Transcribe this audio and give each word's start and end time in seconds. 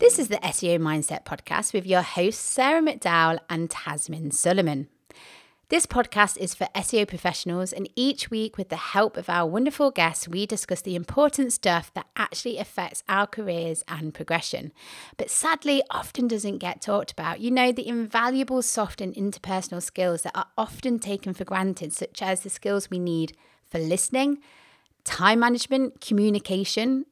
This 0.00 0.18
is 0.18 0.28
the 0.28 0.38
SEO 0.38 0.78
Mindset 0.78 1.26
Podcast 1.26 1.74
with 1.74 1.86
your 1.86 2.00
hosts, 2.00 2.40
Sarah 2.40 2.80
McDowell 2.80 3.38
and 3.50 3.68
Tazmin 3.68 4.32
Suleman. 4.32 4.86
This 5.68 5.84
podcast 5.84 6.38
is 6.38 6.54
for 6.54 6.68
SEO 6.74 7.06
professionals, 7.06 7.70
and 7.70 7.86
each 7.94 8.30
week, 8.30 8.56
with 8.56 8.70
the 8.70 8.76
help 8.76 9.18
of 9.18 9.28
our 9.28 9.46
wonderful 9.46 9.90
guests, 9.90 10.26
we 10.26 10.46
discuss 10.46 10.80
the 10.80 10.96
important 10.96 11.52
stuff 11.52 11.92
that 11.92 12.06
actually 12.16 12.56
affects 12.56 13.02
our 13.10 13.26
careers 13.26 13.84
and 13.88 14.14
progression, 14.14 14.72
but 15.18 15.28
sadly 15.28 15.82
often 15.90 16.26
doesn't 16.26 16.58
get 16.58 16.80
talked 16.80 17.12
about. 17.12 17.40
You 17.40 17.50
know, 17.50 17.70
the 17.70 17.86
invaluable 17.86 18.62
soft 18.62 19.02
and 19.02 19.14
interpersonal 19.14 19.82
skills 19.82 20.22
that 20.22 20.34
are 20.34 20.48
often 20.56 20.98
taken 20.98 21.34
for 21.34 21.44
granted, 21.44 21.92
such 21.92 22.22
as 22.22 22.40
the 22.40 22.48
skills 22.48 22.88
we 22.88 22.98
need 22.98 23.36
for 23.68 23.78
listening, 23.78 24.38
time 25.04 25.40
management, 25.40 26.00
communication, 26.00 27.04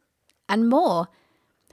and 0.49 0.71
more. 0.71 1.09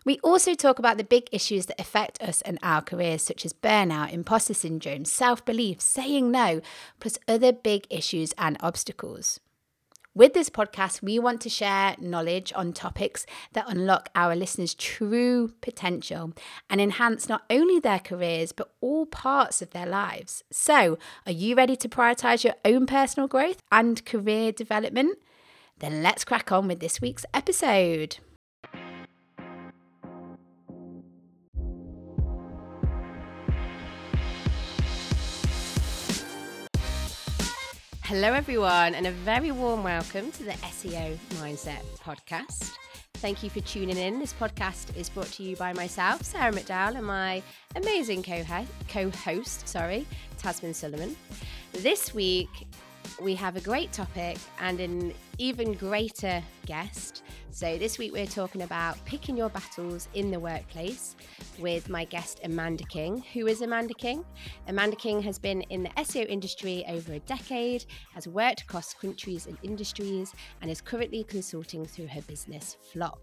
We 0.05 0.19
also 0.19 0.53
talk 0.53 0.77
about 0.77 0.97
the 0.97 1.03
big 1.03 1.27
issues 1.31 1.65
that 1.65 1.81
affect 1.81 2.21
us 2.21 2.43
and 2.43 2.59
our 2.61 2.83
careers, 2.83 3.23
such 3.23 3.43
as 3.43 3.53
burnout, 3.53 4.13
imposter 4.13 4.53
syndrome, 4.53 5.03
self 5.03 5.43
belief, 5.43 5.81
saying 5.81 6.29
no, 6.29 6.61
plus 6.99 7.17
other 7.27 7.51
big 7.51 7.87
issues 7.89 8.31
and 8.37 8.55
obstacles. 8.59 9.39
With 10.13 10.33
this 10.33 10.51
podcast, 10.51 11.01
we 11.01 11.17
want 11.17 11.41
to 11.41 11.49
share 11.49 11.95
knowledge 11.99 12.53
on 12.55 12.71
topics 12.71 13.25
that 13.53 13.65
unlock 13.67 14.09
our 14.15 14.35
listeners' 14.35 14.75
true 14.75 15.51
potential 15.59 16.33
and 16.69 16.79
enhance 16.79 17.27
not 17.27 17.41
only 17.49 17.79
their 17.79 17.99
careers, 17.99 18.51
but 18.51 18.71
all 18.81 19.07
parts 19.07 19.63
of 19.63 19.71
their 19.71 19.87
lives. 19.87 20.43
So, 20.51 20.99
are 21.25 21.31
you 21.31 21.55
ready 21.55 21.75
to 21.77 21.89
prioritize 21.89 22.43
your 22.43 22.55
own 22.63 22.85
personal 22.85 23.27
growth 23.27 23.57
and 23.71 24.05
career 24.05 24.51
development? 24.51 25.17
Then 25.79 26.03
let's 26.03 26.23
crack 26.23 26.51
on 26.51 26.67
with 26.67 26.79
this 26.79 27.01
week's 27.01 27.25
episode. 27.33 28.19
Hello, 38.07 38.33
everyone, 38.33 38.93
and 38.93 39.07
a 39.07 39.11
very 39.11 39.49
warm 39.49 39.83
welcome 39.83 40.31
to 40.33 40.43
the 40.43 40.51
SEO 40.51 41.17
Mindset 41.39 41.83
Podcast. 42.03 42.73
Thank 43.15 43.41
you 43.41 43.49
for 43.49 43.61
tuning 43.61 43.97
in. 43.97 44.19
This 44.19 44.31
podcast 44.31 44.95
is 44.95 45.09
brought 45.09 45.25
to 45.31 45.41
you 45.41 45.55
by 45.55 45.73
myself, 45.73 46.21
Sarah 46.21 46.53
McDowell, 46.53 46.97
and 46.97 47.07
my 47.07 47.41
amazing 47.75 48.21
co-host, 48.21 49.67
sorry, 49.67 50.05
Tazmin 50.37 50.75
Suleman. 50.75 51.15
This 51.71 52.13
week, 52.13 52.67
we 53.21 53.35
have 53.35 53.55
a 53.55 53.61
great 53.61 53.91
topic 53.91 54.37
and 54.59 54.79
an 54.79 55.13
even 55.37 55.73
greater 55.73 56.43
guest. 56.65 57.23
So, 57.51 57.77
this 57.77 57.97
week 57.97 58.11
we're 58.11 58.25
talking 58.25 58.63
about 58.63 59.03
picking 59.05 59.37
your 59.37 59.49
battles 59.49 60.09
in 60.13 60.31
the 60.31 60.39
workplace 60.39 61.15
with 61.57 61.89
my 61.89 62.05
guest 62.05 62.41
Amanda 62.43 62.83
King. 62.85 63.23
Who 63.33 63.47
is 63.47 63.61
Amanda 63.61 63.93
King? 63.93 64.25
Amanda 64.67 64.95
King 64.95 65.21
has 65.21 65.39
been 65.39 65.61
in 65.63 65.83
the 65.83 65.89
SEO 65.89 66.27
industry 66.27 66.83
over 66.87 67.13
a 67.13 67.19
decade, 67.19 67.85
has 68.13 68.27
worked 68.27 68.61
across 68.61 68.93
countries 68.93 69.47
and 69.47 69.57
industries, 69.63 70.33
and 70.61 70.69
is 70.69 70.81
currently 70.81 71.23
consulting 71.23 71.85
through 71.85 72.07
her 72.07 72.21
business 72.23 72.77
FLOQ. 72.93 73.17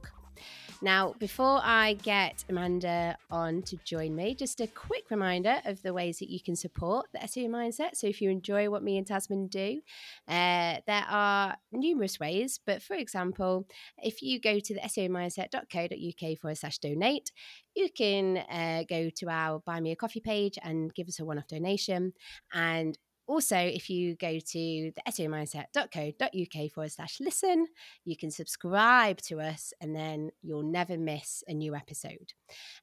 Now, 0.83 1.15
before 1.21 1.61
I 1.63 1.95
get 2.03 2.45
Amanda 2.49 3.17
on 3.31 3.63
to 3.63 3.77
join 3.85 4.17
me, 4.17 4.35
just 4.35 4.61
a 4.61 4.67
quick 4.67 5.13
reminder 5.13 5.61
of 5.65 5.81
the 5.83 5.95
ways 5.95 6.19
that 6.19 6.29
you 6.29 6.41
can 6.41 6.57
support 6.57 7.07
the 7.13 7.21
SEO 7.21 7.49
mindset. 7.49 7.95
So, 7.95 8.09
if 8.09 8.21
you 8.21 8.31
enjoy 8.31 8.69
what 8.69 8.83
me 8.83 8.99
and 8.99 9.07
Tazmin 9.07 9.49
do, 9.49 9.81
uh, 10.27 10.79
there 10.85 11.07
are 11.09 11.57
numerous 11.71 12.19
ways. 12.19 12.59
But 12.67 12.83
for 12.83 12.95
example, 12.95 13.69
if 13.99 14.23
you 14.23 14.41
go 14.41 14.59
to 14.59 14.75
the 14.75 14.81
SEOmindset.co.uk 14.81 16.39
forward 16.39 16.59
slash 16.59 16.79
donate, 16.79 17.31
you 17.77 17.89
can 17.97 18.39
uh, 18.39 18.83
go 18.89 19.09
to 19.19 19.29
our 19.29 19.61
Buy 19.61 19.79
Me 19.79 19.93
a 19.93 19.97
Coffee 19.97 20.21
page 20.21 20.59
and 20.65 20.93
give 20.95 21.07
us 21.07 21.21
a 21.21 21.25
one 21.25 21.39
off 21.39 21.47
donation. 21.47 22.13
And 22.53 22.99
also, 23.33 23.57
if 23.57 23.89
you 23.89 24.15
go 24.17 24.39
to 24.39 24.93
the 24.95 25.03
SEOmindset.co.uk 25.09 26.71
forward 26.71 26.93
slash 26.93 27.17
listen, 27.19 27.67
you 28.05 28.15
can 28.15 28.31
subscribe 28.31 29.23
to 29.23 29.41
us 29.41 29.73
and 29.81 29.97
then 29.97 30.31
you'll 30.43 30.63
never 30.63 30.99
miss 30.99 31.43
a 31.49 31.55
new 31.55 31.75
episode. 31.75 32.35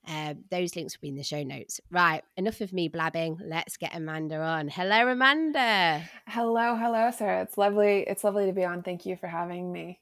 Um, 0.08 0.44
those 0.50 0.76
links 0.76 0.96
will 0.96 1.02
be 1.04 1.10
in 1.10 1.18
the 1.18 1.24
show 1.24 1.44
notes. 1.44 1.80
Right, 1.92 2.24
enough 2.36 2.62
of 2.62 2.74
me 2.74 2.88
blabbing. 2.88 3.38
Let's 3.46 3.78
get 3.78 3.96
Amanda 3.96 4.38
on. 4.38 4.70
Hello, 4.70 5.08
Amanda. 5.08 6.04
Hello, 6.28 6.76
hello, 6.76 7.12
Sarah. 7.12 7.44
It's 7.44 7.58
lovely. 7.58 8.06
It's 8.08 8.24
lovely 8.24 8.48
to 8.48 8.54
be 8.54 8.66
on. 8.66 8.82
Thank 8.82 9.06
you 9.06 9.18
for 9.18 9.28
having 9.28 9.72
me. 9.72 10.00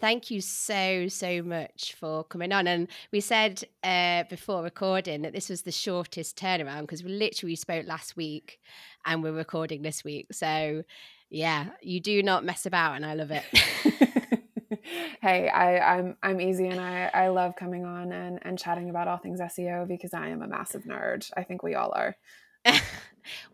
Thank 0.00 0.30
you 0.30 0.40
so, 0.40 1.08
so 1.08 1.42
much 1.42 1.94
for 1.98 2.24
coming 2.24 2.52
on. 2.52 2.66
And 2.66 2.88
we 3.12 3.20
said 3.20 3.64
uh, 3.82 4.24
before 4.28 4.62
recording 4.62 5.22
that 5.22 5.32
this 5.32 5.48
was 5.48 5.62
the 5.62 5.72
shortest 5.72 6.36
turnaround 6.36 6.82
because 6.82 7.02
we 7.02 7.10
literally 7.10 7.56
spoke 7.56 7.86
last 7.86 8.16
week 8.16 8.60
and 9.04 9.22
we're 9.22 9.32
recording 9.32 9.82
this 9.82 10.04
week. 10.04 10.26
So, 10.32 10.82
yeah, 11.30 11.70
you 11.82 12.00
do 12.00 12.22
not 12.22 12.44
mess 12.44 12.66
about 12.66 12.96
and 12.96 13.06
I 13.06 13.14
love 13.14 13.30
it. 13.30 13.44
hey, 15.20 15.48
I, 15.48 15.96
I'm 15.96 16.16
I'm 16.22 16.40
easy 16.40 16.68
and 16.68 16.80
I, 16.80 17.10
I 17.12 17.28
love 17.28 17.56
coming 17.56 17.84
on 17.84 18.12
and, 18.12 18.38
and 18.42 18.58
chatting 18.58 18.90
about 18.90 19.08
all 19.08 19.18
things 19.18 19.40
SEO 19.40 19.88
because 19.88 20.14
I 20.14 20.28
am 20.28 20.42
a 20.42 20.48
massive 20.48 20.84
nerd. 20.84 21.30
I 21.36 21.42
think 21.42 21.62
we 21.62 21.74
all 21.74 21.92
are. 21.94 22.16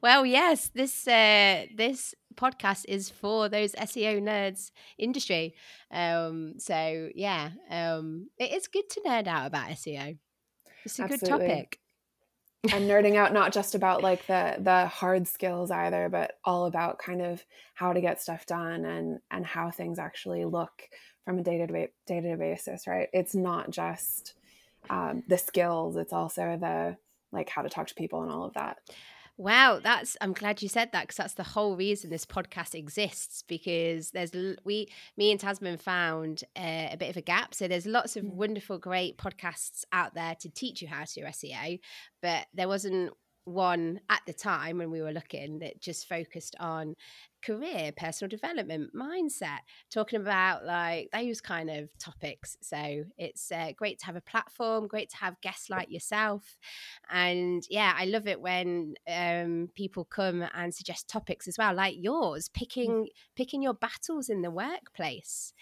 well, 0.02 0.24
yes, 0.24 0.70
this 0.74 1.06
uh, 1.06 1.66
this 1.74 2.14
podcast 2.34 2.84
is 2.88 3.10
for 3.10 3.48
those 3.48 3.72
SEO 3.72 4.22
nerds 4.22 4.70
industry. 4.98 5.54
Um, 5.90 6.54
so 6.58 7.10
yeah, 7.14 7.50
um, 7.70 8.28
it 8.38 8.52
is 8.52 8.68
good 8.68 8.88
to 8.90 9.00
nerd 9.00 9.26
out 9.26 9.46
about 9.46 9.68
SEO. 9.70 10.16
It's 10.84 10.98
a 10.98 11.04
Absolutely. 11.04 11.28
good 11.28 11.48
topic. 11.48 11.80
I'm 12.72 12.82
nerding 12.82 13.16
out 13.16 13.32
not 13.32 13.52
just 13.52 13.74
about 13.74 14.02
like 14.08 14.26
the 14.26 14.56
the 14.58 14.86
hard 14.86 15.26
skills 15.26 15.70
either, 15.70 16.08
but 16.08 16.38
all 16.44 16.66
about 16.66 16.98
kind 16.98 17.22
of 17.22 17.44
how 17.74 17.92
to 17.92 18.00
get 18.00 18.20
stuff 18.20 18.46
done 18.46 18.84
and 18.84 19.20
and 19.30 19.44
how 19.44 19.70
things 19.70 19.98
actually 19.98 20.44
look 20.44 20.88
from 21.24 21.38
a 21.38 21.42
day 21.42 21.58
to 21.58 21.66
to 21.66 22.36
basis. 22.36 22.86
Right? 22.86 23.08
It's 23.12 23.34
not 23.34 23.70
just 23.70 24.34
um, 24.88 25.22
the 25.28 25.38
skills; 25.38 25.96
it's 25.96 26.12
also 26.12 26.58
the 26.60 26.96
like 27.32 27.48
how 27.48 27.62
to 27.62 27.68
talk 27.68 27.86
to 27.88 27.94
people 27.94 28.22
and 28.22 28.32
all 28.32 28.44
of 28.44 28.54
that. 28.54 28.78
Wow, 29.40 29.80
that's 29.82 30.18
I'm 30.20 30.34
glad 30.34 30.60
you 30.60 30.68
said 30.68 30.92
that 30.92 31.04
because 31.04 31.16
that's 31.16 31.32
the 31.32 31.42
whole 31.42 31.74
reason 31.74 32.10
this 32.10 32.26
podcast 32.26 32.74
exists 32.74 33.42
because 33.48 34.10
there's 34.10 34.32
we 34.66 34.88
me 35.16 35.30
and 35.30 35.40
Tazmin 35.40 35.80
found 35.80 36.44
uh, 36.54 36.88
a 36.90 36.96
bit 36.98 37.08
of 37.08 37.16
a 37.16 37.22
gap. 37.22 37.54
So 37.54 37.66
there's 37.66 37.86
lots 37.86 38.18
of 38.18 38.24
mm. 38.24 38.34
wonderful, 38.34 38.76
great 38.76 39.16
podcasts 39.16 39.84
out 39.94 40.12
there 40.12 40.34
to 40.40 40.50
teach 40.50 40.82
you 40.82 40.88
how 40.88 41.04
to 41.04 41.14
do 41.14 41.22
SEO, 41.22 41.80
but 42.20 42.48
there 42.52 42.68
wasn't 42.68 43.14
one 43.50 44.00
at 44.08 44.22
the 44.26 44.32
time 44.32 44.78
when 44.78 44.90
we 44.90 45.02
were 45.02 45.12
looking 45.12 45.58
that 45.60 45.80
just 45.80 46.08
focused 46.08 46.56
on 46.60 46.94
career, 47.44 47.92
personal 47.96 48.28
development, 48.28 48.94
mindset, 48.94 49.60
talking 49.90 50.20
about 50.20 50.64
like 50.64 51.08
those 51.12 51.40
kind 51.40 51.70
of 51.70 51.88
topics. 51.98 52.56
So 52.60 53.04
it's 53.18 53.50
uh, 53.50 53.72
great 53.76 53.98
to 54.00 54.06
have 54.06 54.16
a 54.16 54.20
platform, 54.20 54.86
great 54.86 55.10
to 55.10 55.16
have 55.16 55.40
guests 55.40 55.70
like 55.70 55.90
yourself. 55.90 56.58
And 57.10 57.62
yeah, 57.70 57.94
I 57.96 58.04
love 58.04 58.26
it 58.26 58.40
when 58.40 58.94
um, 59.08 59.70
people 59.74 60.04
come 60.04 60.44
and 60.54 60.74
suggest 60.74 61.08
topics 61.08 61.48
as 61.48 61.56
well, 61.58 61.74
like 61.74 61.96
yours, 61.98 62.48
mm. 62.48 62.52
picking 62.52 63.08
picking 63.36 63.62
your 63.62 63.74
battles 63.74 64.28
in 64.28 64.42
the 64.42 64.50
workplace. 64.50 65.52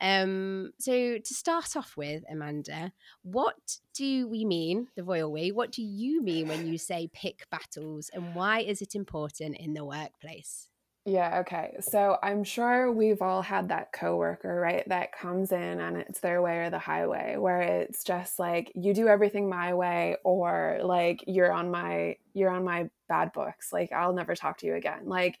Um, 0.00 0.72
so 0.78 1.18
to 1.18 1.34
start 1.34 1.76
off 1.76 1.96
with, 1.96 2.24
Amanda, 2.30 2.92
what 3.22 3.78
do 3.94 4.28
we 4.28 4.44
mean, 4.44 4.88
the 4.96 5.04
royal 5.04 5.30
we? 5.30 5.52
What 5.52 5.72
do 5.72 5.82
you 5.82 6.22
mean 6.22 6.48
when 6.48 6.66
you 6.66 6.78
say 6.78 7.10
pick 7.12 7.46
battles, 7.50 8.10
and 8.12 8.34
why 8.34 8.60
is 8.60 8.80
it 8.82 8.94
important 8.94 9.56
in 9.56 9.74
the 9.74 9.84
workplace? 9.84 10.68
Yeah, 11.06 11.40
okay. 11.40 11.76
So 11.80 12.18
I'm 12.22 12.44
sure 12.44 12.92
we've 12.92 13.22
all 13.22 13.40
had 13.40 13.68
that 13.70 13.90
coworker, 13.92 14.60
right, 14.60 14.86
that 14.88 15.12
comes 15.12 15.50
in 15.50 15.80
and 15.80 15.96
it's 15.96 16.20
their 16.20 16.42
way 16.42 16.58
or 16.58 16.70
the 16.70 16.78
highway, 16.78 17.36
where 17.38 17.62
it's 17.62 18.04
just 18.04 18.38
like 18.38 18.70
you 18.74 18.92
do 18.92 19.08
everything 19.08 19.48
my 19.48 19.72
way 19.72 20.16
or 20.24 20.78
like 20.82 21.24
you're 21.26 21.52
on 21.52 21.70
my 21.70 22.16
you're 22.34 22.50
on 22.50 22.64
my 22.64 22.90
bad 23.08 23.32
books. 23.32 23.72
Like 23.72 23.92
I'll 23.92 24.12
never 24.12 24.34
talk 24.34 24.58
to 24.58 24.66
you 24.66 24.74
again. 24.74 25.06
Like 25.06 25.38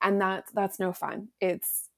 and 0.00 0.20
that 0.20 0.44
that's 0.54 0.78
no 0.78 0.92
fun. 0.92 1.28
It's 1.40 1.88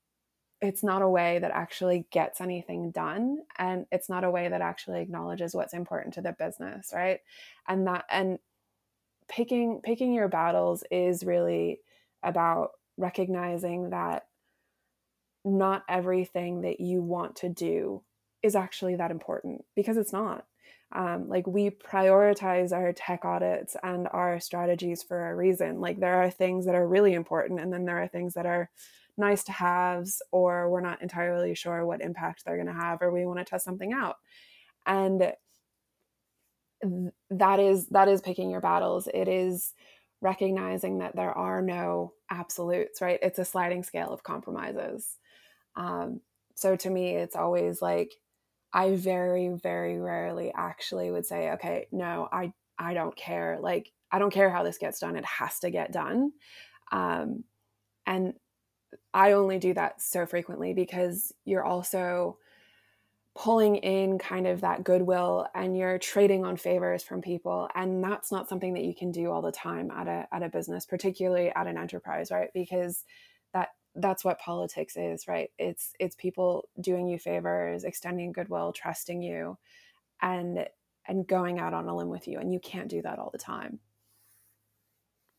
it's 0.65 0.83
not 0.83 1.03
a 1.03 1.09
way 1.09 1.39
that 1.39 1.51
actually 1.51 2.07
gets 2.11 2.41
anything 2.41 2.91
done 2.91 3.39
and 3.59 3.87
it's 3.93 4.09
not 4.09 4.25
a 4.25 4.31
way 4.31 4.49
that 4.49 4.61
actually 4.61 5.01
acknowledges 5.01 5.55
what's 5.55 5.75
important 5.75 6.15
to 6.15 6.23
the 6.23 6.33
business 6.33 6.93
right? 6.95 7.21
And 7.69 7.87
that 7.87 8.05
and 8.11 8.39
picking 9.29 9.81
picking 9.83 10.13
your 10.13 10.29
battles 10.29 10.85
is 10.91 11.25
really 11.25 11.81
about 12.23 12.73
recognizing 12.97 13.91
that 13.91 14.27
not 15.45 15.85
everything 15.89 16.63
that 16.63 16.81
you 16.81 17.03
want 17.03 17.37
to 17.37 17.49
do 17.49 18.03
is 18.43 18.57
actually 18.57 18.97
that 18.97 19.11
important 19.11 19.65
because 19.75 19.97
it's 19.97 20.13
not. 20.13 20.47
Um, 20.93 21.29
like 21.29 21.47
we 21.47 21.71
prioritize 21.71 22.73
our 22.73 22.93
tech 22.93 23.25
audits 23.25 23.77
and 23.83 24.07
our 24.13 24.39
strategies 24.39 25.03
for 25.03 25.29
a 25.29 25.35
reason. 25.35 25.81
Like 25.81 25.99
there 25.99 26.23
are 26.23 26.31
things 26.31 26.67
that 26.67 26.75
are 26.75 26.87
really 26.87 27.15
important 27.15 27.59
and 27.59 27.73
then 27.73 27.85
there 27.85 28.01
are 28.01 28.07
things 28.07 28.35
that 28.35 28.47
are 28.47 28.71
nice 29.17 29.45
to 29.45 29.53
haves 29.53 30.23
or 30.33 30.71
we're 30.71 30.81
not 30.81 31.03
entirely 31.03 31.55
sure 31.55 31.87
what 31.87 32.01
impact 32.01 32.45
they're 32.45 32.57
going 32.57 32.67
to 32.67 32.73
have 32.73 33.01
or 33.01 33.13
we 33.13 33.27
want 33.27 33.39
to 33.39 33.45
test 33.45 33.65
something 33.65 33.93
out. 33.93 34.17
And 34.87 35.33
that 37.31 37.61
is 37.61 37.87
that 37.89 38.09
is 38.09 38.21
picking 38.21 38.51
your 38.51 38.61
battles. 38.61 39.09
It 39.13 39.29
is 39.29 39.73
recognizing 40.21 40.99
that 40.99 41.17
there 41.17 41.33
are 41.33 41.63
no 41.63 42.13
absolutes 42.31 43.01
right? 43.01 43.19
It's 43.23 43.39
a 43.39 43.45
sliding 43.45 43.83
scale 43.83 44.11
of 44.11 44.23
compromises. 44.23 45.17
Um, 45.77 46.21
so 46.55 46.77
to 46.77 46.91
me 46.91 47.17
it's 47.17 47.37
always 47.37 47.83
like 47.83 48.13
i 48.73 48.95
very 48.95 49.49
very 49.49 49.99
rarely 49.99 50.53
actually 50.55 51.11
would 51.11 51.27
say 51.27 51.51
okay 51.53 51.87
no 51.93 52.29
i 52.33 52.53
i 52.79 52.95
don't 52.95 53.17
care. 53.17 53.59
Like 53.61 53.91
i 54.11 54.19
don't 54.19 54.33
care 54.33 54.51
how 54.51 54.63
this 54.63 54.79
gets 54.79 55.01
done. 55.01 55.17
It 55.17 55.25
has 55.25 55.59
to 55.61 55.71
get 55.71 55.93
done. 55.93 56.33
Um, 56.93 57.45
and 58.07 58.35
i 59.15 59.33
only 59.33 59.59
do 59.59 59.73
that 59.73 60.03
so 60.03 60.27
frequently 60.27 60.75
because 60.75 61.33
you're 61.47 61.65
also 61.65 62.37
pulling 63.35 63.77
in 63.77 64.17
kind 64.17 64.47
of 64.47 64.61
that 64.61 64.85
goodwill 64.85 65.47
and 65.55 65.77
you're 65.77 65.99
trading 65.99 66.45
on 66.45 66.57
favors 66.57 67.03
from 67.03 67.21
people 67.21 67.69
and 67.75 68.03
that's 68.03 68.31
not 68.31 68.49
something 68.49 68.75
that 68.75 68.85
you 68.85 68.95
can 68.95 69.11
do 69.11 69.31
all 69.31 69.43
the 69.43 69.51
time 69.51 69.91
at 69.91 70.07
a 70.07 70.27
at 70.33 70.43
a 70.45 70.49
business 70.49 70.87
particularly 70.87 71.51
at 71.55 71.67
an 71.67 71.77
enterprise 71.77 72.31
right? 72.31 72.51
Because 72.55 73.05
that 73.53 73.71
that's 73.97 74.25
what 74.25 74.39
politics 74.39 74.97
is 74.97 75.27
right? 75.27 75.51
It's 75.59 75.95
it's 75.99 76.15
people 76.15 76.69
doing 76.81 77.09
you 77.09 77.19
favors 77.19 77.83
extending 77.83 78.31
goodwill 78.33 78.73
trusting 78.73 79.21
you 79.21 79.59
and 80.23 80.67
and 81.09 81.27
going 81.27 81.59
out 81.59 81.75
on 81.75 81.89
a 81.89 81.97
limb 81.97 82.11
with 82.11 82.29
you 82.29 82.39
and 82.39 82.53
you 82.53 82.61
can't 82.61 82.89
do 82.89 83.03
that 83.03 83.19
all 83.19 83.31
the 83.31 83.39
time 83.39 83.81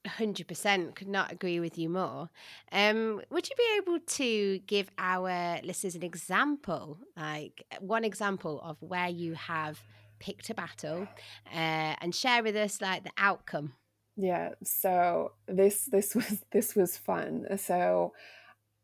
100% 0.05 0.95
could 0.95 1.07
not 1.07 1.31
agree 1.31 1.59
with 1.59 1.77
you 1.77 1.89
more. 1.89 2.29
Um, 2.71 3.21
would 3.29 3.49
you 3.49 3.55
be 3.55 3.77
able 3.77 3.99
to 3.99 4.59
give 4.59 4.89
our 4.97 5.59
listeners 5.63 5.95
an 5.95 6.03
example, 6.03 6.97
like 7.17 7.65
one 7.79 8.03
example 8.03 8.61
of 8.61 8.81
where 8.81 9.09
you 9.09 9.33
have 9.33 9.79
picked 10.19 10.49
a 10.49 10.53
battle 10.53 11.07
uh, 11.51 11.95
and 12.01 12.13
share 12.13 12.43
with 12.43 12.55
us 12.55 12.81
like 12.81 13.03
the 13.03 13.11
outcome? 13.17 13.73
Yeah, 14.17 14.51
so 14.63 15.33
this 15.47 15.85
this 15.85 16.15
was 16.15 16.43
this 16.51 16.75
was 16.75 16.97
fun. 16.97 17.45
So 17.57 18.13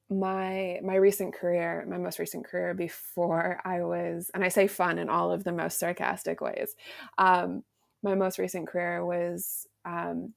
my 0.09 0.79
my 0.83 0.95
recent 0.95 1.33
career, 1.33 1.85
my 1.87 1.97
most 1.97 2.19
recent 2.19 2.45
career 2.45 2.73
before 2.73 3.61
I 3.63 3.81
was, 3.83 4.29
and 4.33 4.43
I 4.43 4.49
say 4.49 4.67
fun 4.67 4.99
in 4.99 5.09
all 5.09 5.31
of 5.31 5.43
the 5.43 5.53
most 5.53 5.79
sarcastic 5.79 6.41
ways. 6.41 6.75
Um, 7.17 7.63
my 8.03 8.15
most 8.15 8.39
recent 8.39 8.67
career 8.67 9.05
was 9.05 9.67
um, 9.85 10.33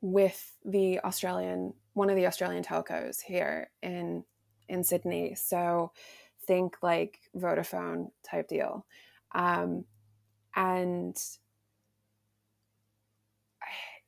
with 0.00 0.56
the 0.64 1.00
Australian 1.00 1.74
one 1.92 2.10
of 2.10 2.16
the 2.16 2.26
Australian 2.26 2.62
telcos 2.62 3.20
here 3.20 3.70
in 3.82 4.24
in 4.68 4.84
Sydney. 4.84 5.34
So 5.34 5.92
think 6.46 6.76
like 6.82 7.18
Vodafone 7.36 8.10
type 8.22 8.48
deal. 8.48 8.86
Um, 9.34 9.84
and 10.56 11.16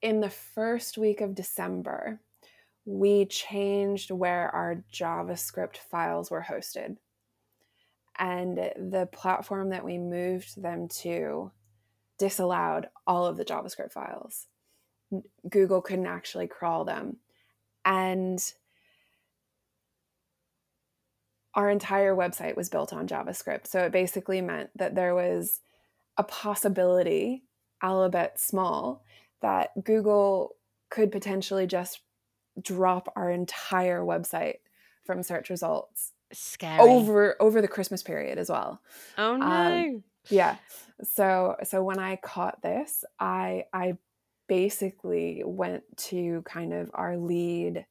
in 0.00 0.20
the 0.20 0.30
first 0.30 0.98
week 0.98 1.20
of 1.20 1.34
December, 1.34 2.20
we 2.84 3.26
changed 3.26 4.10
where 4.10 4.50
our 4.50 4.84
JavaScript 4.92 5.76
files 5.76 6.30
were 6.30 6.44
hosted. 6.48 6.96
And 8.18 8.56
the 8.56 9.08
platform 9.12 9.70
that 9.70 9.84
we 9.84 9.98
moved 9.98 10.60
them 10.60 10.88
to 11.00 11.52
disallowed 12.18 12.88
all 13.06 13.26
of 13.26 13.36
the 13.36 13.44
JavaScript 13.44 13.92
files. 13.92 14.48
Google 15.48 15.82
couldn't 15.82 16.06
actually 16.06 16.46
crawl 16.46 16.84
them. 16.84 17.16
And 17.84 18.42
our 21.54 21.68
entire 21.68 22.14
website 22.14 22.56
was 22.56 22.68
built 22.68 22.92
on 22.92 23.06
JavaScript. 23.06 23.66
So 23.66 23.80
it 23.80 23.92
basically 23.92 24.40
meant 24.40 24.70
that 24.76 24.94
there 24.94 25.14
was 25.14 25.60
a 26.16 26.22
possibility, 26.22 27.42
alphabet 27.82 28.40
small, 28.40 29.04
that 29.42 29.84
Google 29.84 30.56
could 30.88 31.10
potentially 31.10 31.66
just 31.66 32.00
drop 32.60 33.12
our 33.16 33.30
entire 33.30 34.00
website 34.00 34.56
from 35.04 35.22
search 35.22 35.50
results 35.50 36.12
Scary. 36.32 36.80
over 36.80 37.36
over 37.40 37.60
the 37.60 37.68
Christmas 37.68 38.02
period 38.02 38.38
as 38.38 38.48
well. 38.50 38.80
Oh 39.18 39.36
no. 39.36 39.46
Um, 39.46 40.04
yeah. 40.28 40.56
So 41.02 41.56
so 41.64 41.82
when 41.82 41.98
I 41.98 42.16
caught 42.16 42.62
this, 42.62 43.04
I 43.18 43.64
I 43.72 43.96
basically 44.48 45.42
went 45.44 45.84
to 45.96 46.42
kind 46.42 46.72
of 46.72 46.90
our 46.94 47.16
lead 47.16 47.86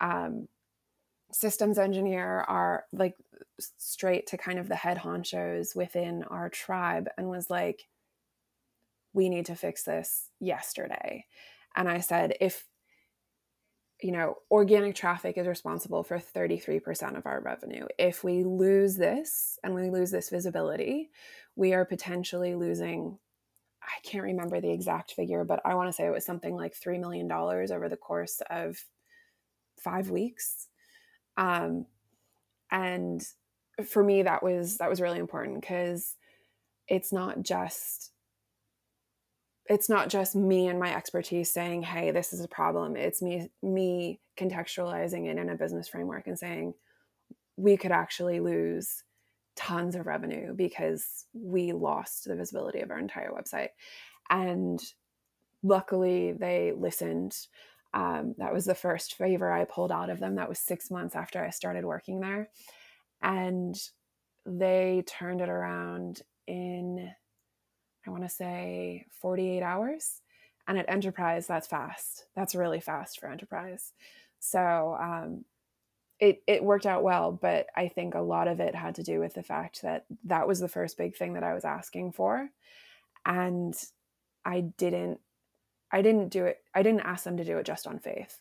um, 0.00 0.48
systems 1.32 1.78
engineer, 1.78 2.40
our 2.48 2.84
like 2.92 3.14
straight 3.58 4.26
to 4.28 4.38
kind 4.38 4.58
of 4.58 4.68
the 4.68 4.76
head 4.76 4.98
honchos 4.98 5.74
within 5.76 6.24
our 6.24 6.48
tribe, 6.48 7.08
and 7.16 7.28
was 7.28 7.50
like, 7.50 7.88
we 9.12 9.28
need 9.28 9.46
to 9.46 9.56
fix 9.56 9.82
this 9.82 10.28
yesterday. 10.40 11.24
And 11.76 11.88
I 11.88 12.00
said, 12.00 12.34
if 12.40 12.66
you 14.00 14.12
know, 14.12 14.36
organic 14.50 14.94
traffic 14.94 15.36
is 15.36 15.46
responsible 15.46 16.04
for 16.04 16.18
33% 16.18 17.16
of 17.16 17.26
our 17.26 17.40
revenue. 17.40 17.86
If 17.98 18.22
we 18.22 18.44
lose 18.44 18.96
this 18.96 19.58
and 19.64 19.74
we 19.74 19.90
lose 19.90 20.10
this 20.10 20.30
visibility, 20.30 21.10
we 21.56 21.74
are 21.74 21.84
potentially 21.84 22.54
losing 22.54 23.18
I 23.88 24.00
can't 24.02 24.24
remember 24.24 24.60
the 24.60 24.70
exact 24.70 25.12
figure, 25.12 25.44
but 25.44 25.60
I 25.64 25.74
want 25.74 25.88
to 25.88 25.92
say 25.92 26.06
it 26.06 26.12
was 26.12 26.24
something 26.24 26.54
like 26.54 26.74
$3 26.78 27.00
million 27.00 27.30
over 27.30 27.88
the 27.88 27.96
course 27.96 28.42
of 28.50 28.84
five 29.78 30.10
weeks. 30.10 30.68
Um, 31.36 31.86
and 32.70 33.24
for 33.86 34.04
me, 34.04 34.22
that 34.22 34.42
was, 34.42 34.78
that 34.78 34.90
was 34.90 35.00
really 35.00 35.18
important 35.18 35.60
because 35.60 36.16
it's 36.86 37.12
not 37.12 37.42
just, 37.42 38.12
it's 39.66 39.88
not 39.88 40.08
just 40.08 40.34
me 40.34 40.68
and 40.68 40.78
my 40.78 40.94
expertise 40.94 41.50
saying, 41.50 41.82
Hey, 41.82 42.10
this 42.10 42.32
is 42.32 42.40
a 42.40 42.48
problem. 42.48 42.96
It's 42.96 43.22
me, 43.22 43.50
me 43.62 44.20
contextualizing 44.38 45.26
it 45.26 45.38
in 45.38 45.48
a 45.48 45.54
business 45.54 45.88
framework 45.88 46.26
and 46.26 46.38
saying, 46.38 46.74
we 47.56 47.76
could 47.76 47.92
actually 47.92 48.40
lose 48.40 49.02
tons 49.58 49.96
of 49.96 50.06
revenue 50.06 50.54
because 50.54 51.26
we 51.34 51.72
lost 51.72 52.24
the 52.24 52.36
visibility 52.36 52.80
of 52.80 52.90
our 52.90 52.98
entire 52.98 53.30
website. 53.30 53.70
And 54.30 54.80
luckily, 55.62 56.32
they 56.32 56.72
listened. 56.76 57.36
Um, 57.92 58.34
that 58.38 58.54
was 58.54 58.66
the 58.66 58.74
first 58.74 59.14
favor 59.14 59.50
I 59.50 59.64
pulled 59.64 59.90
out 59.90 60.10
of 60.10 60.20
them. 60.20 60.36
That 60.36 60.48
was 60.48 60.60
six 60.60 60.90
months 60.90 61.16
after 61.16 61.44
I 61.44 61.50
started 61.50 61.84
working 61.84 62.20
there. 62.20 62.50
And 63.20 63.74
they 64.46 65.02
turned 65.06 65.40
it 65.40 65.48
around 65.48 66.22
in, 66.46 67.10
I 68.06 68.10
want 68.10 68.22
to 68.22 68.28
say, 68.28 69.06
48 69.20 69.62
hours. 69.62 70.20
And 70.68 70.78
at 70.78 70.88
enterprise, 70.88 71.46
that's 71.46 71.66
fast. 71.66 72.26
That's 72.36 72.54
really 72.54 72.80
fast 72.80 73.18
for 73.18 73.28
enterprise. 73.28 73.92
So 74.38 74.96
um, 75.00 75.44
it 76.20 76.42
it 76.46 76.62
worked 76.62 76.86
out 76.86 77.02
well 77.02 77.32
but 77.32 77.66
i 77.76 77.88
think 77.88 78.14
a 78.14 78.20
lot 78.20 78.48
of 78.48 78.60
it 78.60 78.74
had 78.74 78.94
to 78.94 79.02
do 79.02 79.20
with 79.20 79.34
the 79.34 79.42
fact 79.42 79.82
that 79.82 80.04
that 80.24 80.48
was 80.48 80.58
the 80.60 80.68
first 80.68 80.96
big 80.96 81.16
thing 81.16 81.34
that 81.34 81.42
i 81.42 81.54
was 81.54 81.64
asking 81.64 82.12
for 82.12 82.48
and 83.24 83.74
i 84.44 84.60
didn't 84.60 85.20
i 85.92 86.02
didn't 86.02 86.28
do 86.28 86.44
it 86.44 86.58
i 86.74 86.82
didn't 86.82 87.00
ask 87.00 87.24
them 87.24 87.36
to 87.36 87.44
do 87.44 87.58
it 87.58 87.66
just 87.66 87.86
on 87.86 87.98
faith 87.98 88.40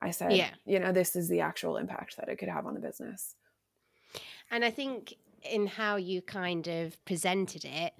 i 0.00 0.10
said 0.10 0.32
yeah. 0.32 0.50
you 0.64 0.78
know 0.78 0.92
this 0.92 1.16
is 1.16 1.28
the 1.28 1.40
actual 1.40 1.76
impact 1.76 2.16
that 2.16 2.28
it 2.28 2.36
could 2.36 2.48
have 2.48 2.66
on 2.66 2.74
the 2.74 2.80
business 2.80 3.34
and 4.50 4.64
i 4.64 4.70
think 4.70 5.14
in 5.50 5.66
how 5.66 5.96
you 5.96 6.22
kind 6.22 6.66
of 6.68 7.04
presented 7.04 7.64
it 7.64 7.92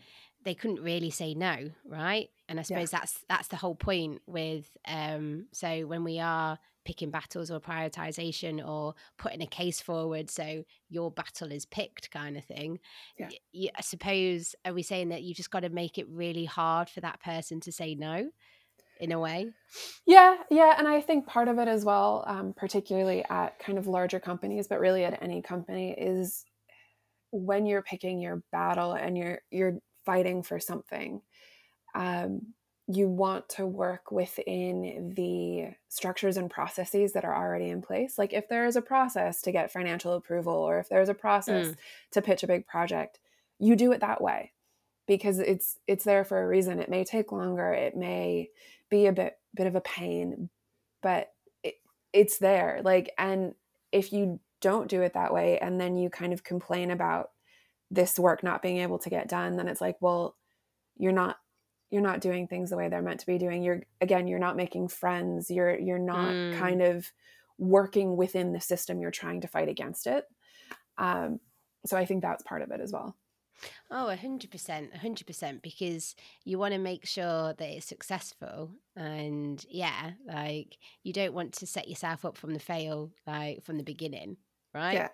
they 0.45 0.54
couldn't 0.54 0.83
really 0.83 1.11
say 1.11 1.35
no 1.35 1.71
right 1.85 2.30
and 2.49 2.61
i 2.61 2.62
suppose 2.62 2.92
yeah. 2.92 3.00
that's 3.00 3.25
that's 3.28 3.49
the 3.49 3.56
whole 3.56 3.75
point 3.75 4.21
with 4.26 4.76
um 4.87 5.47
so 5.52 5.83
when 5.87 6.04
we 6.04 6.21
are 6.21 6.59
picking 6.87 7.11
battles 7.11 7.50
or 7.50 7.61
prioritization 7.61 8.66
or 8.66 8.95
putting 9.19 9.43
a 9.43 9.47
case 9.47 9.81
forward 9.81 10.31
so 10.31 10.62
your 10.88 11.11
battle 11.11 11.50
is 11.50 11.66
picked 11.66 12.11
kind 12.12 12.37
of 12.37 12.45
thing 12.45 12.78
yeah. 13.19 13.28
Y- 13.52 13.69
i 13.76 13.83
suppose 13.83 14.55
are 14.64 14.73
we 14.73 14.83
saying 14.83 15.09
that 15.09 15.25
you've 15.25 15.37
just 15.37 15.50
got 15.50 15.61
to 15.61 15.69
make 15.69 15.99
it 15.99 16.07
really 16.09 16.45
hard 16.45 16.88
for 16.88 17.00
that 17.00 17.21
person 17.21 17.59
to 17.59 17.73
say 17.73 17.97
no 17.97 18.31
in 19.00 19.11
a 19.11 19.19
way 19.19 19.50
yeah 20.07 20.37
yeah 20.49 20.76
and 20.78 20.87
i 20.87 21.00
think 21.00 21.26
part 21.26 21.49
of 21.49 21.59
it 21.59 21.66
as 21.66 21.85
well 21.85 22.25
um, 22.28 22.55
particularly 22.57 23.25
at 23.28 23.59
kind 23.59 23.78
of 23.78 23.88
larger 23.88 24.21
companies 24.21 24.69
but 24.69 24.78
really 24.78 25.05
at 25.05 25.21
any 25.21 25.43
company 25.43 25.93
is 25.99 26.45
when 27.33 27.66
you're 27.66 27.83
picking 27.83 28.21
your 28.21 28.43
battle 28.52 28.93
and 28.93 29.19
you're 29.19 29.40
you're 29.50 29.78
fighting 30.05 30.43
for 30.43 30.61
something 30.61 31.21
um, 31.97 32.40
you 32.88 33.09
want 33.09 33.49
to 33.49 33.66
work 33.66 34.12
within 34.12 35.12
the 35.16 35.75
structures 35.88 36.37
and 36.37 36.49
processes 36.49 37.12
that 37.12 37.25
are 37.25 37.35
already 37.35 37.69
in 37.69 37.83
place. 37.83 38.16
Like 38.16 38.33
if 38.33 38.49
there 38.49 38.66
is 38.66 38.76
a 38.76 38.83
process 38.83 39.43
to 39.43 39.52
get 39.52 39.73
financial 39.73 40.12
approval 40.12 40.55
or 40.55 40.78
if 40.78 40.88
there's 40.88 41.09
a 41.09 41.14
process 41.14 41.69
mm. 41.69 41.76
to 42.12 42.23
pitch 42.23 42.45
a 42.45 42.47
big 42.47 42.66
project, 42.66 43.19
you 43.59 43.75
do 43.75 43.90
it 43.90 44.00
that 44.00 44.21
way 44.21 44.52
because 45.09 45.40
it's 45.40 45.78
it's 45.88 46.05
there 46.05 46.25
for 46.25 46.40
a 46.40 46.47
reason. 46.47 46.78
It 46.78 46.88
may 46.88 47.02
take 47.02 47.33
longer, 47.33 47.73
it 47.73 47.97
may 47.97 48.50
be 48.88 49.07
a 49.07 49.12
bit 49.12 49.37
bit 49.55 49.66
of 49.66 49.75
a 49.75 49.81
pain, 49.81 50.49
but 51.02 51.33
it, 51.64 51.75
it's 52.12 52.38
there. 52.38 52.83
Like 52.85 53.11
and 53.19 53.55
if 53.90 54.12
you 54.12 54.38
don't 54.61 54.88
do 54.88 55.02
it 55.02 55.14
that 55.14 55.35
way 55.35 55.59
and 55.59 55.81
then 55.81 55.97
you 55.97 56.09
kind 56.09 56.33
of 56.33 56.45
complain 56.45 56.93
about 56.93 57.31
this 57.90 58.19
work 58.19 58.45
not 58.45 58.62
being 58.62 58.78
able 58.78 58.99
to 59.00 59.11
get 59.11 59.28
done, 59.28 59.57
then 59.57 59.66
it's 59.66 59.81
like, 59.81 59.97
well, 60.00 60.37
you're 60.97 61.12
not 61.12 61.38
you're 61.90 62.02
not 62.02 62.21
doing 62.21 62.47
things 62.47 62.71
the 62.71 62.76
way 62.76 62.88
they're 62.88 63.02
meant 63.02 63.21
to 63.21 63.26
be 63.26 63.38
doing 63.38 63.62
you're 63.62 63.83
again 64.00 64.26
you're 64.26 64.38
not 64.38 64.57
making 64.57 64.88
friends 64.88 65.50
you're 65.50 65.78
you're 65.78 65.99
not 65.99 66.28
mm. 66.28 66.59
kind 66.59 66.83
of 66.83 67.11
working 67.59 68.16
within 68.16 68.52
the 68.52 68.61
system 68.61 69.00
you're 69.00 69.11
trying 69.11 69.40
to 69.40 69.49
fight 69.49 69.69
against 69.69 70.07
it 70.07 70.25
um, 70.99 71.38
so 71.85 71.97
i 71.97 72.05
think 72.05 72.23
that's 72.23 72.43
part 72.43 72.62
of 72.62 72.71
it 72.71 72.81
as 72.81 72.93
well 72.93 73.16
Oh, 73.90 74.14
100%, 74.14 74.49
100%, 74.50 75.62
because 75.62 76.14
you 76.45 76.59
want 76.59 76.75
to 76.75 76.78
make 76.78 77.07
sure 77.07 77.55
that 77.55 77.69
it's 77.69 77.87
successful. 77.87 78.73
And 78.95 79.64
yeah, 79.69 80.12
like 80.26 80.76
you 81.02 81.12
don't 81.12 81.35
want 81.35 81.55
to 81.55 81.66
set 81.66 81.88
yourself 81.88 82.25
up 82.25 82.37
from 82.37 82.52
the 82.52 82.61
fail, 82.61 83.12
like 83.26 83.64
from 83.64 83.78
the 83.78 83.85
beginning, 83.85 84.37
right? 84.75 84.95
Yeah. 84.95 85.09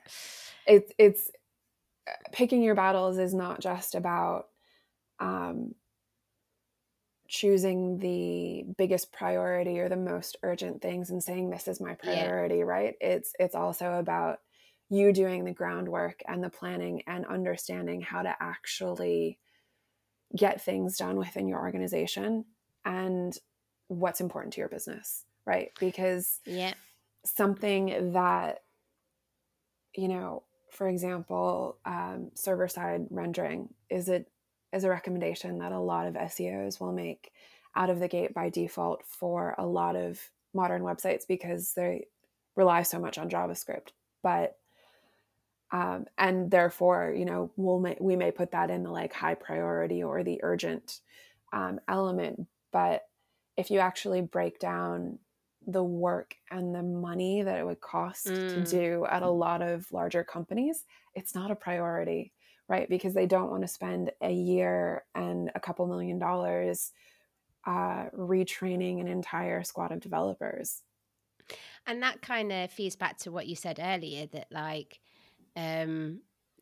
It's, 0.67 0.93
it's 0.99 1.31
uh, 2.09 2.13
picking 2.33 2.63
your 2.63 2.75
battles 2.75 3.19
is 3.19 3.35
not 3.35 3.61
just 3.61 3.95
about 3.95 4.47
um, 5.21 5.75
choosing 7.33 7.99
the 7.99 8.63
biggest 8.77 9.11
priority 9.11 9.81
or 9.81 9.89
the 9.89 9.97
most 9.97 10.37
urgent 10.43 10.83
things 10.83 11.09
and 11.09 11.25
saying, 11.25 11.49
this 11.49 11.67
is 11.67 11.81
my 11.81 11.95
priority, 11.95 12.57
yeah. 12.57 12.65
right? 12.65 12.95
It's, 13.01 13.33
it's 13.41 13.55
also 13.55 13.95
about 13.95 14.41
you 14.91 15.15
doing 15.15 15.47
the 15.47 15.55
groundwork 15.55 16.21
and 16.29 16.45
the 16.45 16.51
planning 16.51 17.03
and 17.07 17.25
understanding 17.25 18.03
how 18.03 18.21
to 18.21 18.37
actually 18.39 19.39
get 20.37 20.61
things 20.61 20.99
done 20.99 21.17
within 21.17 21.49
your 21.49 21.61
organization 21.61 22.45
and 22.85 23.39
what's 23.89 24.21
important 24.21 24.53
to 24.53 24.61
your 24.61 24.69
business 24.69 25.25
right 25.47 25.71
because 25.81 26.41
yeah 26.45 26.73
something 27.25 28.13
that 28.13 28.59
you 29.95 30.09
know 30.09 30.43
for 30.71 30.89
example 30.89 31.79
um, 31.85 32.31
server 32.35 32.69
side 32.69 33.07
rendering 33.11 33.69
is 33.91 34.09
it 34.09 34.31
is 34.73 34.85
a 34.85 34.91
recommendation 34.91 35.59
that 35.59 35.73
a 35.73 35.79
lot 35.79 36.07
of 36.07 36.15
seos 36.15 36.81
will 36.81 36.93
make 36.93 37.33
out 37.75 37.91
of 37.91 38.01
the 38.01 38.09
gate 38.09 38.35
by 38.35 38.49
default 38.49 39.03
for 39.07 39.55
a 39.59 39.67
lot 39.67 39.97
of 39.97 40.21
modern 40.55 40.83
websites 40.83 41.27
because 41.27 41.73
they 41.75 42.07
rely 42.57 42.83
so 42.83 42.99
much 42.99 43.19
on 43.19 43.31
javascript. 43.31 43.89
But 44.23 44.57
um, 45.71 46.07
and 46.19 46.51
therefore 46.51 47.15
you 47.17 47.25
know 47.25 47.51
we'll 47.57 47.81
may, 47.81 47.97
we 48.01 48.17
may 48.17 48.31
put 48.31 48.53
that 48.53 48.71
in 48.71 48.83
the 48.83 48.91
like 48.91 49.13
high 49.13 49.35
priority 49.35 50.03
or 50.03 50.23
the 50.23 50.41
urgent 50.43 51.01
um, 51.53 51.81
element. 51.89 52.47
But 52.73 53.03
if 53.57 53.71
you 53.71 53.79
actually 53.79 54.23
break 54.23 54.59
down 54.59 55.19
the 55.67 55.83
work 55.83 56.35
and 56.51 56.75
the 56.75 56.83
money 56.83 57.43
that 57.43 57.59
it 57.59 57.67
would 57.67 57.81
cost 57.81 58.27
mm. 58.27 58.49
to 58.49 58.65
do 58.65 59.07
at 59.09 59.23
a 59.23 59.31
lot 59.31 59.63
of 59.63 59.91
larger 59.93 60.25
companies 60.25 60.85
it's 61.15 61.35
not 61.35 61.51
a 61.51 61.57
priority 61.57 62.33
right 62.73 62.89
because 62.89 63.13
they 63.13 63.27
don't 63.27 63.51
want 63.51 63.63
to 63.63 63.69
spend 63.69 64.11
a 64.23 64.33
year 64.33 65.05
and 65.15 65.51
a 65.55 65.61
couple 65.61 65.87
million 65.87 66.19
dollars 66.19 66.93
uh, 67.67 68.07
retraining 68.17 69.01
an 69.01 69.07
entire 69.07 69.63
squad 69.63 69.93
of 69.93 70.01
developers 70.01 70.83
and 71.87 72.03
that 72.03 72.23
kind 72.23 72.51
of 72.51 72.71
feeds 72.71 72.97
back 72.97 73.19
to 73.19 73.31
what 73.31 73.47
you 73.47 73.55
said 73.55 73.79
earlier 73.81 74.27
that 74.27 74.47
like 74.51 75.01
um, 75.55 76.21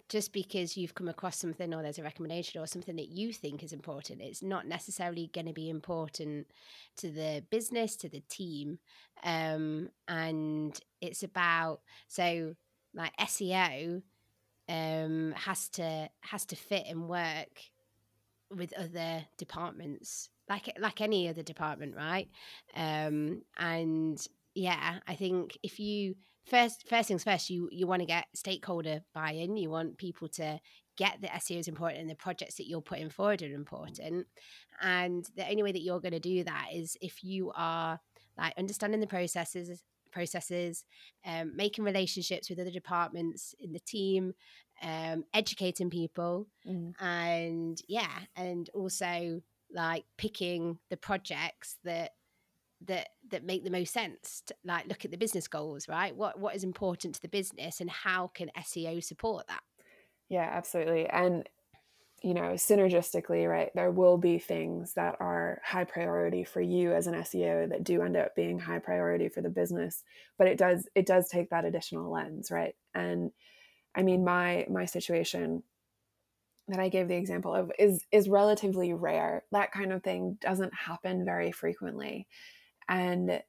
just 0.08 0.32
because 0.32 0.76
you've 0.76 0.96
come 0.96 1.08
across 1.08 1.38
something 1.38 1.72
or 1.72 1.82
there's 1.82 2.00
a 2.00 2.02
recommendation 2.02 2.60
or 2.60 2.66
something 2.66 2.96
that 2.96 3.10
you 3.10 3.32
think 3.32 3.62
is 3.62 3.72
important, 3.72 4.20
it's 4.20 4.42
not 4.42 4.66
necessarily 4.66 5.30
going 5.32 5.46
to 5.46 5.52
be 5.52 5.70
important 5.70 6.48
to 6.96 7.10
the 7.12 7.44
business, 7.48 7.94
to 7.94 8.08
the 8.08 8.22
team. 8.28 8.80
Um, 9.22 9.88
and 10.08 10.78
it's 11.00 11.22
about, 11.22 11.82
so 12.08 12.56
like 12.92 13.16
SEO 13.18 14.02
um, 14.70 15.32
has 15.36 15.68
to 15.70 16.08
has 16.20 16.46
to 16.46 16.56
fit 16.56 16.84
and 16.88 17.08
work 17.08 17.60
with 18.56 18.72
other 18.78 19.24
departments 19.38 20.28
like 20.48 20.72
like 20.80 21.00
any 21.00 21.28
other 21.28 21.42
department 21.42 21.94
right? 21.96 22.28
Um 22.74 23.42
and 23.58 24.24
yeah 24.54 24.98
i 25.06 25.14
think 25.14 25.56
if 25.62 25.78
you 25.78 26.16
first 26.44 26.88
first 26.88 27.06
things 27.06 27.22
first 27.22 27.50
you 27.50 27.68
you 27.70 27.86
want 27.86 28.00
to 28.00 28.06
get 28.06 28.26
stakeholder 28.34 29.00
buy-in. 29.14 29.56
You 29.56 29.70
want 29.70 29.98
people 29.98 30.28
to 30.28 30.58
get 30.96 31.20
the 31.20 31.28
seo 31.28 31.58
is 31.58 31.68
important 31.68 32.00
and 32.00 32.10
the 32.10 32.14
projects 32.14 32.56
that 32.56 32.66
you're 32.66 32.80
putting 32.80 33.10
forward 33.10 33.42
are 33.42 33.54
important. 33.54 34.26
And 34.82 35.24
the 35.36 35.48
only 35.48 35.62
way 35.62 35.72
that 35.72 35.82
you're 35.82 36.00
going 36.00 36.12
to 36.12 36.20
do 36.20 36.44
that 36.44 36.68
is 36.74 36.96
if 37.00 37.22
you 37.22 37.52
are 37.54 37.98
like 38.36 38.54
understanding 38.58 39.00
the 39.00 39.06
processes 39.06 39.82
processes 40.10 40.84
um, 41.26 41.54
making 41.56 41.84
relationships 41.84 42.48
with 42.48 42.58
other 42.58 42.70
departments 42.70 43.54
in 43.60 43.72
the 43.72 43.80
team 43.80 44.32
um, 44.82 45.24
educating 45.34 45.90
people 45.90 46.46
mm. 46.66 46.92
and 47.00 47.80
yeah 47.88 48.18
and 48.36 48.70
also 48.74 49.40
like 49.72 50.04
picking 50.16 50.78
the 50.88 50.96
projects 50.96 51.76
that 51.84 52.12
that 52.86 53.08
that 53.30 53.44
make 53.44 53.62
the 53.62 53.70
most 53.70 53.92
sense 53.92 54.42
to, 54.46 54.54
like 54.64 54.86
look 54.86 55.04
at 55.04 55.10
the 55.10 55.18
business 55.18 55.46
goals 55.48 55.86
right 55.88 56.16
what 56.16 56.38
what 56.38 56.56
is 56.56 56.64
important 56.64 57.14
to 57.14 57.22
the 57.22 57.28
business 57.28 57.80
and 57.80 57.90
how 57.90 58.28
can 58.28 58.50
seo 58.60 59.02
support 59.02 59.46
that 59.48 59.62
yeah 60.28 60.48
absolutely 60.52 61.06
and 61.08 61.48
you 62.22 62.34
know 62.34 62.52
synergistically 62.52 63.48
right 63.48 63.70
there 63.74 63.90
will 63.90 64.18
be 64.18 64.38
things 64.38 64.94
that 64.94 65.16
are 65.20 65.60
high 65.64 65.84
priority 65.84 66.44
for 66.44 66.60
you 66.60 66.92
as 66.92 67.06
an 67.06 67.14
seo 67.14 67.68
that 67.68 67.84
do 67.84 68.02
end 68.02 68.16
up 68.16 68.34
being 68.34 68.58
high 68.58 68.78
priority 68.78 69.28
for 69.28 69.40
the 69.40 69.48
business 69.48 70.04
but 70.38 70.46
it 70.46 70.58
does 70.58 70.88
it 70.94 71.06
does 71.06 71.28
take 71.28 71.50
that 71.50 71.64
additional 71.64 72.10
lens 72.10 72.50
right 72.50 72.74
and 72.94 73.30
i 73.94 74.02
mean 74.02 74.24
my 74.24 74.66
my 74.70 74.84
situation 74.84 75.62
that 76.68 76.78
I 76.78 76.88
gave 76.88 77.08
the 77.08 77.16
example 77.16 77.52
of 77.52 77.72
is 77.80 78.04
is 78.12 78.28
relatively 78.28 78.92
rare. 78.92 79.42
That 79.50 79.72
kind 79.72 79.92
of 79.92 80.04
thing 80.04 80.38
doesn't 80.40 80.72
happen 80.72 81.24
very 81.24 81.50
frequently 81.50 82.28
and 82.90 83.42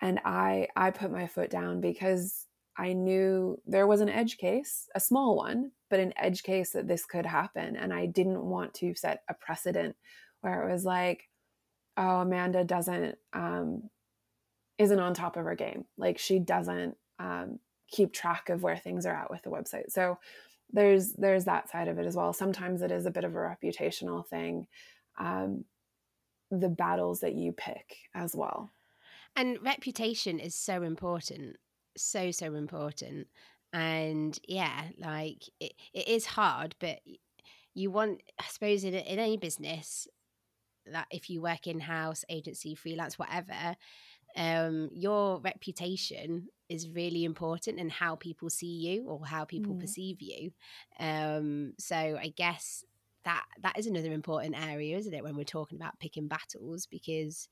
and 0.00 0.20
i 0.24 0.66
i 0.74 0.90
put 0.90 1.12
my 1.12 1.26
foot 1.26 1.50
down 1.50 1.80
because 1.80 2.46
i 2.76 2.92
knew 2.92 3.60
there 3.66 3.86
was 3.86 4.00
an 4.00 4.08
edge 4.08 4.36
case 4.38 4.88
a 4.94 5.00
small 5.00 5.36
one 5.36 5.70
but 5.90 6.00
an 6.00 6.12
edge 6.16 6.42
case 6.42 6.70
that 6.70 6.88
this 6.88 7.04
could 7.04 7.26
happen 7.26 7.76
and 7.76 7.92
i 7.92 8.06
didn't 8.06 8.42
want 8.42 8.74
to 8.74 8.94
set 8.94 9.22
a 9.28 9.34
precedent 9.34 9.96
where 10.40 10.68
it 10.68 10.72
was 10.72 10.84
like 10.84 11.28
oh 11.96 12.20
amanda 12.20 12.64
doesn't 12.64 13.16
um 13.32 13.88
isn't 14.78 14.98
on 14.98 15.14
top 15.14 15.36
of 15.36 15.44
her 15.44 15.54
game. 15.54 15.84
Like 15.96 16.18
she 16.18 16.38
doesn't 16.38 16.96
um 17.18 17.58
keep 17.88 18.12
track 18.12 18.48
of 18.48 18.62
where 18.62 18.76
things 18.76 19.06
are 19.06 19.14
at 19.14 19.30
with 19.30 19.42
the 19.42 19.50
website. 19.50 19.90
So 19.90 20.18
there's 20.72 21.12
there's 21.12 21.44
that 21.44 21.70
side 21.70 21.88
of 21.88 21.98
it 21.98 22.06
as 22.06 22.16
well. 22.16 22.32
Sometimes 22.32 22.82
it 22.82 22.90
is 22.90 23.06
a 23.06 23.10
bit 23.10 23.24
of 23.24 23.34
a 23.34 23.38
reputational 23.38 24.26
thing 24.26 24.66
um, 25.18 25.64
the 26.50 26.68
battles 26.68 27.20
that 27.20 27.34
you 27.34 27.52
pick 27.52 27.96
as 28.14 28.34
well. 28.34 28.70
And 29.36 29.58
reputation 29.62 30.38
is 30.38 30.54
so 30.54 30.82
important, 30.82 31.56
so, 31.96 32.30
so 32.30 32.54
important. 32.54 33.28
And 33.72 34.38
yeah, 34.46 34.84
like 34.98 35.44
it, 35.60 35.72
it 35.92 36.08
is 36.08 36.26
hard, 36.26 36.74
but 36.78 37.00
you 37.74 37.90
want, 37.90 38.22
I 38.38 38.44
suppose, 38.48 38.84
in, 38.84 38.94
in 38.94 39.18
any 39.18 39.36
business, 39.36 40.06
that 40.92 41.06
if 41.10 41.28
you 41.28 41.42
work 41.42 41.66
in 41.66 41.80
house, 41.80 42.24
agency, 42.28 42.74
freelance, 42.74 43.18
whatever, 43.18 43.76
um, 44.36 44.90
your 44.92 45.40
reputation 45.40 46.48
is 46.68 46.88
really 46.88 47.24
important 47.24 47.78
and 47.78 47.90
how 47.90 48.16
people 48.16 48.50
see 48.50 48.66
you 48.66 49.06
or 49.06 49.24
how 49.24 49.44
people 49.44 49.74
mm. 49.74 49.80
perceive 49.80 50.20
you. 50.20 50.50
Um, 50.98 51.72
so 51.78 51.96
I 51.96 52.32
guess 52.36 52.84
that 53.24 53.44
that 53.62 53.78
is 53.78 53.86
another 53.86 54.12
important 54.12 54.54
area, 54.60 54.96
isn't 54.98 55.14
it, 55.14 55.24
when 55.24 55.36
we're 55.36 55.44
talking 55.44 55.78
about 55.78 55.98
picking 55.98 56.28
battles? 56.28 56.86
Because 56.86 57.48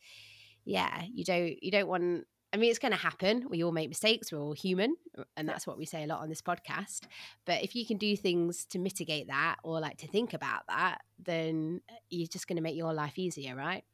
yeah, 0.65 1.03
you 1.13 1.25
don't 1.25 1.63
you 1.63 1.71
don't 1.71 1.89
want 1.89 2.25
I 2.53 2.59
mean, 2.59 2.71
it's 2.71 2.79
going 2.79 2.93
to 2.93 2.99
happen. 2.99 3.47
We 3.49 3.65
all 3.65 3.73
make 3.73 3.89
mistakes. 3.89 4.31
We're 4.31 4.41
all 4.41 4.53
human. 4.53 4.97
And 5.37 5.49
that's 5.49 5.67
what 5.67 5.79
we 5.79 5.87
say 5.87 6.05
a 6.05 6.07
lot 6.07 6.21
on 6.21 6.29
this 6.29 6.43
podcast. 6.43 7.03
But 7.47 7.63
if 7.63 7.75
you 7.75 7.87
can 7.87 7.97
do 7.97 8.17
things 8.17 8.67
to 8.67 8.79
mitigate 8.79 9.29
that 9.29 9.57
or 9.63 9.81
like 9.81 9.99
to 9.99 10.07
think 10.07 10.35
about 10.35 10.63
that, 10.69 10.99
then 11.19 11.81
uh, 11.91 11.95
you're 12.11 12.29
just 12.29 12.47
going 12.47 12.57
to 12.57 12.63
make 12.63 12.77
your 12.77 12.93
life 12.93 13.19
easier, 13.19 13.57
right? 13.57 13.85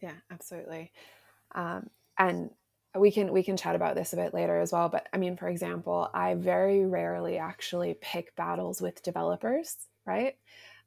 Yeah, 0.00 0.14
absolutely. 0.30 0.92
Um, 1.54 1.90
and 2.18 2.50
we 2.98 3.10
can 3.10 3.30
we 3.32 3.42
can 3.42 3.58
chat 3.58 3.76
about 3.76 3.94
this 3.94 4.14
a 4.14 4.16
bit 4.16 4.32
later 4.32 4.58
as 4.58 4.72
well 4.72 4.88
but 4.88 5.06
i 5.12 5.18
mean 5.18 5.36
for 5.36 5.48
example 5.48 6.08
i 6.14 6.32
very 6.32 6.86
rarely 6.86 7.36
actually 7.36 7.94
pick 8.00 8.34
battles 8.36 8.80
with 8.80 9.02
developers 9.02 9.76
right 10.06 10.36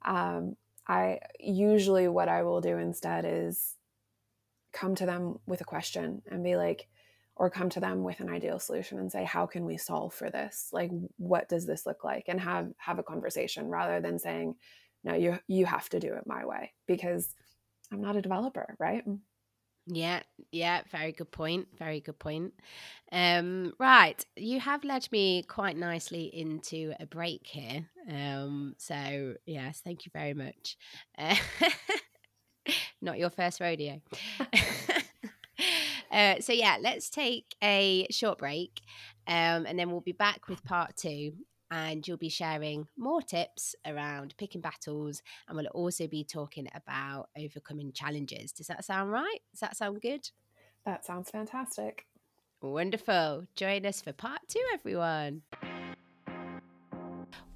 um, 0.06 0.56
I 0.88 1.20
usually 1.40 2.08
what 2.08 2.30
I 2.30 2.44
will 2.44 2.62
do 2.62 2.78
instead 2.78 3.26
is 3.26 3.76
come 4.74 4.96
to 4.96 5.06
them 5.06 5.40
with 5.46 5.62
a 5.62 5.66
question 5.66 6.22
and 6.30 6.44
be 6.44 6.56
like, 6.56 6.88
or 7.40 7.50
come 7.50 7.70
to 7.70 7.80
them 7.80 8.04
with 8.04 8.20
an 8.20 8.30
ideal 8.30 8.60
solution 8.60 9.00
and 9.00 9.10
say, 9.10 9.24
how 9.24 9.46
can 9.46 9.64
we 9.66 9.78
solve 9.78 10.14
for 10.14 10.30
this? 10.30 10.68
Like, 10.74 10.92
what 11.16 11.48
does 11.48 11.66
this 11.66 11.86
look 11.86 12.04
like? 12.04 12.26
And 12.28 12.40
have 12.40 12.68
have 12.78 13.00
a 13.00 13.04
conversation 13.04 13.70
rather 13.70 14.02
than 14.02 14.20
saying, 14.20 14.56
no, 15.06 15.16
you 15.16 15.40
you 15.48 15.66
have 15.66 15.88
to 15.90 16.02
do 16.02 16.14
it 16.14 16.28
my 16.28 16.46
way 16.46 16.74
because 16.86 17.34
I'm 17.94 18.02
not 18.02 18.18
a 18.18 18.22
developer, 18.22 18.76
right? 18.78 19.06
Yeah, 19.88 20.22
yeah, 20.52 20.82
very 20.92 21.14
good 21.14 21.32
point. 21.32 21.70
Very 21.78 22.02
good 22.02 22.20
point. 22.20 22.54
Um, 23.12 23.74
right, 23.80 24.24
you 24.36 24.60
have 24.60 24.84
led 24.84 25.08
me 25.10 25.44
quite 25.44 25.78
nicely 25.78 26.26
into 26.26 26.94
a 27.00 27.06
break 27.06 27.48
here. 27.48 27.88
Um, 28.12 28.76
so 28.78 29.36
yes, 29.46 29.80
thank 29.82 30.06
you 30.06 30.12
very 30.14 30.34
much. 30.34 30.78
Uh, 31.18 31.38
not 33.02 33.18
your 33.18 33.30
first 33.30 33.62
rodeo. 33.62 34.02
uh, 36.12 36.40
so, 36.40 36.54
yeah, 36.54 36.78
let's 36.82 37.10
take 37.10 37.56
a 37.64 38.08
short 38.12 38.38
break 38.38 38.82
um, 39.28 39.66
and 39.66 39.78
then 39.78 39.92
we'll 39.92 40.02
be 40.02 40.12
back 40.12 40.48
with 40.48 40.64
part 40.64 40.96
two. 40.98 41.34
And 41.72 42.08
you'll 42.08 42.18
be 42.18 42.30
sharing 42.30 42.88
more 42.98 43.22
tips 43.22 43.76
around 43.86 44.34
picking 44.40 44.60
battles, 44.60 45.22
and 45.48 45.56
we'll 45.56 45.68
also 45.68 46.08
be 46.08 46.24
talking 46.24 46.68
about 46.74 47.30
overcoming 47.38 47.92
challenges. 47.92 48.52
Does 48.52 48.66
that 48.68 48.84
sound 48.84 49.12
right? 49.12 49.38
Does 49.52 49.60
that 49.60 49.78
sound 49.78 50.02
good? 50.02 50.32
That 50.88 51.06
sounds 51.06 51.30
fantastic. 51.30 52.08
Wonderful. 52.64 53.46
Join 53.56 53.86
us 53.86 54.02
for 54.02 54.14
part 54.14 54.42
two, 54.48 54.64
everyone. 54.74 55.44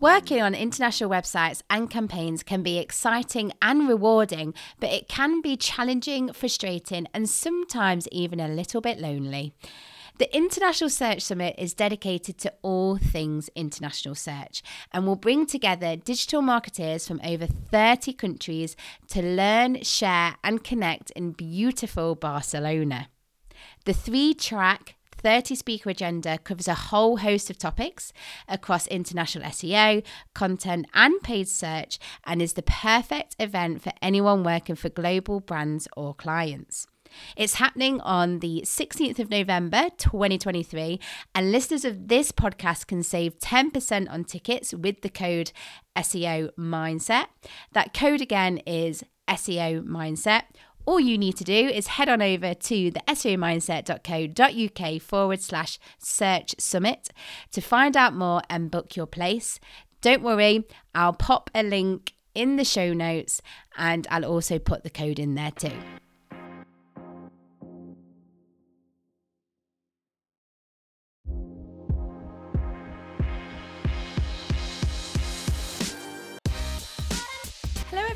Working 0.04 0.42
on 0.42 0.54
international 0.54 1.10
websites 1.10 1.62
and 1.70 1.90
campaigns 1.90 2.44
can 2.44 2.62
be 2.62 2.78
exciting 2.78 3.54
and 3.62 3.88
rewarding, 3.88 4.54
but 4.82 4.90
it 4.90 5.08
can 5.08 5.40
be 5.40 5.56
challenging, 5.56 6.34
frustrating, 6.34 7.08
and 7.14 7.30
sometimes 7.30 8.10
even 8.12 8.42
a 8.42 8.50
little 8.50 8.82
bit 8.82 9.00
lonely. 9.00 9.54
The 10.20 10.36
International 10.36 10.90
Search 10.90 11.22
Summit 11.22 11.56
is 11.58 11.74
dedicated 11.74 12.38
to 12.40 12.54
all 12.64 12.98
things 12.98 13.50
international 13.56 14.16
search 14.16 14.62
and 14.92 15.08
will 15.08 15.16
bring 15.16 15.46
together 15.46 15.96
digital 15.96 16.42
marketeers 16.42 17.08
from 17.08 17.22
over 17.24 17.48
30 17.48 18.12
countries 18.12 18.76
to 19.08 19.22
learn, 19.22 19.84
share, 19.84 20.36
and 20.44 20.66
connect 20.66 21.12
in 21.12 21.32
beautiful 21.32 22.16
Barcelona. 22.16 23.08
The 23.86 23.94
three 23.94 24.34
track 24.34 24.98
30 25.24 25.56
speaker 25.56 25.90
agenda 25.90 26.38
covers 26.38 26.68
a 26.68 26.74
whole 26.74 27.18
host 27.18 27.50
of 27.50 27.58
topics 27.58 28.12
across 28.48 28.88
international 28.88 29.46
SEO, 29.46 30.04
content, 30.34 30.86
and 30.94 31.22
paid 31.24 31.48
search, 31.48 31.98
and 32.26 32.42
is 32.42 32.54
the 32.54 32.62
perfect 32.62 33.36
event 33.40 33.82
for 33.82 33.94
anyone 34.02 34.44
working 34.44 34.76
for 34.76 34.90
global 34.90 35.40
brands 35.40 35.88
or 35.96 36.14
clients. 36.14 36.88
It's 37.38 37.56
happening 37.56 38.02
on 38.02 38.40
the 38.40 38.64
16th 38.66 39.20
of 39.20 39.30
November 39.30 39.90
2023, 39.98 41.00
and 41.34 41.52
listeners 41.52 41.86
of 41.86 42.08
this 42.08 42.32
podcast 42.32 42.88
can 42.88 43.04
save 43.04 43.40
10% 43.40 44.10
on 44.10 44.24
tickets 44.26 44.74
with 44.74 45.02
the 45.02 45.10
code 45.10 45.52
SEO 45.96 46.50
Mindset. 46.58 47.28
That 47.72 47.94
code 47.94 48.22
again 48.22 48.58
is 48.66 49.04
SEO 49.28 49.86
Mindset 49.86 50.44
all 50.86 51.00
you 51.00 51.18
need 51.18 51.38
to 51.38 51.44
do 51.44 51.54
is 51.54 51.88
head 51.88 52.10
on 52.10 52.22
over 52.22 52.54
to 52.54 52.92
the 52.92 53.02
SEOmindset.co.uk 53.08 55.02
forward 55.02 55.42
slash 55.42 55.80
search 55.98 56.56
summit 56.60 57.10
to 57.52 57.62
find 57.62 57.96
out 57.96 58.14
more 58.14 58.42
and 58.50 58.72
book 58.72 58.96
your 58.96 59.08
place. 59.08 59.60
Don't 60.02 60.22
worry, 60.24 60.66
I'll 60.94 61.14
pop 61.14 61.50
a 61.56 61.64
link 61.64 62.14
in 62.36 62.58
the 62.58 62.66
show 62.66 62.94
notes 62.94 63.42
and 63.78 64.08
I'll 64.10 64.26
also 64.26 64.60
put 64.60 64.84
the 64.84 64.90
code 64.90 65.20
in 65.20 65.36
there 65.36 65.52
too. 65.52 65.72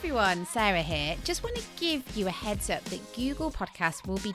Everyone, 0.07 0.45
Sarah 0.45 0.81
here. 0.81 1.17
Just 1.25 1.43
want 1.43 1.57
to 1.57 1.63
give 1.77 2.01
you 2.15 2.27
a 2.27 2.31
heads 2.31 2.69
up 2.69 2.81
that 2.85 3.13
Google 3.13 3.51
Podcast 3.51 4.07
will 4.07 4.19
be 4.19 4.31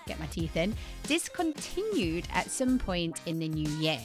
get 0.08 0.18
my 0.18 0.26
teeth 0.26 0.56
in 0.56 0.74
discontinued 1.04 2.26
at 2.32 2.50
some 2.50 2.76
point 2.76 3.20
in 3.26 3.38
the 3.38 3.46
new 3.46 3.70
year. 3.78 4.00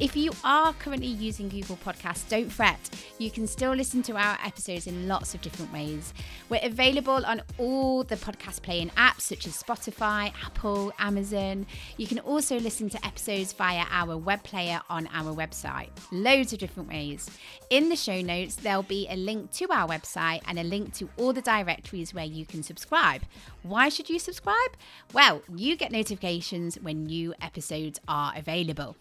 If 0.00 0.16
you 0.16 0.30
are 0.44 0.72
currently 0.72 1.08
using 1.08 1.50
Google 1.50 1.76
Podcasts, 1.76 2.26
don't 2.26 2.50
fret. 2.50 2.78
You 3.18 3.30
can 3.30 3.46
still 3.46 3.74
listen 3.74 4.02
to 4.04 4.16
our 4.16 4.38
episodes 4.42 4.86
in 4.86 5.06
lots 5.06 5.34
of 5.34 5.42
different 5.42 5.70
ways. 5.74 6.14
We're 6.48 6.64
available 6.64 7.22
on 7.26 7.42
all 7.58 8.02
the 8.04 8.16
podcast 8.16 8.62
playing 8.62 8.88
apps 8.96 9.20
such 9.20 9.46
as 9.46 9.62
Spotify, 9.62 10.32
Apple, 10.42 10.90
Amazon. 10.98 11.66
You 11.98 12.06
can 12.06 12.18
also 12.20 12.58
listen 12.58 12.88
to 12.88 13.06
episodes 13.06 13.52
via 13.52 13.84
our 13.90 14.16
web 14.16 14.42
player 14.42 14.80
on 14.88 15.06
our 15.12 15.36
website. 15.36 15.90
Loads 16.10 16.54
of 16.54 16.60
different 16.60 16.88
ways. 16.88 17.28
In 17.68 17.90
the 17.90 17.96
show 17.96 18.22
notes, 18.22 18.54
there'll 18.54 18.82
be 18.82 19.06
a 19.10 19.16
link 19.16 19.50
to 19.52 19.70
our 19.70 19.86
website 19.86 20.40
and 20.46 20.58
a 20.58 20.64
link 20.64 20.94
to 20.94 21.10
all 21.18 21.34
the 21.34 21.42
directories 21.42 22.14
where 22.14 22.24
you 22.24 22.46
can 22.46 22.62
subscribe. 22.62 23.20
Why 23.64 23.90
should 23.90 24.08
you 24.08 24.18
subscribe? 24.18 24.70
Well, 25.12 25.42
you 25.54 25.76
get 25.76 25.92
notifications 25.92 26.76
when 26.76 27.04
new 27.04 27.34
episodes 27.42 28.00
are 28.08 28.32
available. 28.34 28.96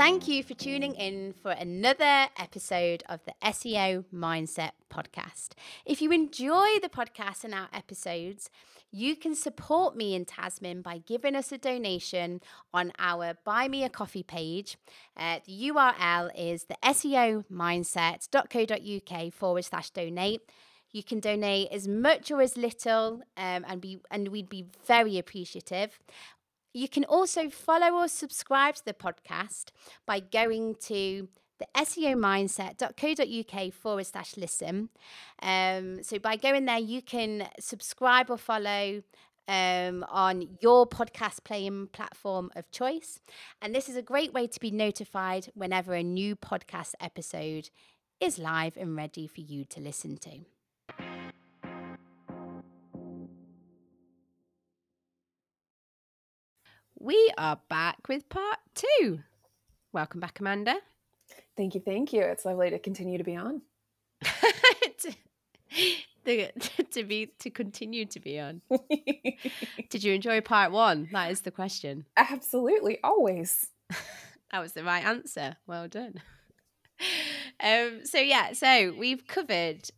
Thank 0.00 0.28
you 0.28 0.42
for 0.42 0.54
tuning 0.54 0.94
in 0.94 1.34
for 1.42 1.50
another 1.50 2.28
episode 2.38 3.02
of 3.06 3.20
the 3.26 3.34
SEO 3.44 4.06
Mindset 4.10 4.70
Podcast. 4.90 5.50
If 5.84 6.00
you 6.00 6.10
enjoy 6.10 6.78
the 6.80 6.88
podcast 6.88 7.44
and 7.44 7.52
our 7.52 7.68
episodes, 7.70 8.48
you 8.90 9.14
can 9.14 9.34
support 9.34 9.94
me 9.94 10.14
in 10.14 10.24
Tazmin 10.24 10.82
by 10.82 11.02
giving 11.06 11.36
us 11.36 11.52
a 11.52 11.58
donation 11.58 12.40
on 12.72 12.92
our 12.98 13.34
Buy 13.44 13.68
Me 13.68 13.84
a 13.84 13.90
Coffee 13.90 14.22
page. 14.22 14.78
Uh, 15.18 15.40
the 15.46 15.68
URL 15.68 16.30
is 16.34 16.64
the 16.64 16.78
SEO 16.82 17.44
mindset.co.uk 17.52 19.32
forward 19.34 19.66
slash 19.66 19.90
donate. 19.90 20.40
You 20.92 21.04
can 21.04 21.20
donate 21.20 21.68
as 21.70 21.86
much 21.86 22.30
or 22.30 22.40
as 22.40 22.56
little, 22.56 23.20
um, 23.36 23.64
and 23.68 23.80
be 23.80 24.00
and 24.10 24.28
we'd 24.28 24.48
be 24.48 24.64
very 24.86 25.18
appreciative. 25.18 26.00
You 26.72 26.88
can 26.88 27.04
also 27.04 27.50
follow 27.50 28.00
or 28.00 28.08
subscribe 28.08 28.76
to 28.76 28.84
the 28.84 28.94
podcast 28.94 29.66
by 30.06 30.20
going 30.20 30.76
to 30.82 31.28
the 31.58 31.66
SEOmindset.co.uk 31.76 33.72
forward 33.72 34.06
slash 34.06 34.36
listen. 34.36 34.88
Um, 35.42 36.02
so 36.02 36.18
by 36.18 36.36
going 36.36 36.64
there, 36.64 36.78
you 36.78 37.02
can 37.02 37.48
subscribe 37.58 38.30
or 38.30 38.38
follow 38.38 39.02
um, 39.46 40.04
on 40.08 40.48
your 40.60 40.86
podcast 40.86 41.44
playing 41.44 41.88
platform 41.88 42.50
of 42.54 42.70
choice. 42.70 43.20
And 43.60 43.74
this 43.74 43.88
is 43.88 43.96
a 43.96 44.02
great 44.02 44.32
way 44.32 44.46
to 44.46 44.60
be 44.60 44.70
notified 44.70 45.50
whenever 45.54 45.94
a 45.94 46.02
new 46.02 46.36
podcast 46.36 46.94
episode 47.00 47.68
is 48.20 48.38
live 48.38 48.76
and 48.76 48.96
ready 48.96 49.26
for 49.26 49.40
you 49.40 49.64
to 49.64 49.80
listen 49.80 50.16
to. 50.18 50.40
We 57.02 57.32
are 57.38 57.58
back 57.70 58.08
with 58.10 58.28
part 58.28 58.58
two. 58.74 59.20
Welcome 59.90 60.20
back, 60.20 60.38
Amanda. 60.38 60.76
Thank 61.56 61.74
you. 61.74 61.80
Thank 61.80 62.12
you. 62.12 62.20
It's 62.20 62.44
lovely 62.44 62.68
to 62.68 62.78
continue 62.78 63.16
to 63.16 63.24
be 63.24 63.36
on. 63.36 63.62
to, 66.26 66.52
to 66.90 67.04
be 67.04 67.32
to 67.38 67.48
continue 67.48 68.04
to 68.04 68.20
be 68.20 68.38
on. 68.38 68.60
Did 69.88 70.04
you 70.04 70.12
enjoy 70.12 70.42
part 70.42 70.72
one? 70.72 71.08
That 71.10 71.30
is 71.30 71.40
the 71.40 71.50
question. 71.50 72.04
Absolutely, 72.18 72.98
always. 73.02 73.70
that 74.52 74.60
was 74.60 74.74
the 74.74 74.84
right 74.84 75.02
answer. 75.02 75.56
Well 75.66 75.88
done. 75.88 76.20
Um, 77.64 78.00
so 78.04 78.18
yeah, 78.18 78.52
so 78.52 78.92
we've 78.98 79.26
covered 79.26 79.88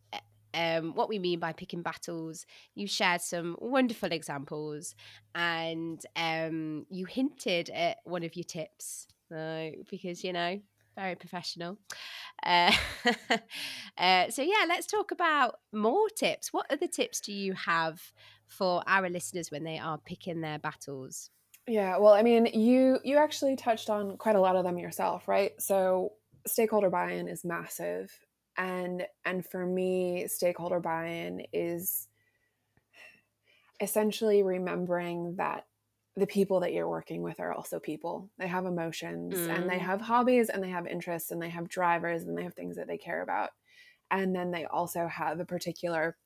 um, 0.54 0.94
what 0.94 1.08
we 1.08 1.18
mean 1.18 1.38
by 1.38 1.52
picking 1.52 1.82
battles. 1.82 2.46
You 2.74 2.86
shared 2.86 3.20
some 3.20 3.56
wonderful 3.58 4.12
examples 4.12 4.94
and 5.34 6.04
um, 6.16 6.86
you 6.90 7.06
hinted 7.06 7.70
at 7.70 7.98
one 8.04 8.22
of 8.22 8.36
your 8.36 8.44
tips 8.44 9.06
uh, 9.34 9.68
because, 9.90 10.24
you 10.24 10.32
know, 10.32 10.60
very 10.94 11.14
professional. 11.14 11.78
Uh, 12.44 12.72
uh, 13.98 14.28
so, 14.28 14.42
yeah, 14.42 14.64
let's 14.68 14.86
talk 14.86 15.10
about 15.10 15.56
more 15.72 16.08
tips. 16.10 16.52
What 16.52 16.66
other 16.70 16.86
tips 16.86 17.20
do 17.20 17.32
you 17.32 17.54
have 17.54 18.00
for 18.46 18.82
our 18.86 19.08
listeners 19.08 19.50
when 19.50 19.64
they 19.64 19.78
are 19.78 19.98
picking 19.98 20.40
their 20.40 20.58
battles? 20.58 21.30
Yeah, 21.66 21.98
well, 21.98 22.12
I 22.12 22.22
mean, 22.22 22.46
you 22.46 22.98
you 23.04 23.18
actually 23.18 23.54
touched 23.54 23.88
on 23.88 24.16
quite 24.16 24.34
a 24.34 24.40
lot 24.40 24.56
of 24.56 24.64
them 24.64 24.78
yourself, 24.78 25.28
right? 25.28 25.52
So, 25.60 26.14
stakeholder 26.44 26.90
buy-in 26.90 27.28
is 27.28 27.44
massive 27.44 28.10
and 28.56 29.06
and 29.24 29.44
for 29.44 29.64
me 29.64 30.26
stakeholder 30.26 30.80
buy-in 30.80 31.44
is 31.52 32.08
essentially 33.80 34.42
remembering 34.42 35.36
that 35.36 35.66
the 36.16 36.26
people 36.26 36.60
that 36.60 36.72
you're 36.72 36.88
working 36.88 37.22
with 37.22 37.40
are 37.40 37.52
also 37.52 37.78
people. 37.78 38.28
They 38.38 38.46
have 38.46 38.66
emotions 38.66 39.34
mm. 39.34 39.48
and 39.48 39.68
they 39.68 39.76
mm. 39.76 39.80
have 39.80 40.00
hobbies 40.00 40.50
and 40.50 40.62
they 40.62 40.68
have 40.68 40.86
interests 40.86 41.30
and 41.30 41.40
they 41.40 41.48
have 41.48 41.68
drivers 41.68 42.24
and 42.24 42.36
they 42.36 42.42
have 42.42 42.54
things 42.54 42.76
that 42.76 42.86
they 42.86 42.98
care 42.98 43.22
about. 43.22 43.50
And 44.10 44.34
then 44.34 44.50
they 44.50 44.66
also 44.66 45.06
have 45.06 45.40
a 45.40 45.46
particular 45.46 46.16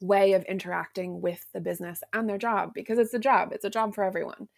way 0.00 0.32
of 0.32 0.42
interacting 0.44 1.20
with 1.20 1.44
the 1.52 1.60
business 1.60 2.02
and 2.14 2.28
their 2.28 2.38
job 2.38 2.72
because 2.74 2.98
it's 2.98 3.14
a 3.14 3.18
job, 3.18 3.52
it's 3.52 3.64
a 3.64 3.70
job 3.70 3.94
for 3.94 4.02
everyone. 4.02 4.48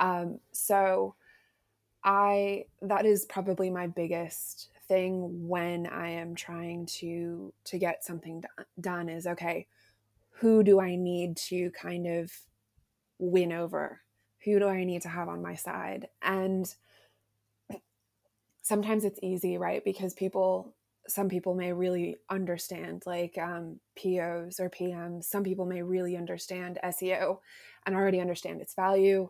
Um, 0.00 0.38
so, 0.52 1.14
I, 2.04 2.64
that 2.80 3.06
is 3.06 3.26
probably 3.26 3.70
my 3.70 3.86
biggest 3.86 4.71
thing 4.88 5.48
when 5.48 5.86
I 5.86 6.10
am 6.10 6.34
trying 6.34 6.86
to 6.86 7.52
to 7.64 7.78
get 7.78 8.04
something 8.04 8.42
done 8.80 9.08
is 9.08 9.26
okay, 9.26 9.66
who 10.30 10.62
do 10.62 10.80
I 10.80 10.96
need 10.96 11.36
to 11.48 11.70
kind 11.70 12.06
of 12.06 12.32
win 13.18 13.52
over? 13.52 14.00
Who 14.44 14.58
do 14.58 14.66
I 14.66 14.84
need 14.84 15.02
to 15.02 15.08
have 15.08 15.28
on 15.28 15.42
my 15.42 15.54
side? 15.54 16.08
And 16.20 16.72
sometimes 18.62 19.04
it's 19.04 19.20
easy, 19.22 19.58
right? 19.58 19.84
Because 19.84 20.14
people, 20.14 20.74
some 21.06 21.28
people 21.28 21.54
may 21.54 21.72
really 21.72 22.16
understand 22.30 23.02
like 23.06 23.36
um, 23.38 23.78
POs 23.96 24.58
or 24.58 24.70
PMs. 24.70 25.24
Some 25.24 25.44
people 25.44 25.66
may 25.66 25.82
really 25.82 26.16
understand 26.16 26.78
SEO 26.84 27.38
and 27.86 27.94
already 27.94 28.20
understand 28.20 28.60
its 28.60 28.74
value 28.74 29.28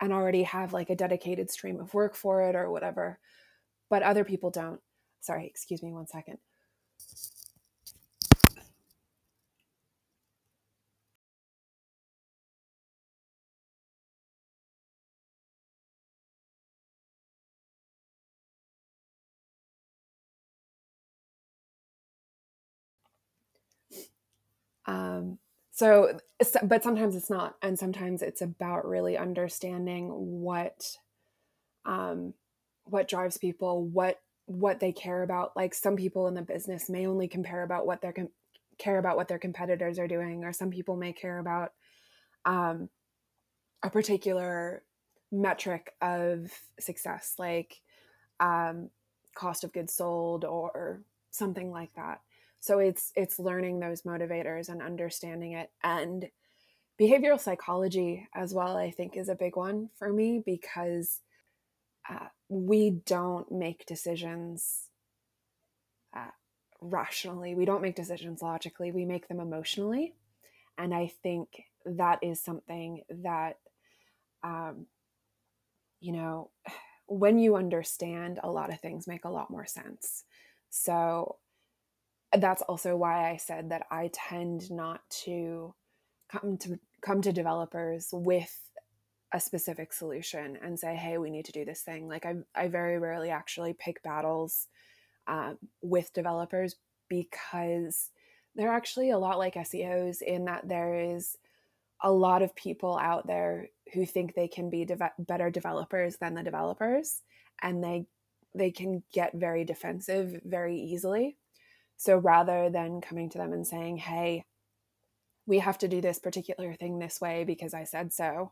and 0.00 0.12
already 0.12 0.42
have 0.42 0.72
like 0.72 0.90
a 0.90 0.96
dedicated 0.96 1.50
stream 1.50 1.80
of 1.80 1.94
work 1.94 2.16
for 2.16 2.42
it 2.42 2.56
or 2.56 2.70
whatever. 2.70 3.18
But 3.92 4.02
other 4.02 4.24
people 4.24 4.50
don't. 4.50 4.80
Sorry, 5.20 5.46
excuse 5.46 5.84
me 5.84 5.92
one 5.92 6.08
second. 6.08 6.38
Um, 24.86 25.38
so, 25.70 26.18
but 26.62 26.82
sometimes 26.82 27.14
it's 27.14 27.30
not, 27.30 27.56
and 27.62 27.78
sometimes 27.78 28.22
it's 28.22 28.40
about 28.42 28.86
really 28.88 29.18
understanding 29.18 30.08
what, 30.10 30.96
um, 31.84 32.34
what 32.84 33.08
drives 33.08 33.38
people, 33.38 33.84
what 33.86 34.20
what 34.46 34.80
they 34.80 34.92
care 34.92 35.22
about. 35.22 35.56
Like 35.56 35.74
some 35.74 35.96
people 35.96 36.26
in 36.26 36.34
the 36.34 36.42
business 36.42 36.90
may 36.90 37.06
only 37.06 37.28
compare 37.28 37.62
about 37.62 37.86
what 37.86 38.00
their 38.00 38.12
com- 38.12 38.28
care 38.78 38.98
about 38.98 39.16
what 39.16 39.28
their 39.28 39.38
competitors 39.38 39.98
are 39.98 40.08
doing, 40.08 40.44
or 40.44 40.52
some 40.52 40.70
people 40.70 40.96
may 40.96 41.12
care 41.12 41.38
about 41.38 41.72
um, 42.44 42.88
a 43.82 43.90
particular 43.90 44.82
metric 45.30 45.92
of 46.00 46.50
success, 46.80 47.34
like 47.38 47.80
um, 48.40 48.90
cost 49.34 49.64
of 49.64 49.72
goods 49.72 49.94
sold 49.94 50.44
or 50.44 51.02
something 51.30 51.70
like 51.70 51.92
that 51.94 52.20
so 52.62 52.78
it's 52.78 53.12
it's 53.16 53.40
learning 53.40 53.80
those 53.80 54.02
motivators 54.02 54.68
and 54.68 54.80
understanding 54.80 55.52
it 55.52 55.70
and 55.82 56.26
behavioral 56.98 57.40
psychology 57.40 58.28
as 58.34 58.54
well 58.54 58.76
i 58.76 58.90
think 58.90 59.16
is 59.16 59.28
a 59.28 59.34
big 59.34 59.56
one 59.56 59.90
for 59.98 60.12
me 60.12 60.42
because 60.46 61.20
uh, 62.08 62.26
we 62.48 62.90
don't 62.90 63.50
make 63.50 63.86
decisions 63.86 64.88
uh, 66.16 66.30
rationally. 66.80 67.54
We 67.54 67.64
don't 67.64 67.82
make 67.82 67.96
decisions 67.96 68.42
logically. 68.42 68.92
We 68.92 69.04
make 69.04 69.28
them 69.28 69.40
emotionally. 69.40 70.14
And 70.78 70.94
i 70.94 71.12
think 71.22 71.48
that 71.84 72.18
is 72.22 72.40
something 72.40 73.02
that 73.10 73.58
um, 74.42 74.86
you 76.00 76.12
know 76.12 76.50
when 77.06 77.38
you 77.38 77.56
understand 77.56 78.40
a 78.42 78.50
lot 78.50 78.72
of 78.72 78.80
things 78.80 79.06
make 79.06 79.24
a 79.24 79.30
lot 79.30 79.50
more 79.50 79.66
sense. 79.66 80.24
So 80.70 81.36
that's 82.36 82.62
also 82.62 82.96
why 82.96 83.30
I 83.30 83.36
said 83.36 83.70
that 83.70 83.86
I 83.90 84.10
tend 84.12 84.70
not 84.70 85.00
to 85.24 85.74
come 86.30 86.56
to 86.58 86.78
come 87.02 87.20
to 87.22 87.32
developers 87.32 88.08
with 88.12 88.58
a 89.32 89.40
specific 89.40 89.92
solution 89.92 90.58
and 90.62 90.78
say, 90.78 90.94
"Hey, 90.94 91.18
we 91.18 91.30
need 91.30 91.46
to 91.46 91.52
do 91.52 91.64
this 91.64 91.82
thing." 91.82 92.08
Like 92.08 92.26
I, 92.26 92.36
I 92.54 92.68
very 92.68 92.98
rarely 92.98 93.30
actually 93.30 93.74
pick 93.74 94.02
battles 94.02 94.68
um, 95.26 95.58
with 95.82 96.12
developers 96.12 96.76
because 97.08 98.10
they're 98.54 98.72
actually 98.72 99.10
a 99.10 99.18
lot 99.18 99.38
like 99.38 99.54
SEOs 99.54 100.22
in 100.22 100.46
that 100.46 100.68
there 100.68 100.94
is 100.98 101.36
a 102.02 102.12
lot 102.12 102.42
of 102.42 102.54
people 102.56 102.98
out 102.98 103.26
there 103.26 103.68
who 103.94 104.04
think 104.04 104.34
they 104.34 104.48
can 104.48 104.70
be 104.70 104.84
de- 104.84 105.12
better 105.18 105.50
developers 105.50 106.16
than 106.16 106.34
the 106.34 106.42
developers, 106.42 107.22
and 107.62 107.82
they 107.82 108.06
they 108.54 108.70
can 108.70 109.02
get 109.12 109.32
very 109.34 109.64
defensive 109.64 110.40
very 110.44 110.76
easily 110.78 111.36
so 112.02 112.16
rather 112.16 112.68
than 112.68 113.00
coming 113.00 113.30
to 113.30 113.38
them 113.38 113.52
and 113.52 113.64
saying, 113.64 113.96
hey, 113.96 114.44
we 115.46 115.60
have 115.60 115.78
to 115.78 115.86
do 115.86 116.00
this 116.00 116.18
particular 116.18 116.74
thing 116.74 116.98
this 116.98 117.20
way 117.20 117.44
because 117.44 117.74
I 117.74 117.84
said 117.84 118.12
so, 118.12 118.50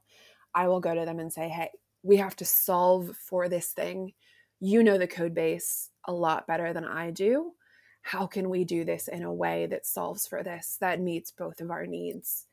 I 0.54 0.68
will 0.68 0.80
go 0.80 0.94
to 0.94 1.04
them 1.04 1.18
and 1.18 1.32
say, 1.32 1.48
hey, 1.48 1.70
we 2.02 2.16
have 2.16 2.36
to 2.36 2.44
solve 2.44 3.16
for 3.16 3.48
this 3.48 3.68
thing. 3.68 4.12
You 4.60 4.82
know 4.82 4.98
the 4.98 5.06
code 5.06 5.34
base 5.34 5.90
a 6.06 6.12
lot 6.12 6.46
better 6.46 6.72
than 6.72 6.84
I 6.84 7.10
do. 7.10 7.52
How 8.02 8.26
can 8.26 8.48
we 8.48 8.64
do 8.64 8.84
this 8.84 9.08
in 9.08 9.22
a 9.22 9.32
way 9.32 9.66
that 9.66 9.86
solves 9.86 10.26
for 10.26 10.42
this, 10.42 10.78
that 10.80 11.00
meets 11.00 11.30
both 11.30 11.60
of 11.60 11.70
our 11.70 11.86
needs? 11.86 12.46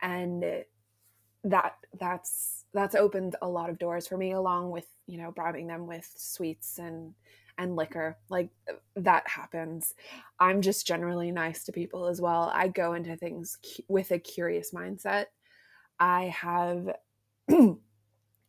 And 0.00 0.44
that 1.44 1.76
that's 1.98 2.64
that's 2.74 2.94
opened 2.94 3.36
a 3.42 3.48
lot 3.48 3.70
of 3.70 3.78
doors 3.78 4.08
for 4.08 4.16
me 4.16 4.32
along 4.32 4.70
with 4.70 4.86
you 5.06 5.16
know 5.16 5.30
bribing 5.30 5.68
them 5.68 5.86
with 5.86 6.10
sweets 6.16 6.78
and 6.78 7.14
and 7.58 7.76
liquor. 7.76 8.16
Like 8.30 8.50
that 8.96 9.28
happens. 9.28 9.94
I'm 10.38 10.62
just 10.62 10.86
generally 10.86 11.30
nice 11.30 11.64
to 11.64 11.72
people 11.72 12.06
as 12.06 12.20
well. 12.20 12.50
I 12.54 12.68
go 12.68 12.94
into 12.94 13.16
things 13.16 13.58
with 13.88 14.12
a 14.12 14.18
curious 14.18 14.70
mindset. 14.70 15.26
I 16.00 16.26
have, 16.26 16.88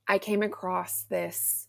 I 0.07 0.17
came 0.19 0.41
across 0.41 1.03
this 1.03 1.67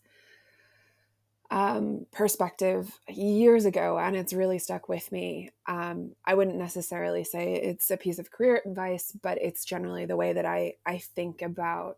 um, 1.49 2.05
perspective 2.11 2.99
years 3.09 3.65
ago 3.65 3.99
and 3.99 4.15
it's 4.15 4.33
really 4.33 4.57
stuck 4.57 4.87
with 4.87 5.11
me. 5.11 5.49
Um, 5.67 6.15
I 6.25 6.33
wouldn't 6.33 6.57
necessarily 6.57 7.23
say 7.23 7.53
it's 7.55 7.91
a 7.91 7.97
piece 7.97 8.19
of 8.19 8.31
career 8.31 8.61
advice, 8.65 9.11
but 9.21 9.37
it's 9.41 9.65
generally 9.65 10.05
the 10.05 10.15
way 10.15 10.33
that 10.33 10.45
I, 10.45 10.75
I 10.85 10.99
think 10.99 11.41
about 11.41 11.97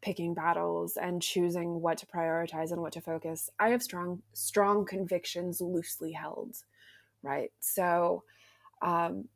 picking 0.00 0.34
battles 0.34 0.96
and 0.96 1.20
choosing 1.20 1.80
what 1.80 1.98
to 1.98 2.06
prioritize 2.06 2.70
and 2.70 2.80
what 2.80 2.92
to 2.92 3.00
focus 3.00 3.50
i 3.58 3.70
have 3.70 3.82
strong 3.82 4.22
strong 4.32 4.84
convictions 4.84 5.60
loosely 5.60 6.12
held 6.12 6.56
right 7.22 7.50
so 7.60 8.22
um, 8.80 9.28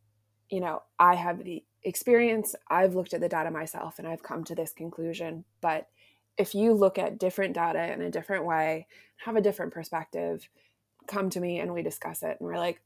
you 0.52 0.60
know 0.60 0.82
i 0.98 1.14
have 1.14 1.42
the 1.44 1.64
experience 1.82 2.54
i've 2.68 2.94
looked 2.94 3.14
at 3.14 3.20
the 3.20 3.28
data 3.28 3.50
myself 3.50 3.98
and 3.98 4.06
i've 4.06 4.22
come 4.22 4.44
to 4.44 4.54
this 4.54 4.72
conclusion 4.72 5.44
but 5.60 5.88
if 6.38 6.54
you 6.54 6.72
look 6.72 6.98
at 6.98 7.18
different 7.18 7.54
data 7.54 7.92
in 7.92 8.00
a 8.00 8.10
different 8.10 8.44
way 8.44 8.86
have 9.24 9.36
a 9.36 9.40
different 9.40 9.72
perspective 9.72 10.48
come 11.08 11.28
to 11.30 11.40
me 11.40 11.58
and 11.58 11.72
we 11.72 11.82
discuss 11.82 12.22
it 12.22 12.36
and 12.38 12.48
we're 12.48 12.58
like 12.58 12.80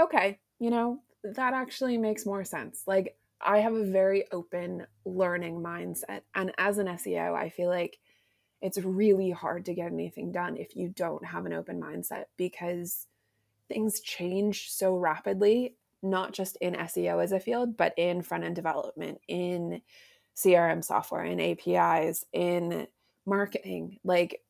okay 0.00 0.38
you 0.60 0.70
know 0.70 1.00
that 1.24 1.54
actually 1.54 1.98
makes 1.98 2.26
more 2.26 2.44
sense 2.44 2.84
like 2.86 3.16
I 3.44 3.58
have 3.58 3.74
a 3.74 3.84
very 3.84 4.30
open 4.30 4.86
learning 5.04 5.60
mindset. 5.60 6.22
And 6.34 6.52
as 6.58 6.78
an 6.78 6.86
SEO, 6.86 7.34
I 7.34 7.48
feel 7.48 7.68
like 7.68 7.98
it's 8.60 8.78
really 8.78 9.30
hard 9.30 9.64
to 9.64 9.74
get 9.74 9.92
anything 9.92 10.30
done 10.30 10.56
if 10.56 10.76
you 10.76 10.88
don't 10.88 11.24
have 11.24 11.44
an 11.46 11.52
open 11.52 11.80
mindset 11.80 12.26
because 12.36 13.08
things 13.68 14.00
change 14.00 14.70
so 14.70 14.94
rapidly, 14.94 15.74
not 16.02 16.32
just 16.32 16.56
in 16.60 16.74
SEO 16.74 17.22
as 17.22 17.32
a 17.32 17.40
field, 17.40 17.76
but 17.76 17.94
in 17.96 18.22
front 18.22 18.44
end 18.44 18.56
development, 18.56 19.20
in 19.28 19.80
CRM 20.36 20.84
software, 20.84 21.24
in 21.24 21.40
APIs, 21.40 22.24
in 22.32 22.86
marketing. 23.26 23.98
Like 24.04 24.40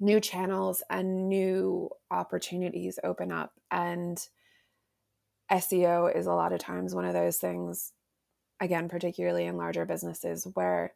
new 0.00 0.20
channels 0.20 0.82
and 0.90 1.28
new 1.28 1.90
opportunities 2.10 2.98
open 3.02 3.32
up. 3.32 3.52
And 3.70 4.18
SEO 5.50 6.14
is 6.14 6.26
a 6.26 6.32
lot 6.32 6.52
of 6.52 6.60
times 6.60 6.94
one 6.94 7.04
of 7.04 7.14
those 7.14 7.38
things, 7.38 7.92
again, 8.60 8.88
particularly 8.88 9.44
in 9.44 9.56
larger 9.56 9.84
businesses, 9.84 10.46
where 10.54 10.92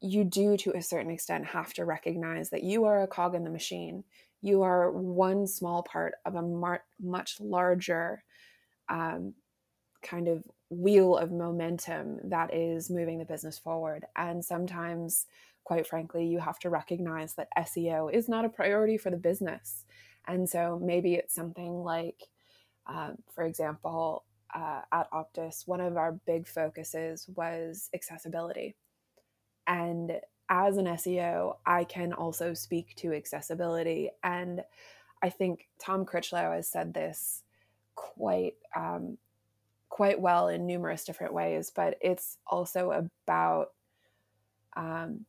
you 0.00 0.24
do 0.24 0.56
to 0.56 0.72
a 0.76 0.82
certain 0.82 1.10
extent 1.10 1.46
have 1.46 1.72
to 1.74 1.84
recognize 1.84 2.50
that 2.50 2.62
you 2.62 2.84
are 2.84 3.02
a 3.02 3.06
cog 3.06 3.34
in 3.34 3.44
the 3.44 3.50
machine. 3.50 4.04
You 4.40 4.62
are 4.62 4.90
one 4.90 5.46
small 5.46 5.82
part 5.82 6.14
of 6.24 6.34
a 6.34 6.42
mar- 6.42 6.84
much 7.00 7.38
larger 7.40 8.22
um, 8.90 9.34
kind 10.02 10.28
of 10.28 10.44
wheel 10.68 11.16
of 11.16 11.32
momentum 11.32 12.18
that 12.24 12.54
is 12.54 12.90
moving 12.90 13.18
the 13.18 13.24
business 13.24 13.58
forward. 13.58 14.04
And 14.16 14.44
sometimes, 14.44 15.26
quite 15.64 15.86
frankly, 15.86 16.26
you 16.26 16.38
have 16.38 16.58
to 16.60 16.70
recognize 16.70 17.34
that 17.34 17.48
SEO 17.58 18.12
is 18.12 18.28
not 18.28 18.44
a 18.44 18.50
priority 18.50 18.98
for 18.98 19.10
the 19.10 19.16
business. 19.16 19.84
And 20.26 20.48
so 20.48 20.80
maybe 20.82 21.14
it's 21.14 21.34
something 21.34 21.82
like, 21.82 22.28
um, 22.86 23.16
for 23.34 23.44
example, 23.44 24.24
uh, 24.54 24.82
at 24.92 25.10
Optus, 25.12 25.66
one 25.66 25.80
of 25.80 25.96
our 25.96 26.12
big 26.26 26.46
focuses 26.46 27.28
was 27.34 27.88
accessibility. 27.94 28.76
And 29.66 30.20
as 30.48 30.76
an 30.76 30.86
SEO, 30.86 31.56
I 31.64 31.84
can 31.84 32.12
also 32.12 32.54
speak 32.54 32.94
to 32.96 33.12
accessibility. 33.12 34.10
And 34.24 34.64
I 35.22 35.30
think 35.30 35.68
Tom 35.78 36.04
Critchlow 36.04 36.52
has 36.52 36.68
said 36.68 36.92
this 36.92 37.44
quite 38.00 38.54
um, 38.74 39.18
quite 39.88 40.20
well 40.20 40.48
in 40.48 40.66
numerous 40.66 41.04
different 41.04 41.34
ways, 41.34 41.70
but 41.74 41.98
it's 42.00 42.38
also 42.46 43.08
about 43.26 43.72
um, 44.76 45.26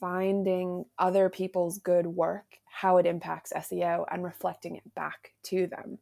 finding 0.00 0.84
other 0.98 1.30
people's 1.30 1.78
good 1.78 2.06
work, 2.06 2.58
how 2.66 2.98
it 2.98 3.06
impacts 3.06 3.52
SEO, 3.54 4.04
and 4.10 4.22
reflecting 4.22 4.76
it 4.76 4.94
back 4.94 5.32
to 5.44 5.66
them. 5.66 5.98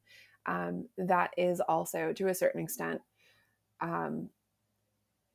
Um, 0.47 0.89
that 0.99 1.31
is 1.37 1.61
also 1.61 2.13
to 2.15 2.27
a 2.29 2.35
certain 2.35 2.63
extent 2.63 3.01
um, 3.81 4.31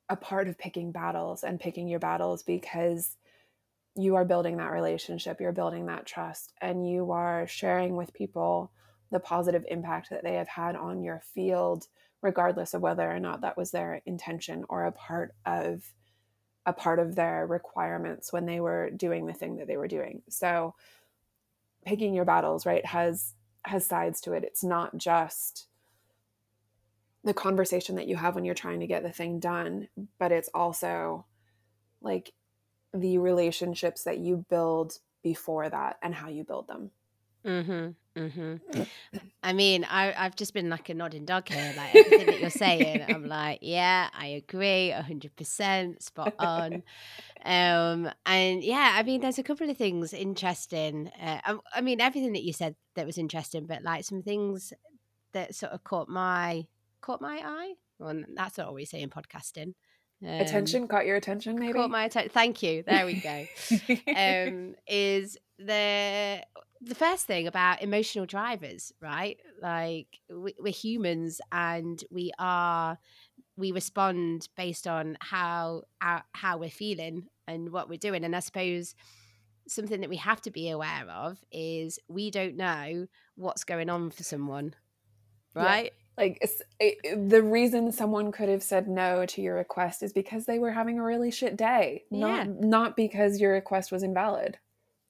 a 0.10 0.18
part 0.18 0.50
of 0.50 0.58
picking 0.58 0.92
battles 0.92 1.44
and 1.44 1.60
picking 1.60 1.88
your 1.88 2.00
battles 2.00 2.44
because 2.44 3.16
you 3.96 4.16
are 4.16 4.26
building 4.26 4.58
that 4.58 4.72
relationship, 4.72 5.40
you're 5.40 5.54
building 5.54 5.86
that 5.86 6.06
trust, 6.06 6.54
and 6.60 6.90
you 6.90 7.12
are 7.12 7.48
sharing 7.48 7.96
with 7.96 8.14
people 8.14 8.72
the 9.12 9.20
positive 9.20 9.66
impact 9.70 10.10
that 10.10 10.24
they 10.24 10.34
have 10.36 10.48
had 10.48 10.76
on 10.76 11.04
your 11.04 11.22
field, 11.34 11.88
regardless 12.22 12.74
of 12.74 12.82
whether 12.82 13.10
or 13.10 13.20
not 13.20 13.42
that 13.42 13.58
was 13.58 13.72
their 13.72 14.02
intention 14.06 14.66
or 14.70 14.86
a 14.86 14.92
part 14.92 15.34
of 15.46 15.94
a 16.66 16.74
part 16.74 17.00
of 17.00 17.16
their 17.16 17.48
requirements 17.48 18.34
when 18.34 18.46
they 18.46 18.60
were 18.60 18.90
doing 18.90 19.26
the 19.26 19.34
thing 19.34 19.56
that 19.56 19.68
they 19.68 19.78
were 19.78 19.88
doing. 19.88 20.22
So 20.30 20.76
picking 21.86 22.14
your 22.14 22.26
battles, 22.26 22.66
right, 22.66 22.86
has 22.86 23.34
has 23.66 23.86
sides 23.86 24.20
to 24.22 24.34
it. 24.34 24.44
It's 24.44 24.64
not 24.64 24.98
just 24.98 25.68
the 27.24 27.34
conversation 27.34 27.96
that 27.96 28.08
you 28.08 28.16
have 28.16 28.36
when 28.36 28.46
you're 28.46 28.56
trying 28.56 28.80
to 28.80 28.88
get 28.88 29.04
the 29.04 29.12
thing 29.12 29.40
done, 29.40 29.88
but 30.20 30.32
it's 30.32 30.50
also 30.54 31.26
like 32.02 32.34
the 32.94 33.18
relationships 33.18 34.04
that 34.04 34.20
you 34.20 34.46
build 34.50 35.00
before 35.24 35.70
that 35.70 35.98
and 36.02 36.16
how 36.16 36.30
you 36.30 36.44
build 36.44 36.68
them. 36.68 36.92
Mhm. 37.48 37.96
Mhm. 38.16 38.88
I 39.44 39.54
mean, 39.54 39.86
I 39.86 40.14
I've 40.18 40.36
just 40.36 40.54
been 40.54 40.70
like 40.70 40.90
a 40.90 40.94
nodding 40.94 41.26
dog 41.26 41.48
here. 41.48 41.74
Like 41.78 41.96
everything 41.96 42.26
that 42.26 42.42
you're 42.42 42.50
saying, 42.50 43.06
I'm 43.08 43.26
like, 43.28 43.60
yeah, 43.62 44.10
I 44.14 44.28
agree, 44.28 44.90
hundred 44.90 45.36
percent, 45.36 46.04
spot 46.04 46.34
on. 46.40 46.84
Um, 47.46 48.12
and 48.26 48.64
yeah, 48.64 48.94
I 48.96 49.04
mean, 49.04 49.22
there's 49.22 49.40
a 49.40 49.44
couple 49.44 49.70
of 49.70 49.78
things 49.78 50.14
interesting. 50.14 51.10
Uh, 51.22 51.40
I, 51.46 51.58
I 51.76 51.82
mean, 51.82 52.02
everything 52.02 52.34
that 52.34 52.44
you 52.44 52.52
said 52.52 52.76
that 52.96 53.06
was 53.06 53.18
interesting, 53.18 53.66
but 53.66 53.84
like 53.84 54.04
some 54.04 54.22
things 54.22 54.74
that 55.34 55.56
sort 55.56 55.72
of 55.72 55.84
caught 55.84 56.10
my 56.10 56.68
caught 57.00 57.22
my 57.22 57.42
eye. 57.44 57.74
Well, 58.00 58.24
that's 58.36 58.58
not 58.58 58.68
what 58.68 58.76
we 58.76 58.86
say 58.86 59.02
in 59.02 59.10
podcasting. 59.10 59.74
Um, 60.24 60.30
attention 60.30 60.88
caught 60.88 61.06
your 61.06 61.16
attention, 61.16 61.58
maybe. 61.60 61.74
Caught 61.74 61.92
my 61.92 62.06
attention. 62.06 62.32
Thank 62.32 62.64
you. 62.64 62.84
There 62.84 63.06
we 63.06 63.22
go. 63.22 63.46
um, 64.16 64.76
is 64.88 65.38
the 65.60 66.42
the 66.82 66.96
first 66.96 67.26
thing 67.26 67.48
about 67.48 67.82
emotional 67.82 68.26
drivers, 68.26 68.94
right? 69.02 69.38
Like 69.62 70.20
we, 70.30 70.56
we're 70.60 70.74
humans, 70.74 71.42
and 71.52 72.04
we 72.12 72.32
are 72.40 72.98
we 73.56 73.72
respond 73.72 74.48
based 74.56 74.88
on 74.88 75.18
how 75.20 75.84
our, 76.02 76.24
how 76.34 76.58
we're 76.58 76.70
feeling 76.70 77.28
and 77.48 77.72
what 77.72 77.90
we're 77.90 77.98
doing. 77.98 78.24
And 78.24 78.36
I 78.36 78.40
suppose 78.40 78.94
something 79.68 80.02
that 80.02 80.10
we 80.10 80.18
have 80.18 80.42
to 80.42 80.52
be 80.52 80.70
aware 80.70 81.06
of 81.10 81.40
is 81.52 82.00
we 82.08 82.30
don't 82.30 82.56
know 82.56 83.08
what's 83.36 83.64
going 83.64 83.90
on 83.90 84.12
for 84.12 84.24
someone, 84.24 84.76
right? 85.56 85.86
Yeah 85.86 86.04
like 86.18 86.44
it, 86.80 87.30
the 87.30 87.44
reason 87.44 87.92
someone 87.92 88.32
could 88.32 88.50
have 88.50 88.64
said 88.64 88.88
no 88.88 89.26
to 89.26 89.42
your 89.42 89.56
request 89.56 90.02
is 90.04 90.12
because 90.12 90.46
they 90.46 90.60
were 90.60 90.72
having 90.72 91.00
a 91.00 91.04
really 91.04 91.32
shit 91.32 91.56
day 91.56 92.04
yeah. 92.10 92.20
not 92.20 92.50
not 92.60 92.96
because 92.96 93.40
your 93.40 93.54
request 93.54 93.92
was 93.92 94.04
invalid 94.04 94.58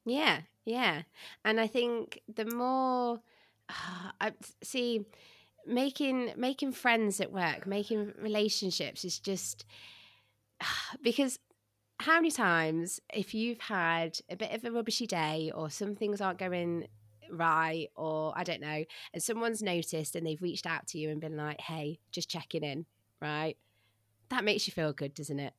yeah 0.06 0.42
yeah 0.68 1.02
and 1.44 1.60
i 1.60 1.66
think 1.66 2.22
the 2.34 2.46
more 2.46 3.20
uh, 3.70 4.12
i 4.22 4.32
see 4.62 5.06
making 5.66 6.32
making 6.38 6.72
friends 6.72 7.20
at 7.20 7.32
work 7.32 7.66
making 7.66 8.14
relationships 8.22 9.04
is 9.04 9.20
just 9.20 9.66
uh, 10.62 10.98
because 11.02 11.40
how 12.00 12.16
many 12.16 12.32
times 12.32 13.00
if 13.14 13.34
you've 13.34 13.60
had 13.60 14.20
a 14.30 14.36
bit 14.36 14.52
of 14.52 14.64
a 14.64 14.72
rubbishy 14.72 15.08
day 15.08 15.52
or 15.56 15.70
some 15.70 15.96
things 15.96 16.22
aren't 16.22 16.38
going 16.38 16.88
right 17.32 17.88
or 17.96 18.34
I 18.36 18.44
don't 18.44 18.62
know, 18.62 18.84
and 19.14 19.24
someone's 19.24 19.62
noticed 19.62 20.16
and 20.16 20.26
they've 20.26 20.42
reached 20.42 20.66
out 20.66 20.88
to 20.88 21.00
you 21.00 21.10
and 21.10 21.20
been 21.20 21.38
like, 21.38 21.60
"Hey, 21.62 22.00
just 22.12 22.30
checking 22.30 22.64
in," 22.64 22.86
right? 23.22 23.58
That 24.30 24.44
makes 24.44 24.68
you 24.68 24.74
feel 24.74 24.94
good, 24.94 25.14
doesn't 25.14 25.40
it? 25.40 25.54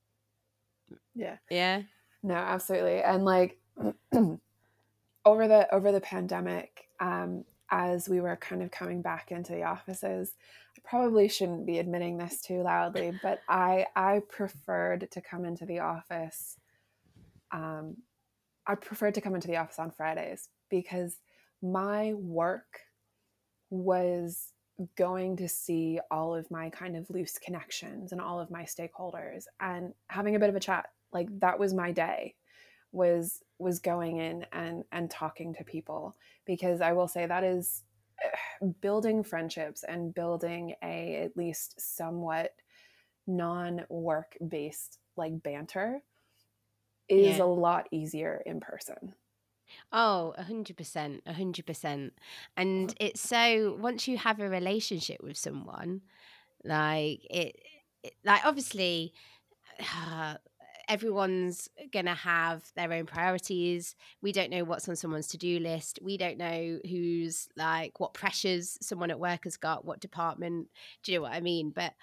Yeah. 1.15 1.37
Yeah. 1.51 1.83
No, 2.23 2.35
absolutely. 2.35 3.03
And 3.03 3.25
like 3.25 3.59
over 5.29 5.47
the 5.47 5.73
over 5.75 5.93
the 5.93 6.01
pandemic, 6.01 6.89
um, 7.01 7.45
as 7.71 8.09
we 8.09 8.21
were 8.21 8.37
kind 8.37 8.63
of 8.63 8.71
coming 8.71 9.03
back 9.03 9.31
into 9.31 9.53
the 9.53 9.65
offices, 9.65 10.35
I 10.77 10.81
probably 10.89 11.29
shouldn't 11.29 11.67
be 11.67 11.79
admitting 11.79 12.17
this 12.17 12.41
too 12.41 12.63
loudly, 12.63 13.13
but 13.23 13.41
I 13.49 13.87
I 13.95 14.23
preferred 14.29 15.11
to 15.11 15.21
come 15.21 15.45
into 15.45 15.67
the 15.67 15.81
office. 15.81 16.57
Um, 17.53 17.99
I 18.67 18.75
preferred 18.75 19.15
to 19.15 19.21
come 19.21 19.35
into 19.35 19.49
the 19.49 19.59
office 19.59 19.79
on 19.79 19.91
Fridays 19.91 20.49
because 20.71 21.19
my 21.63 22.15
work 22.15 22.81
was 23.71 24.53
going 24.97 25.37
to 25.37 25.49
see 25.49 26.01
all 26.11 26.35
of 26.35 26.51
my 26.51 26.71
kind 26.71 26.97
of 26.97 27.11
loose 27.11 27.39
connections 27.39 28.13
and 28.13 28.21
all 28.21 28.41
of 28.41 28.51
my 28.51 28.63
stakeholders 28.63 29.45
and 29.61 29.93
having 30.07 30.37
a 30.37 30.39
bit 30.39 30.49
of 30.49 30.57
a 30.57 30.61
chat 30.61 30.87
like 31.13 31.29
that 31.41 31.59
was 31.59 31.75
my 31.75 31.91
day 31.91 32.35
was 32.93 33.43
was 33.59 33.79
going 33.79 34.19
in 34.19 34.47
and 34.53 34.85
and 34.93 35.11
talking 35.11 35.55
to 35.55 35.65
people 35.65 36.17
because 36.45 36.81
i 36.81 36.93
will 36.93 37.09
say 37.09 37.27
that 37.27 37.45
is 37.45 37.83
building 38.81 39.23
friendships 39.23 39.85
and 39.85 40.15
building 40.15 40.75
a 40.83 41.17
at 41.17 41.37
least 41.37 41.81
somewhat 41.81 42.53
non-work 43.27 44.37
based 44.47 44.99
like 45.17 45.43
banter 45.43 46.01
is 47.09 47.39
yeah. 47.39 47.43
a 47.43 47.47
lot 47.47 47.87
easier 47.91 48.43
in 48.47 48.61
person 48.61 49.15
Oh, 49.93 50.35
a 50.37 50.45
hundred 50.45 50.77
percent, 50.77 51.23
a 51.27 51.33
hundred 51.33 51.67
percent. 51.67 52.15
And 52.57 52.95
it's 53.01 53.21
so 53.21 53.77
once 53.81 54.09
you 54.09 54.19
have 54.19 54.41
a 54.41 54.49
relationship 54.49 55.23
with 55.23 55.37
someone, 55.37 56.03
like 56.65 57.25
it, 57.31 57.57
it 58.03 58.15
like 58.25 58.45
obviously, 58.45 59.13
uh, 59.81 60.37
everyone's 60.89 61.69
gonna 61.93 62.15
have 62.15 62.65
their 62.75 62.93
own 62.93 63.07
priorities. 63.07 63.95
We 64.23 64.33
don't 64.33 64.51
know 64.51 64.65
what's 64.65 64.89
on 64.89 64.97
someone's 64.97 65.29
to 65.29 65.39
do 65.39 65.59
list. 65.61 65.99
We 66.03 66.17
don't 66.17 66.39
know 66.39 66.79
who's 66.89 67.49
like 67.57 68.01
what 68.01 68.15
pressures 68.15 68.79
someone 68.81 69.11
at 69.11 69.21
work 69.21 69.45
has 69.45 69.57
got, 69.57 69.85
what 69.85 70.01
department. 70.01 70.69
Do 71.03 71.13
you 71.13 71.19
know 71.19 71.23
what 71.23 71.33
I 71.33 71.41
mean? 71.41 71.71
But 71.71 71.95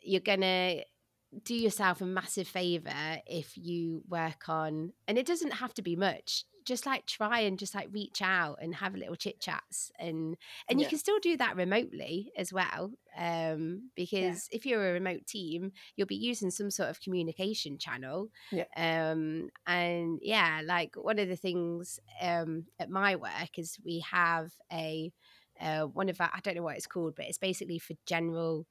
you're 0.00 0.20
gonna 0.20 0.82
do 1.42 1.54
yourself 1.54 2.00
a 2.00 2.06
massive 2.06 2.48
favor 2.48 3.18
if 3.26 3.56
you 3.56 4.02
work 4.08 4.48
on 4.48 4.92
and 5.08 5.18
it 5.18 5.26
doesn't 5.26 5.52
have 5.52 5.74
to 5.74 5.82
be 5.82 5.96
much 5.96 6.44
just 6.64 6.86
like 6.86 7.04
try 7.04 7.40
and 7.40 7.58
just 7.58 7.74
like 7.74 7.88
reach 7.92 8.22
out 8.22 8.58
and 8.60 8.74
have 8.74 8.94
a 8.94 8.98
little 8.98 9.14
chit 9.14 9.40
chats 9.40 9.92
and 9.98 10.36
and 10.68 10.80
yeah. 10.80 10.84
you 10.84 10.88
can 10.88 10.98
still 10.98 11.18
do 11.20 11.36
that 11.36 11.56
remotely 11.56 12.32
as 12.36 12.52
well 12.52 12.90
um 13.18 13.90
because 13.94 14.48
yeah. 14.50 14.56
if 14.56 14.66
you're 14.66 14.90
a 14.90 14.92
remote 14.92 15.26
team 15.26 15.72
you'll 15.96 16.06
be 16.06 16.14
using 16.14 16.50
some 16.50 16.70
sort 16.70 16.88
of 16.88 17.00
communication 17.00 17.78
channel 17.78 18.30
yeah. 18.50 18.64
um 18.76 19.48
and 19.66 20.18
yeah 20.22 20.60
like 20.64 20.94
one 20.96 21.18
of 21.18 21.28
the 21.28 21.36
things 21.36 22.00
um 22.20 22.64
at 22.78 22.90
my 22.90 23.16
work 23.16 23.58
is 23.58 23.78
we 23.84 24.02
have 24.10 24.50
a 24.72 25.12
uh, 25.60 25.82
one 25.82 26.08
of 26.08 26.20
our, 26.20 26.30
I 26.34 26.40
don't 26.40 26.56
know 26.56 26.62
what 26.62 26.76
it's 26.76 26.86
called, 26.86 27.14
but 27.16 27.26
it's 27.26 27.38
basically 27.38 27.78
for 27.78 27.94
general 28.06 28.66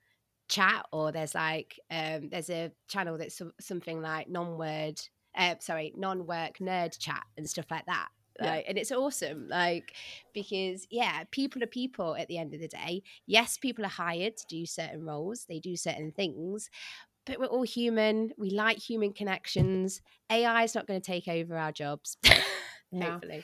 chat 0.54 0.86
or 0.92 1.12
there's 1.12 1.34
like 1.34 1.80
um 1.90 2.30
there's 2.30 2.50
a 2.50 2.72
channel 2.88 3.18
that's 3.18 3.42
something 3.60 4.02
like 4.02 4.30
non-word 4.30 5.00
uh, 5.36 5.56
sorry, 5.60 5.94
non-work 5.96 6.58
nerd 6.60 6.98
chat 6.98 7.24
and 7.38 7.50
stuff 7.50 7.66
like 7.72 7.86
that. 7.86 8.10
Yeah. 8.40 8.52
Like, 8.52 8.66
and 8.68 8.78
it's 8.78 8.92
awesome, 8.92 9.48
like 9.48 9.94
because 10.34 10.88
yeah, 10.90 11.24
people 11.32 11.62
are 11.64 11.68
people 11.68 12.16
at 12.16 12.28
the 12.28 12.38
end 12.38 12.54
of 12.54 12.62
the 12.62 12.68
day. 12.68 13.04
Yes, 13.28 13.58
people 13.58 13.86
are 13.86 13.90
hired 13.90 14.38
to 14.38 14.46
do 14.48 14.66
certain 14.66 15.06
roles, 15.06 15.46
they 15.48 15.60
do 15.60 15.76
certain 15.76 16.12
things, 16.12 16.70
but 17.26 17.40
we're 17.40 17.46
all 17.46 17.64
human. 17.64 18.32
We 18.38 18.50
like 18.50 18.78
human 18.78 19.14
connections. 19.14 20.02
AI 20.32 20.64
is 20.64 20.74
not 20.74 20.88
going 20.88 21.00
to 21.00 21.06
take 21.06 21.28
over 21.28 21.58
our 21.58 21.72
jobs. 21.72 22.18
Hopefully. 23.02 23.44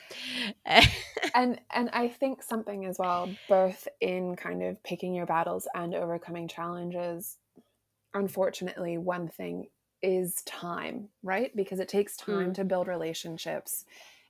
and 1.34 1.60
and 1.70 1.90
I 1.92 2.08
think 2.08 2.42
something 2.42 2.84
as 2.86 2.98
well, 2.98 3.28
both 3.48 3.88
in 4.00 4.36
kind 4.36 4.62
of 4.62 4.82
picking 4.82 5.14
your 5.14 5.26
battles 5.26 5.68
and 5.74 5.94
overcoming 5.94 6.48
challenges. 6.48 7.36
Unfortunately, 8.14 8.98
one 8.98 9.28
thing 9.28 9.68
is 10.02 10.42
time, 10.42 11.08
right? 11.22 11.54
Because 11.54 11.80
it 11.80 11.88
takes 11.88 12.16
time 12.16 12.50
mm. 12.50 12.54
to 12.54 12.64
build 12.64 12.88
relationships. 12.88 13.84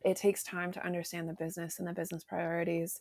It 0.04 0.16
takes 0.16 0.42
time 0.42 0.72
to 0.72 0.84
understand 0.84 1.28
the 1.28 1.34
business 1.34 1.78
and 1.78 1.86
the 1.86 1.92
business 1.92 2.24
priorities. 2.24 3.00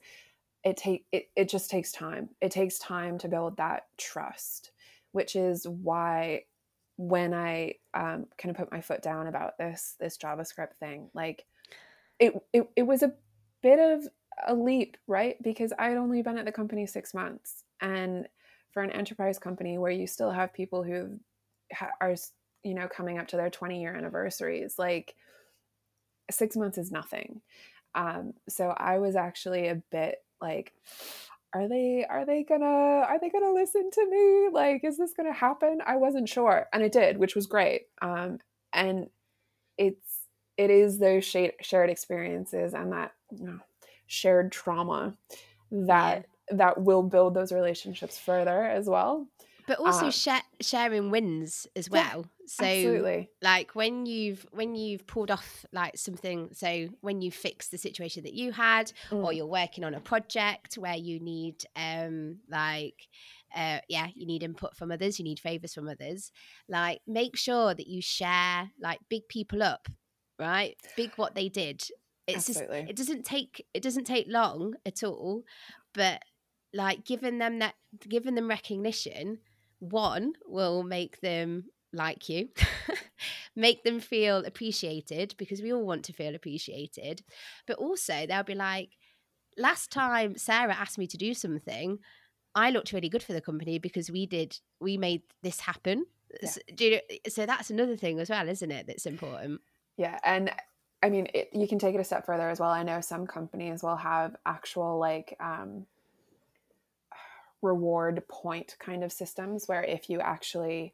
It 0.63 0.77
take 0.77 1.05
it, 1.11 1.29
it 1.35 1.49
just 1.49 1.69
takes 1.69 1.91
time. 1.91 2.29
It 2.41 2.51
takes 2.51 2.77
time 2.79 3.17
to 3.19 3.27
build 3.27 3.57
that 3.57 3.87
trust, 3.97 4.71
which 5.11 5.35
is 5.35 5.65
why 5.67 6.43
when 6.97 7.33
I 7.33 7.75
um, 7.93 8.25
kind 8.37 8.49
of 8.49 8.57
put 8.57 8.71
my 8.71 8.81
foot 8.81 9.01
down 9.01 9.27
about 9.27 9.57
this 9.57 9.95
this 9.99 10.17
JavaScript 10.17 10.75
thing, 10.79 11.09
like 11.13 11.45
it, 12.19 12.33
it 12.53 12.69
it 12.75 12.83
was 12.83 13.03
a 13.03 13.13
bit 13.61 13.79
of 13.79 14.07
a 14.47 14.53
leap, 14.53 14.97
right? 15.07 15.41
Because 15.43 15.73
I 15.77 15.89
had 15.89 15.97
only 15.97 16.21
been 16.21 16.37
at 16.37 16.45
the 16.45 16.51
company 16.51 16.85
six 16.85 17.13
months, 17.13 17.63
and 17.81 18.27
for 18.71 18.83
an 18.83 18.91
enterprise 18.91 19.39
company 19.39 19.77
where 19.77 19.91
you 19.91 20.07
still 20.07 20.31
have 20.31 20.53
people 20.53 20.83
who 20.83 21.19
are 22.01 22.15
you 22.63 22.73
know, 22.73 22.87
coming 22.87 23.17
up 23.17 23.27
to 23.29 23.37
their 23.37 23.49
20 23.49 23.81
year 23.81 23.95
anniversaries. 23.95 24.75
Like 24.77 25.15
six 26.31 26.55
months 26.55 26.77
is 26.77 26.91
nothing. 26.91 27.41
Um, 27.95 28.33
so 28.47 28.73
I 28.77 28.99
was 28.99 29.15
actually 29.15 29.67
a 29.67 29.81
bit 29.91 30.17
like, 30.41 30.73
are 31.53 31.67
they 31.67 32.05
are 32.07 32.25
they 32.25 32.43
gonna 32.43 32.65
are 32.65 33.19
they 33.19 33.29
gonna 33.29 33.51
listen 33.51 33.89
to 33.89 34.07
me 34.07 34.49
like 34.53 34.83
is 34.83 34.99
this 34.99 35.13
gonna 35.17 35.33
happen 35.33 35.79
i 35.87 35.95
wasn't 35.95 36.29
sure 36.29 36.67
and 36.71 36.83
it 36.83 36.91
did 36.91 37.17
which 37.17 37.35
was 37.35 37.47
great 37.47 37.87
um 38.03 38.37
and 38.71 39.07
it's 39.79 40.08
it 40.59 40.69
is 40.69 40.99
those 40.99 41.23
shared 41.23 41.89
experiences 41.89 42.73
and 42.73 42.91
that 42.91 43.13
you 43.31 43.45
know, 43.45 43.59
shared 44.07 44.51
trauma 44.51 45.15
that 45.71 46.25
yeah. 46.51 46.57
that 46.57 46.81
will 46.81 47.01
build 47.01 47.33
those 47.33 47.53
relationships 47.53 48.19
further 48.19 48.63
as 48.63 48.87
well 48.87 49.25
but 49.67 49.79
also 49.79 50.09
share, 50.09 50.41
sharing 50.61 51.11
wins 51.11 51.67
as 51.75 51.91
well 51.91 52.25
yeah, 52.39 52.47
so 52.47 52.65
absolutely. 52.65 53.29
like 53.41 53.75
when 53.75 54.07
you've 54.07 54.45
when 54.51 54.75
you've 54.75 55.05
pulled 55.05 55.29
off 55.29 55.63
like 55.71 55.95
something 55.95 56.49
so 56.53 56.89
when 57.01 57.21
you 57.21 57.31
fix 57.31 57.67
the 57.67 57.77
situation 57.77 58.23
that 58.23 58.33
you 58.33 58.51
had 58.51 58.91
mm. 59.11 59.23
or 59.23 59.31
you're 59.31 59.45
working 59.45 59.83
on 59.83 59.93
a 59.93 59.99
project 59.99 60.73
where 60.73 60.95
you 60.95 61.19
need 61.19 61.63
um 61.75 62.37
like 62.49 63.07
uh 63.55 63.77
yeah 63.87 64.07
you 64.15 64.25
need 64.25 64.41
input 64.41 64.75
from 64.75 64.91
others 64.91 65.19
you 65.19 65.23
need 65.23 65.39
favors 65.39 65.73
from 65.73 65.87
others 65.87 66.31
like 66.67 66.99
make 67.05 67.37
sure 67.37 67.75
that 67.75 67.87
you 67.87 68.01
share 68.01 68.71
like 68.81 68.99
big 69.07 69.27
people 69.29 69.61
up 69.61 69.87
right 70.39 70.77
big 70.95 71.11
what 71.15 71.35
they 71.35 71.49
did 71.49 71.83
it's 72.27 72.49
Absolutely. 72.49 72.79
just 72.81 72.89
it 72.89 72.95
doesn't 72.95 73.25
take 73.25 73.65
it 73.73 73.83
doesn't 73.83 74.05
take 74.05 74.27
long 74.29 74.75
at 74.85 75.03
all 75.03 75.43
but 75.93 76.21
like 76.73 77.03
giving 77.05 77.39
them 77.39 77.59
that 77.59 77.75
giving 78.07 78.35
them 78.35 78.47
recognition 78.47 79.39
one 79.79 80.33
will 80.45 80.83
make 80.83 81.19
them 81.21 81.65
like 81.91 82.29
you, 82.29 82.49
make 83.55 83.83
them 83.83 83.99
feel 83.99 84.45
appreciated 84.45 85.35
because 85.37 85.61
we 85.61 85.73
all 85.73 85.85
want 85.85 86.05
to 86.05 86.13
feel 86.13 86.35
appreciated. 86.35 87.23
But 87.65 87.77
also, 87.77 88.25
they'll 88.27 88.43
be 88.43 88.55
like, 88.55 88.91
last 89.57 89.91
time 89.91 90.37
Sarah 90.37 90.75
asked 90.75 90.97
me 90.97 91.07
to 91.07 91.17
do 91.17 91.33
something, 91.33 91.99
I 92.55 92.69
looked 92.71 92.93
really 92.93 93.09
good 93.09 93.23
for 93.23 93.33
the 93.33 93.41
company 93.41 93.79
because 93.79 94.11
we 94.11 94.25
did, 94.25 94.59
we 94.79 94.97
made 94.97 95.23
this 95.43 95.61
happen. 95.61 96.05
Yeah. 96.41 96.49
So, 96.49 96.61
you 96.77 96.91
know, 96.91 96.99
so 97.27 97.45
that's 97.45 97.69
another 97.69 97.97
thing 97.97 98.19
as 98.19 98.29
well, 98.29 98.47
isn't 98.47 98.71
it? 98.71 98.87
That's 98.87 99.05
important. 99.05 99.61
Yeah. 99.99 100.17
And 100.23 100.49
I 101.03 101.09
mean, 101.09 101.27
it, 101.33 101.49
you 101.51 101.67
can 101.67 101.77
take 101.77 101.93
it 101.93 101.99
a 101.99 102.05
step 102.05 102.25
further 102.25 102.49
as 102.49 102.57
well. 102.57 102.69
I 102.69 102.83
know 102.83 103.01
some 103.01 103.27
companies 103.27 103.83
will 103.83 103.97
have 103.97 104.33
actual 104.45 104.97
like 104.97 105.35
um, 105.41 105.85
reward 107.61 108.23
point 108.29 108.77
kind 108.79 109.03
of 109.03 109.11
systems 109.11 109.67
where 109.67 109.83
if 109.83 110.09
you 110.09 110.21
actually 110.21 110.93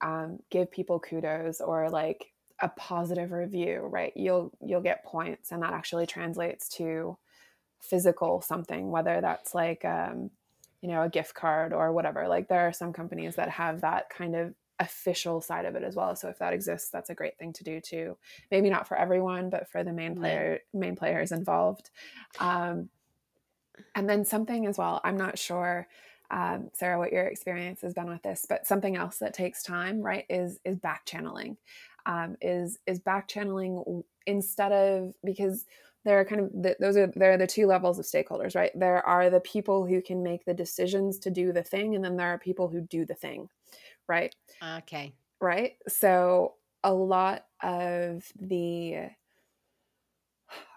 um, 0.00 0.38
give 0.50 0.70
people 0.70 0.98
kudos 0.98 1.60
or 1.60 1.90
like 1.90 2.32
a 2.60 2.68
positive 2.70 3.32
review 3.32 3.80
right 3.82 4.14
you'll 4.16 4.50
you'll 4.64 4.80
get 4.80 5.04
points 5.04 5.52
and 5.52 5.62
that 5.62 5.74
actually 5.74 6.06
translates 6.06 6.70
to 6.70 7.18
physical 7.80 8.40
something 8.40 8.90
whether 8.90 9.20
that's 9.20 9.54
like 9.54 9.84
um, 9.84 10.30
you 10.80 10.88
know 10.88 11.02
a 11.02 11.08
gift 11.10 11.34
card 11.34 11.74
or 11.74 11.92
whatever 11.92 12.26
like 12.28 12.48
there 12.48 12.66
are 12.66 12.72
some 12.72 12.94
companies 12.94 13.36
that 13.36 13.50
have 13.50 13.82
that 13.82 14.08
kind 14.08 14.34
of 14.34 14.54
official 14.78 15.40
side 15.40 15.64
of 15.64 15.74
it 15.74 15.82
as 15.82 15.96
well. 15.96 16.14
So 16.16 16.28
if 16.28 16.38
that 16.38 16.52
exists 16.52 16.90
that's 16.90 17.10
a 17.10 17.14
great 17.14 17.38
thing 17.38 17.52
to 17.54 17.64
do 17.64 17.80
too. 17.80 18.16
Maybe 18.50 18.70
not 18.70 18.86
for 18.86 18.96
everyone 18.96 19.50
but 19.50 19.68
for 19.68 19.84
the 19.84 19.92
main 19.92 20.16
player 20.16 20.60
main 20.72 20.96
players 20.96 21.32
involved. 21.32 21.90
Um, 22.38 22.88
and 23.94 24.08
then 24.08 24.24
something 24.24 24.66
as 24.66 24.78
well 24.78 25.02
i'm 25.04 25.18
not 25.18 25.38
sure 25.38 25.86
um, 26.30 26.70
Sarah, 26.72 26.98
what 26.98 27.12
your 27.12 27.26
experience 27.26 27.82
has 27.82 27.94
been 27.94 28.08
with 28.08 28.22
this, 28.22 28.46
but 28.48 28.66
something 28.66 28.96
else 28.96 29.18
that 29.18 29.34
takes 29.34 29.62
time, 29.62 30.00
right, 30.00 30.24
is 30.28 30.58
is 30.64 30.78
back 30.78 31.04
channeling. 31.04 31.56
Um, 32.04 32.36
is 32.40 32.78
is 32.86 33.00
back 33.00 33.28
channeling 33.28 34.02
instead 34.26 34.72
of 34.72 35.14
because 35.24 35.66
there 36.04 36.20
are 36.20 36.24
kind 36.24 36.40
of 36.40 36.50
the, 36.52 36.76
those 36.78 36.96
are 36.96 37.12
there 37.16 37.32
are 37.32 37.38
the 37.38 37.46
two 37.46 37.66
levels 37.66 37.98
of 37.98 38.04
stakeholders, 38.04 38.54
right? 38.54 38.72
There 38.74 39.06
are 39.06 39.30
the 39.30 39.40
people 39.40 39.86
who 39.86 40.02
can 40.02 40.22
make 40.22 40.44
the 40.44 40.54
decisions 40.54 41.18
to 41.20 41.30
do 41.30 41.52
the 41.52 41.62
thing, 41.62 41.94
and 41.94 42.04
then 42.04 42.16
there 42.16 42.28
are 42.28 42.38
people 42.38 42.68
who 42.68 42.80
do 42.80 43.04
the 43.04 43.14
thing, 43.14 43.48
right? 44.08 44.34
Okay. 44.62 45.16
Right. 45.40 45.76
So 45.88 46.54
a 46.82 46.92
lot 46.92 47.46
of 47.62 48.32
the 48.38 49.10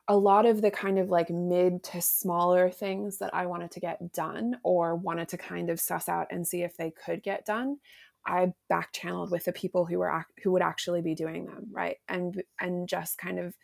a 0.08 0.18
lot 0.18 0.46
of 0.46 0.62
the 0.62 0.72
kind 0.72 0.98
of 0.98 1.10
like 1.10 1.30
mid 1.30 1.84
to 1.84 2.02
smaller 2.02 2.70
things 2.70 3.20
that 3.20 3.34
I 3.34 3.46
wanted 3.46 3.72
to 3.72 3.80
get 3.80 4.12
done 4.12 4.60
or 4.64 4.96
wanted 4.96 5.30
to 5.30 5.38
kind 5.38 5.70
of 5.70 5.80
suss 5.80 6.10
out 6.10 6.28
and 6.32 6.48
see 6.48 6.64
if 6.64 6.78
they 6.78 6.92
could 6.92 7.22
get 7.22 7.46
done, 7.46 7.78
I 8.26 8.54
back 8.70 8.92
channeled 8.92 9.32
with 9.32 9.46
the 9.46 9.54
people 9.54 9.86
who 9.86 10.00
were 10.00 10.26
who 10.44 10.52
would 10.52 10.62
actually 10.64 11.02
be 11.02 11.14
doing 11.16 11.46
them, 11.46 11.68
right? 11.72 11.98
And 12.08 12.44
and 12.60 12.90
just 12.90 13.18
kind 13.18 13.40
of 13.40 13.56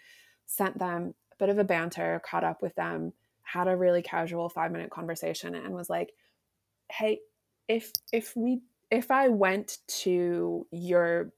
sent 0.46 0.78
them 0.78 1.16
a 1.34 1.36
bit 1.38 1.50
of 1.50 1.58
a 1.58 1.64
banter, 1.64 2.22
caught 2.24 2.44
up 2.44 2.62
with 2.62 2.76
them, 2.76 3.14
had 3.42 3.68
a 3.68 3.76
really 3.76 4.04
casual 4.04 4.50
5-minute 4.50 4.92
conversation 4.92 5.56
and 5.56 5.74
was 5.74 5.90
like, 5.90 6.14
"Hey, 6.92 7.22
if 7.68 7.92
if 8.12 8.36
we 8.36 8.62
if 8.92 9.12
I 9.12 9.30
went 9.30 9.80
to 9.88 10.68
your 10.72 11.32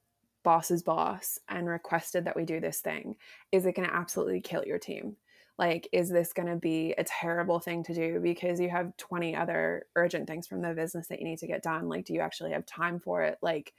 boss's 0.44 0.84
boss 0.84 1.40
and 1.50 1.68
requested 1.68 2.26
that 2.26 2.36
we 2.36 2.46
do 2.46 2.60
this 2.60 2.80
thing, 2.80 3.16
is 3.52 3.66
it 3.66 3.76
going 3.76 3.88
to 3.88 3.96
absolutely 3.96 4.42
kill 4.42 4.64
your 4.66 4.80
team? 4.80 5.18
Like, 5.58 5.90
is 5.92 6.10
this 6.10 6.34
going 6.34 6.48
to 6.48 6.56
be 6.56 6.94
a 6.98 7.04
terrible 7.04 7.60
thing 7.60 7.84
to 7.86 7.94
do 7.94 8.20
because 8.22 8.60
you 8.60 8.70
have 8.70 8.96
20 8.98 9.36
other 9.36 9.88
urgent 9.96 10.28
things 10.28 10.46
from 10.46 10.62
the 10.62 10.74
business 10.74 11.08
that 11.08 11.20
you 11.20 11.26
need 11.26 11.40
to 11.40 11.48
get 11.48 11.64
done? 11.64 11.90
Like, 11.90 12.06
do 12.06 12.14
you 12.14 12.20
actually 12.20 12.52
have 12.52 12.66
time 12.66 13.00
for 13.00 13.24
it? 13.24 13.40
Like, 13.42 13.74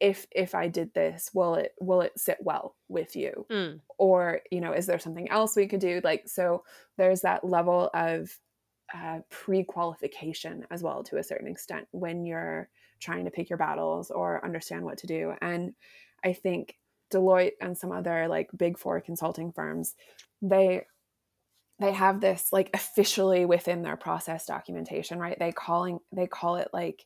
if 0.00 0.26
if 0.32 0.54
I 0.54 0.68
did 0.68 0.94
this, 0.94 1.30
will 1.32 1.54
it 1.54 1.74
will 1.80 2.00
it 2.00 2.18
sit 2.18 2.38
well 2.40 2.76
with 2.88 3.14
you? 3.14 3.46
Mm. 3.50 3.80
Or, 3.98 4.40
you 4.50 4.60
know, 4.60 4.72
is 4.72 4.86
there 4.86 4.98
something 4.98 5.30
else 5.30 5.54
we 5.54 5.68
could 5.68 5.80
do? 5.80 6.00
Like, 6.02 6.28
so 6.28 6.64
there's 6.98 7.20
that 7.20 7.44
level 7.44 7.90
of 7.94 8.36
uh, 8.94 9.20
pre-qualification 9.30 10.66
as 10.70 10.82
well 10.82 11.02
to 11.04 11.16
a 11.16 11.22
certain 11.22 11.48
extent 11.48 11.86
when 11.92 12.24
you're 12.24 12.68
trying 13.00 13.24
to 13.24 13.30
pick 13.30 13.50
your 13.50 13.56
battles 13.56 14.10
or 14.10 14.44
understand 14.44 14.84
what 14.84 14.98
to 14.98 15.06
do. 15.06 15.34
And 15.40 15.74
I 16.24 16.32
think 16.32 16.76
Deloitte 17.12 17.52
and 17.60 17.76
some 17.76 17.92
other 17.92 18.28
like 18.28 18.50
big 18.56 18.78
four 18.78 19.00
consulting 19.00 19.52
firms, 19.52 19.94
they 20.40 20.86
they 21.78 21.92
have 21.92 22.20
this 22.20 22.48
like 22.52 22.70
officially 22.74 23.44
within 23.44 23.82
their 23.82 23.96
process 23.96 24.46
documentation, 24.46 25.18
right? 25.18 25.38
They 25.38 25.52
calling 25.52 25.98
they 26.12 26.26
call 26.26 26.56
it 26.56 26.68
like 26.72 27.04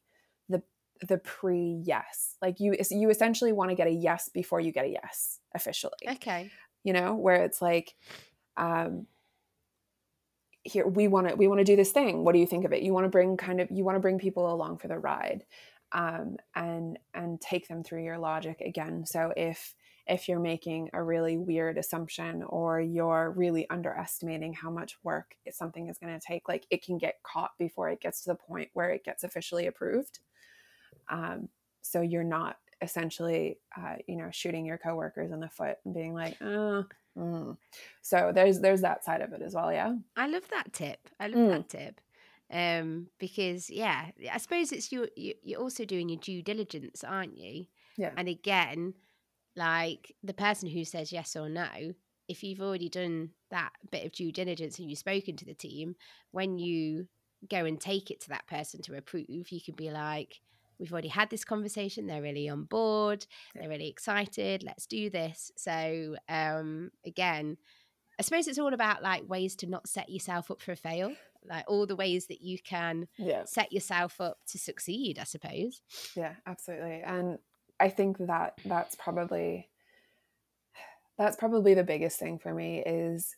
the 0.49 0.63
the 1.09 1.19
pre 1.19 1.81
yes. 1.85 2.37
Like 2.43 2.61
you 2.61 2.77
you 2.91 3.11
essentially 3.11 3.53
want 3.53 3.71
to 3.71 3.77
get 3.77 3.87
a 3.87 3.91
yes 3.93 4.29
before 4.33 4.61
you 4.61 4.73
get 4.73 4.85
a 4.85 4.91
yes 4.91 5.41
officially. 5.55 5.93
Okay. 6.09 6.51
You 6.85 6.93
know, 6.93 7.15
where 7.15 7.45
it's 7.45 7.63
like 7.63 7.95
um 8.57 9.07
here 10.67 10.87
we 10.87 11.09
want 11.09 11.29
to 11.29 11.35
we 11.35 11.49
want 11.49 11.59
to 11.59 11.65
do 11.65 11.77
this 11.77 11.93
thing 11.93 12.25
what 12.25 12.33
do 12.33 12.39
you 12.39 12.47
think 12.47 12.65
of 12.65 12.73
it 12.73 12.83
you 12.83 12.93
want 12.93 13.05
to 13.05 13.11
bring 13.11 13.37
kind 13.37 13.61
of 13.61 13.69
you 13.71 13.85
want 13.85 13.97
to 13.97 14.01
bring 14.01 14.19
people 14.19 14.53
along 14.53 14.79
for 14.79 14.89
the 14.89 14.99
ride 14.99 15.45
um, 15.93 16.37
and 16.55 16.99
and 17.15 17.41
take 17.41 17.69
them 17.69 17.83
through 17.83 18.05
your 18.05 18.19
logic 18.19 18.61
again. 18.61 19.07
So 19.07 19.33
if 19.37 19.75
if 20.07 20.29
you're 20.29 20.39
making 20.39 20.89
a 20.93 21.03
really 21.03 21.37
weird 21.37 21.79
assumption 21.79 22.45
or 22.45 22.81
you're 22.81 23.33
really 23.37 23.69
underestimating 23.71 24.53
how 24.53 24.71
much 24.71 24.97
work 25.03 25.35
something 25.51 25.89
is 25.89 25.99
going 25.99 26.17
to 26.17 26.25
take, 26.25 26.49
like 26.49 26.65
it 26.71 26.85
can 26.85 26.97
get 26.97 27.17
caught 27.25 27.51
before 27.59 27.91
it 27.91 28.01
gets 28.01 28.23
to 28.23 28.31
the 28.31 28.37
point 28.37 28.69
where 28.73 28.91
it 28.91 29.05
gets 29.05 29.25
officially 29.25 29.67
approved. 29.67 30.21
Um, 31.09 31.49
so 31.83 32.03
you're 32.03 32.23
not 32.23 32.57
essentially, 32.83 33.59
uh, 33.77 33.97
you 34.07 34.17
know, 34.17 34.29
shooting 34.31 34.65
your 34.65 34.79
coworkers 34.79 35.33
in 35.33 35.41
the 35.41 35.49
foot 35.49 35.79
and 35.85 35.93
being 35.93 36.15
like, 36.15 36.37
oh. 36.41 36.85
Mm. 37.17 37.57
So 38.03 38.33
there's 38.35 38.61
there's 38.61 38.83
that 38.83 39.05
side 39.05 39.23
of 39.23 39.33
it 39.33 39.43
as 39.43 39.55
well, 39.55 39.73
yeah. 39.73 39.95
I 40.17 40.27
love 40.27 40.49
that 40.51 40.73
tip. 40.73 41.09
I 41.19 41.29
love 41.29 41.39
mm. 41.39 41.51
that 41.51 41.69
tip 41.69 42.01
um 42.51 43.09
because 43.19 43.69
yeah 43.69 44.07
i 44.33 44.39
suppose 44.39 44.71
it's 44.71 44.93
you 44.93 45.09
you're 45.17 45.61
also 45.61 45.85
doing 45.85 46.09
your 46.09 46.21
due 46.21 46.43
diligence 46.43 47.03
aren't 47.03 47.37
you 47.37 47.65
yeah 47.97 48.13
and 48.17 48.29
again 48.29 48.95
like 49.57 50.15
the 50.23 50.35
person 50.35 50.69
who 50.69 50.85
says 50.85 51.11
yes 51.11 51.35
or 51.35 51.49
no 51.49 51.67
if 52.29 52.45
you've 52.45 52.61
already 52.61 52.89
done 52.89 53.31
that 53.51 53.71
bit 53.91 54.05
of 54.05 54.13
due 54.13 54.31
diligence 54.31 54.79
and 54.79 54.89
you've 54.89 54.99
spoken 54.99 55.37
to 55.37 55.45
the 55.45 55.55
team 55.55 55.97
when 56.31 56.57
you 56.57 57.09
go 57.51 57.65
and 57.65 57.81
take 57.81 58.11
it 58.13 58.21
to 58.21 58.29
that 58.29 58.47
person 58.47 58.81
to 58.81 58.97
approve 58.97 59.51
you 59.51 59.61
can 59.61 59.75
be 59.75 59.91
like 59.91 60.41
we've 60.79 60.93
already 60.93 61.09
had 61.09 61.31
this 61.31 61.45
conversation 61.45 62.07
they're 62.07 62.23
really 62.23 62.49
on 62.49 62.65
board 62.65 63.27
they're 63.55 63.69
really 63.69 63.89
excited 63.89 64.63
let's 64.63 64.87
do 64.87 65.11
this. 65.11 65.51
So 65.57 66.17
um 66.29 66.91
again 67.05 67.57
i 68.19 68.23
suppose 68.23 68.47
it's 68.47 68.59
all 68.59 68.75
about 68.75 69.03
like 69.03 69.29
ways 69.29 69.55
to 69.57 69.67
not 69.67 69.89
set 69.89 70.09
yourself 70.09 70.51
up 70.51 70.61
for 70.61 70.73
a 70.73 70.77
fail 70.77 71.13
like 71.49 71.65
all 71.69 71.87
the 71.87 71.97
ways 71.97 72.27
that 72.27 72.43
you 72.43 72.59
can 72.59 73.07
yeah. 73.19 73.45
set 73.45 73.73
yourself 73.73 74.21
up 74.21 74.39
to 74.49 74.59
succeed 74.59 75.19
i 75.19 75.25
suppose. 75.25 75.81
Yeah 76.15 76.35
absolutely 76.47 77.03
and 77.05 77.39
i 77.79 77.89
think 77.89 78.19
that 78.19 78.59
that's 78.65 78.95
probably 78.97 79.69
that's 81.19 81.37
probably 81.37 81.75
the 81.75 81.85
biggest 81.85 82.19
thing 82.19 82.39
for 82.39 82.53
me 82.53 82.83
is 82.85 83.37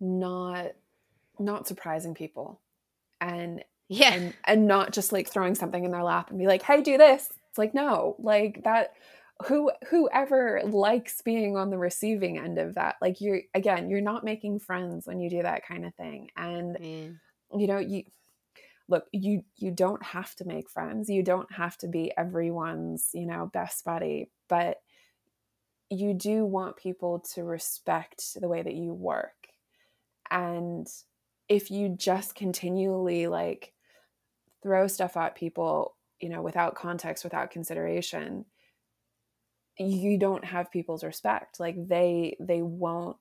not 0.00 0.72
not 1.38 1.66
surprising 1.66 2.14
people 2.14 2.60
and 3.20 3.64
yeah 3.88 4.14
and, 4.14 4.34
and 4.46 4.66
not 4.66 4.92
just 4.92 5.12
like 5.12 5.28
throwing 5.28 5.54
something 5.54 5.84
in 5.84 5.90
their 5.90 6.02
lap 6.02 6.30
and 6.30 6.38
be 6.38 6.46
like 6.46 6.62
hey 6.62 6.82
do 6.82 6.96
this 6.96 7.28
it's 7.48 7.58
like 7.58 7.74
no 7.74 8.16
like 8.18 8.62
that 8.64 8.92
who 9.46 9.70
whoever 9.90 10.62
likes 10.64 11.20
being 11.22 11.56
on 11.56 11.70
the 11.70 11.78
receiving 11.78 12.38
end 12.38 12.58
of 12.58 12.74
that 12.76 12.96
like 13.02 13.20
you're 13.20 13.40
again 13.54 13.90
you're 13.90 14.00
not 14.00 14.24
making 14.24 14.58
friends 14.58 15.06
when 15.06 15.20
you 15.20 15.28
do 15.28 15.42
that 15.42 15.66
kind 15.66 15.84
of 15.84 15.94
thing 15.94 16.28
and 16.36 16.76
mm. 16.76 17.18
you 17.56 17.66
know 17.66 17.78
you 17.78 18.04
look 18.88 19.06
you 19.12 19.42
you 19.56 19.70
don't 19.70 20.02
have 20.02 20.34
to 20.36 20.44
make 20.44 20.70
friends 20.70 21.08
you 21.08 21.22
don't 21.22 21.50
have 21.52 21.76
to 21.76 21.88
be 21.88 22.12
everyone's 22.16 23.10
you 23.12 23.26
know 23.26 23.50
best 23.52 23.84
buddy 23.84 24.30
but 24.48 24.78
you 25.90 26.14
do 26.14 26.44
want 26.44 26.76
people 26.76 27.24
to 27.34 27.44
respect 27.44 28.40
the 28.40 28.48
way 28.48 28.62
that 28.62 28.74
you 28.74 28.92
work. 28.92 29.48
And 30.30 30.86
if 31.48 31.70
you 31.70 31.94
just 31.96 32.34
continually 32.34 33.26
like 33.26 33.72
throw 34.62 34.86
stuff 34.86 35.16
at 35.16 35.34
people, 35.34 35.96
you 36.20 36.28
know, 36.28 36.42
without 36.42 36.74
context, 36.74 37.24
without 37.24 37.50
consideration, 37.50 38.46
you 39.78 40.18
don't 40.18 40.44
have 40.44 40.70
people's 40.70 41.04
respect. 41.04 41.60
Like 41.60 41.76
they 41.88 42.36
they 42.40 42.62
won't 42.62 43.16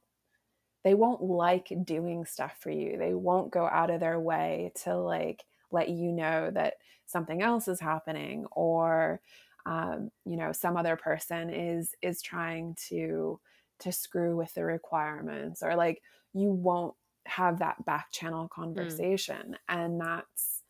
they 0.84 0.94
won't 0.94 1.22
like 1.22 1.72
doing 1.84 2.26
stuff 2.26 2.58
for 2.60 2.70
you. 2.70 2.98
They 2.98 3.14
won't 3.14 3.52
go 3.52 3.66
out 3.66 3.90
of 3.90 4.00
their 4.00 4.20
way 4.20 4.72
to 4.84 4.98
like 4.98 5.44
let 5.72 5.90
you 5.90 6.12
know 6.12 6.52
that 6.54 6.76
something 7.06 7.42
else 7.42 7.68
is 7.68 7.80
happening 7.80 8.46
or 8.52 9.22
um, 9.66 10.12
you 10.26 10.38
know 10.38 10.52
some 10.52 10.78
other 10.78 10.96
person 10.96 11.50
is 11.50 11.96
is 12.02 12.22
trying 12.22 12.76
to 12.90 13.40
to 13.80 13.92
screw 13.92 14.36
with 14.36 14.54
the 14.54 14.64
requirements 14.64 15.64
or 15.64 15.76
like 15.76 16.02
you 16.34 16.52
won't 16.52 16.96
have 17.26 17.60
that 17.60 17.86
back 17.86 18.12
channel 18.12 18.46
mm. 18.46 18.50
conversation 18.50 19.56
mm. 19.56 19.56
and 19.70 20.00
that's 20.00 20.62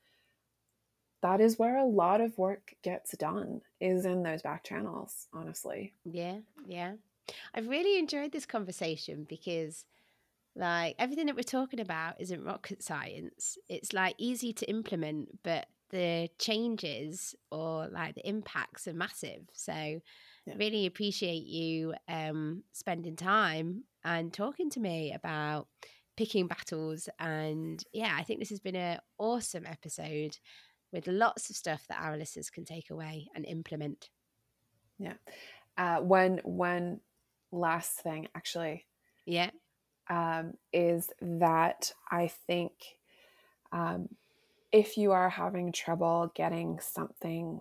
that 1.22 1.40
is 1.40 1.58
where 1.58 1.78
a 1.78 1.86
lot 1.86 2.20
of 2.20 2.38
work 2.38 2.76
gets 2.84 3.16
done 3.18 3.62
is 3.80 4.06
in 4.06 4.24
those 4.24 4.42
back 4.42 4.64
channels 4.64 5.28
honestly 5.34 5.94
yeah 6.06 6.38
yeah 6.68 6.94
i've 7.54 7.68
really 7.68 7.98
enjoyed 7.98 8.32
this 8.32 8.46
conversation 8.46 9.26
because 9.28 9.86
like 10.56 10.96
everything 11.00 11.26
that 11.26 11.36
we're 11.36 11.42
talking 11.42 11.80
about 11.80 12.20
isn't 12.20 12.44
rocket 12.44 12.84
science 12.84 13.58
it's 13.70 13.94
like 13.94 14.16
easy 14.18 14.54
to 14.54 14.70
implement 14.70 15.30
but 15.44 15.66
the 15.90 16.30
changes 16.40 17.36
or 17.52 17.88
like 17.88 18.16
the 18.16 18.28
impacts 18.28 18.88
are 18.88 18.94
massive 18.94 19.42
so 19.54 19.74
yeah. 19.74 20.54
really 20.58 20.86
appreciate 20.86 21.46
you 21.46 21.94
um 22.08 22.64
spending 22.74 23.16
time 23.16 23.84
and 24.04 24.34
talking 24.34 24.70
to 24.70 24.80
me 24.80 25.14
about 25.14 25.68
picking 26.16 26.48
battles 26.48 27.10
and 27.20 27.84
yeah 27.92 28.16
i 28.18 28.24
think 28.24 28.40
this 28.40 28.50
has 28.50 28.60
been 28.60 28.76
an 28.76 29.00
awesome 29.18 29.66
episode 29.66 30.38
with 30.94 31.08
lots 31.08 31.50
of 31.50 31.56
stuff 31.56 31.84
that 31.90 32.00
our 32.02 32.16
listeners 32.16 32.52
can 32.52 32.64
take 32.64 32.92
away 32.92 33.28
and 33.36 33.46
implement. 33.46 34.10
Yeah. 35.00 35.16
Uh, 35.76 35.98
one 35.98 36.40
one 36.44 37.02
last 37.52 37.94
thing, 38.00 38.28
actually. 38.36 38.86
Yeah. 39.26 39.50
Um, 40.10 40.54
is 40.72 41.10
that 41.22 41.92
I 42.10 42.32
think 42.48 42.74
um, 43.72 44.10
if 44.72 44.98
you 44.98 45.12
are 45.12 45.30
having 45.30 45.72
trouble 45.72 46.32
getting 46.36 46.80
something 46.80 47.60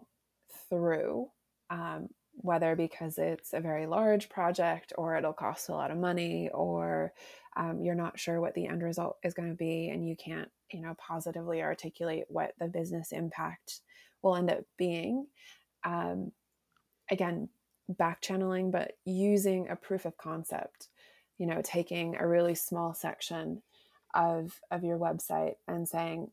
through, 0.69 1.31
um, 1.71 2.09
whether 2.35 2.75
because 2.75 3.19
it's 3.19 3.53
a 3.53 3.61
very 3.61 3.87
large 3.87 4.29
project 4.29 4.93
or 4.97 5.17
it'll 5.17 5.33
cost 5.33 5.69
a 5.69 5.73
lot 5.73 5.91
of 5.91 5.99
money 5.99 6.49
or 6.53 7.13
um, 7.57 7.83
you're 7.83 7.95
not 7.95 8.19
sure 8.19 8.41
what 8.41 8.55
the 8.55 8.67
end 8.67 8.83
result 8.83 9.19
is 9.23 9.35
going 9.35 9.49
to 9.49 9.55
be 9.55 9.91
and 9.91 10.07
you 10.07 10.17
can't 10.17 10.49
you 10.73 10.81
know 10.81 10.95
positively 10.99 11.63
articulate 11.63 12.25
what 12.29 12.53
the 12.59 12.67
business 12.67 13.13
impact 13.13 13.81
will 14.23 14.37
end 14.37 14.51
up 14.51 14.65
being 14.79 15.27
um, 15.85 16.33
again 17.11 17.49
back 17.89 18.21
channeling 18.23 18.71
but 18.71 18.93
using 19.05 19.69
a 19.69 19.77
proof 19.77 20.05
of 20.07 20.17
concept 20.17 20.89
you 21.39 21.47
know 21.47 21.61
taking 21.63 22.17
a 22.17 22.27
really 22.27 22.55
small 22.55 22.95
section 22.95 23.61
of 24.15 24.61
of 24.71 24.85
your 24.85 24.99
website 24.99 25.55
and 25.69 25.87
saying 25.87 26.31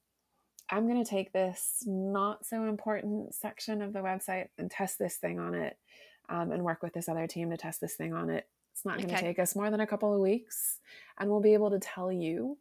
i'm 0.72 0.88
going 0.88 1.04
to 1.04 1.10
take 1.10 1.32
this 1.34 1.84
not 1.86 2.46
so 2.46 2.66
important 2.66 3.34
section 3.34 3.82
of 3.82 3.94
the 3.94 4.00
website 4.00 4.48
and 4.58 4.70
test 4.70 5.00
this 5.00 5.18
thing 5.18 5.40
on 5.40 5.54
it 5.54 5.78
um, 6.30 6.52
and 6.52 6.64
work 6.64 6.82
with 6.82 6.94
this 6.94 7.10
other 7.10 7.28
team 7.28 7.50
to 7.50 7.58
test 7.58 7.82
this 7.82 7.96
thing 7.96 8.14
on 8.14 8.30
it. 8.30 8.48
It's 8.72 8.86
not 8.86 8.98
going 8.98 9.10
to 9.10 9.20
take 9.20 9.40
us 9.40 9.56
more 9.56 9.70
than 9.70 9.82
a 9.82 9.88
couple 9.88 10.14
of 10.14 10.22
weeks 10.22 10.80
and 11.20 11.30
we'll 11.30 11.42
be 11.42 11.54
able 11.54 11.72
to 11.72 11.80
tell 11.80 12.12
you 12.12 12.58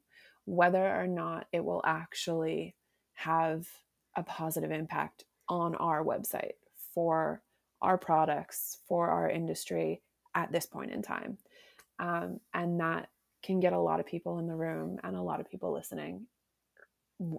whether 0.47 0.85
or 0.85 1.07
not 1.07 1.47
it 1.53 1.65
will 1.65 1.83
actually 1.85 2.75
have 3.15 3.69
a 4.17 4.23
positive 4.23 4.71
impact 4.71 5.25
on 5.49 5.75
our 5.77 6.03
website 6.03 6.55
for 6.95 7.43
our 7.83 7.99
products, 7.99 8.79
for 8.89 9.09
our 9.09 9.31
industry 9.31 10.03
at 10.35 10.51
this 10.51 10.67
point 10.67 10.91
in 10.91 11.03
time. 11.03 11.39
Um, 12.01 12.41
and 12.55 12.81
that 12.81 13.11
can 13.43 13.61
get 13.61 13.73
a 13.73 13.79
lot 13.79 14.01
of 14.01 14.07
people 14.07 14.39
in 14.39 14.47
the 14.47 14.57
room 14.57 14.99
and 15.05 15.15
a 15.15 15.23
lot 15.23 15.41
of 15.41 15.51
people 15.51 15.73
listening 15.73 16.27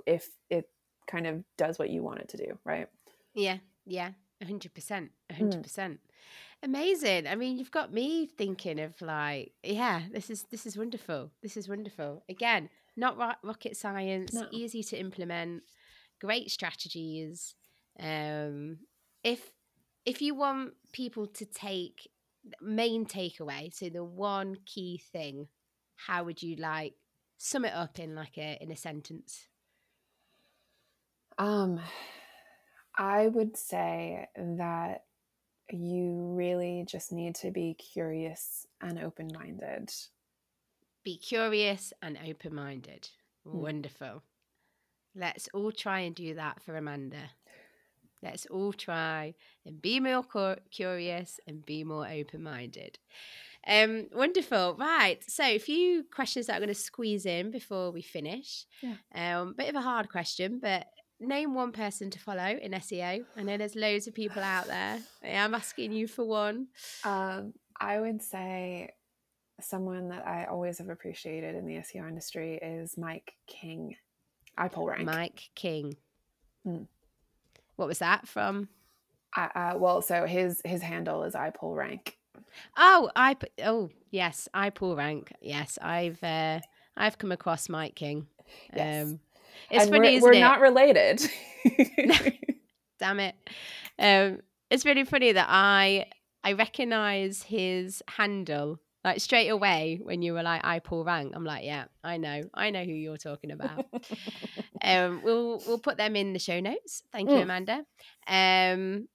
if 0.06 0.28
it 0.50 0.70
kind 1.08 1.28
of 1.28 1.44
does 1.58 1.80
what 1.80 1.90
you 1.90 2.04
want 2.04 2.20
it 2.20 2.30
to 2.30 2.38
do, 2.38 2.58
right? 2.66 2.88
Yeah, 3.34 3.58
yeah, 3.86 4.12
100%. 4.44 4.70
100%. 4.70 5.10
Mm. 5.32 5.98
Amazing. 6.62 7.28
I 7.28 7.36
mean, 7.36 7.58
you've 7.58 7.72
got 7.72 7.94
me 7.94 8.26
thinking 8.26 8.80
of 8.80 9.02
like, 9.02 9.54
yeah, 9.64 10.02
this 10.12 10.30
is 10.30 10.44
this 10.52 10.66
is 10.66 10.78
wonderful. 10.78 11.32
This 11.42 11.56
is 11.56 11.70
wonderful. 11.70 12.24
Again, 12.28 12.70
not 12.98 13.18
ro- 13.18 13.40
rocket 13.44 13.78
science, 13.78 14.34
no. 14.34 14.48
easy 14.52 14.84
to 14.84 15.00
implement, 15.00 15.64
great 16.20 16.52
strategies. 16.52 17.56
Um, 17.98 18.80
if 19.24 19.52
if 20.06 20.22
you 20.22 20.36
want 20.36 20.74
people 20.92 21.28
to 21.28 21.46
take 21.46 22.10
main 22.62 23.06
takeaway, 23.06 23.74
so 23.74 23.88
the 23.90 24.04
one 24.04 24.58
key 24.66 25.02
thing, 25.14 25.48
how 25.96 26.26
would 26.26 26.44
you 26.44 26.58
like 26.58 26.96
sum 27.38 27.64
it 27.64 27.74
up 27.74 28.00
in 28.00 28.16
like 28.16 28.38
a 28.38 28.58
in 28.62 28.70
a 28.70 28.76
sentence? 28.76 29.48
Um, 31.40 31.80
I 32.98 33.28
would 33.28 33.56
say 33.56 34.28
that 34.36 35.06
you 35.72 36.34
really 36.36 36.84
just 36.86 37.14
need 37.14 37.36
to 37.36 37.50
be 37.50 37.76
curious 37.76 38.68
and 38.82 39.00
open 39.00 39.30
minded. 39.34 39.92
Be 41.04 41.18
curious 41.18 41.94
and 42.02 42.20
open 42.28 42.54
minded. 42.54 43.08
Mm. 43.48 43.54
Wonderful. 43.54 44.24
Let's 45.16 45.48
all 45.54 45.72
try 45.72 46.02
and 46.02 46.14
do 46.14 46.36
that 46.36 46.62
for 46.62 46.76
Amanda. 46.76 47.32
Let's 48.22 48.46
all 48.48 48.74
try 48.74 49.34
and 49.66 49.82
be 49.82 50.02
more 50.02 50.26
curious 50.72 51.40
and 51.48 51.66
be 51.66 51.86
more 51.86 52.06
open 52.06 52.44
minded. 52.44 53.00
Um, 53.66 54.08
wonderful. 54.14 54.76
Right. 54.78 55.24
So, 55.30 55.44
a 55.44 55.58
few 55.58 56.04
questions 56.04 56.48
that 56.48 56.56
I'm 56.56 56.60
going 56.60 56.68
to 56.70 56.76
squeeze 56.76 57.26
in 57.26 57.50
before 57.50 57.92
we 57.92 58.02
finish. 58.02 58.66
Yeah. 58.82 59.42
Um, 59.42 59.54
bit 59.58 59.70
of 59.70 59.76
a 59.76 59.82
hard 59.82 60.10
question, 60.10 60.60
but 60.62 60.88
name 61.20 61.54
one 61.54 61.72
person 61.72 62.10
to 62.12 62.20
follow 62.20 62.58
in 62.62 62.72
SEO. 62.72 63.26
I 63.36 63.44
know 63.44 63.58
there's 63.58 63.76
loads 63.76 64.08
of 64.08 64.14
people 64.14 64.42
out 64.42 64.68
there. 64.68 65.00
I'm 65.24 65.54
asking 65.54 65.92
you 65.92 66.08
for 66.08 66.26
one. 66.26 66.68
Um, 67.04 67.54
I 67.80 68.00
would 68.00 68.22
say 68.22 68.92
someone 69.62 70.10
that 70.10 70.26
I 70.26 70.46
always 70.46 70.78
have 70.78 70.90
appreciated 70.90 71.56
in 71.56 71.66
the 71.66 71.76
SEO 71.76 72.08
industry 72.08 72.60
is 72.62 72.98
Mike 72.98 73.34
King. 73.48 73.96
iPullRank. 74.58 75.04
Mike 75.04 75.50
King. 75.56 75.96
Mm. 76.66 76.88
What 77.76 77.88
was 77.88 78.00
that 78.00 78.28
from? 78.28 78.70
Uh, 79.36 79.48
uh, 79.56 79.74
well, 79.78 80.02
so 80.02 80.26
his 80.26 80.62
his 80.66 80.82
handle 80.82 81.24
is 81.24 81.34
iPullRank. 81.36 82.14
Oh, 82.78 83.10
I 83.16 83.38
oh 83.64 83.90
yes, 84.12 84.50
iPullRank. 84.56 85.32
Yes, 85.42 85.78
I've 85.82 86.22
uh, 86.24 86.60
I've 86.98 87.18
come 87.18 87.32
across 87.32 87.70
Mike 87.70 87.96
King. 87.96 88.28
Yes. 88.76 89.08
Um, 89.08 89.20
it's 89.70 89.84
and 89.84 89.92
funny, 89.92 90.20
we're, 90.20 90.32
we're 90.32 90.40
not 90.40 90.62
related. 90.62 91.22
Damn 93.00 93.20
it. 93.20 93.36
Um, 93.98 94.40
it's 94.70 94.86
really 94.86 95.04
funny 95.04 95.32
that 95.32 95.48
I 95.50 96.06
I 96.44 96.54
recognize 96.54 97.44
his 97.44 98.02
handle 98.08 98.80
like 99.04 99.22
straight 99.22 99.48
away 99.48 100.00
when 100.02 100.22
you 100.22 100.34
were 100.34 100.44
like 100.44 100.62
iPullRank. 100.64 101.32
I'm 101.34 101.46
like, 101.46 101.64
yeah, 101.64 101.86
I 102.04 102.18
know, 102.18 102.44
I 102.54 102.70
know 102.70 102.84
who 102.84 102.92
you're 102.92 103.18
talking 103.18 103.52
about. 103.52 103.86
um, 104.82 105.22
we'll 105.24 105.62
we'll 105.66 105.80
put 105.80 105.98
them 105.98 106.16
in 106.16 106.34
the 106.34 106.40
show 106.40 106.60
notes. 106.60 107.04
Thank 107.12 107.30
you, 107.30 107.38
mm. 107.38 107.44
Amanda. 107.44 107.86
Um, 108.28 109.08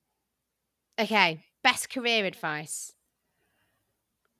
okay, 0.98 1.40
best 1.62 1.90
career 1.90 2.24
advice. 2.24 2.92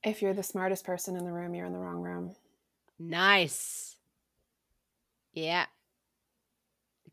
If 0.03 0.23
you're 0.23 0.35
the 0.35 0.43
smartest 0.43 0.85
person 0.85 1.17
in 1.17 1.25
the 1.25 1.33
room, 1.33 1.55
you're 1.55 1.67
in 1.67 1.73
the 1.73 1.79
wrong 1.79 2.03
room. 2.03 2.35
Nice. 2.99 3.97
Yeah, 5.33 5.67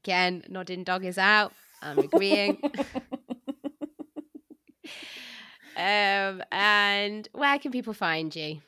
Again, 0.03 0.43
nodding 0.49 0.83
dog 0.83 1.05
is 1.05 1.17
out. 1.19 1.53
I'm 1.81 1.99
agreeing. 1.99 2.57
um, 5.75 6.41
and 6.51 7.27
where 7.33 7.59
can 7.59 7.71
people 7.71 7.93
find 7.93 8.35
you? 8.35 8.61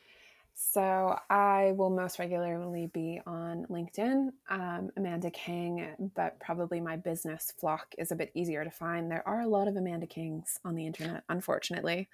So 0.53 1.17
I 1.29 1.73
will 1.75 1.89
most 1.89 2.19
regularly 2.19 2.88
be 2.93 3.19
on 3.25 3.65
LinkedIn, 3.69 4.29
um, 4.49 4.91
Amanda 4.95 5.31
King, 5.31 6.11
but 6.15 6.39
probably 6.39 6.79
my 6.79 6.97
business 6.97 7.51
FLOQ 7.61 7.79
is 7.97 8.11
a 8.11 8.15
bit 8.15 8.31
easier 8.36 8.63
to 8.63 8.69
find. 8.69 9.09
There 9.09 9.27
are 9.27 9.41
a 9.41 9.47
lot 9.47 9.67
of 9.67 9.75
Amanda 9.75 10.05
Kings 10.05 10.59
on 10.63 10.75
the 10.75 10.86
internet, 10.86 11.23
unfortunately. 11.29 12.07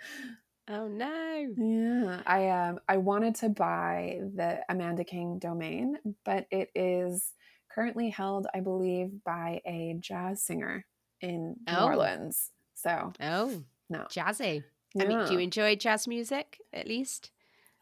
Oh 0.70 0.88
no! 0.88 1.54
Yeah, 1.58 2.22
I 2.28 2.50
um 2.50 2.80
I 2.88 2.98
wanted 2.98 3.34
to 3.36 3.50
buy 3.50 4.20
the 4.36 4.60
Amanda 4.70 5.04
King 5.04 5.40
domain, 5.40 5.98
but 6.24 6.46
it 6.52 6.70
is 6.76 7.34
currently 7.80 8.10
held, 8.10 8.46
I 8.54 8.60
believe, 8.60 9.24
by 9.24 9.62
a 9.66 9.96
jazz 10.00 10.44
singer 10.44 10.86
in 11.22 11.56
oh. 11.68 11.74
New 11.74 11.86
Orleans. 11.86 12.52
So, 12.74 13.14
oh, 13.22 13.64
no, 13.90 14.00
jazzy. 14.10 14.64
Yeah. 14.94 15.04
I 15.04 15.08
mean, 15.08 15.26
do 15.26 15.34
you 15.34 15.40
enjoy 15.40 15.76
jazz 15.76 16.08
music 16.08 16.58
at 16.74 16.88
least? 16.88 17.32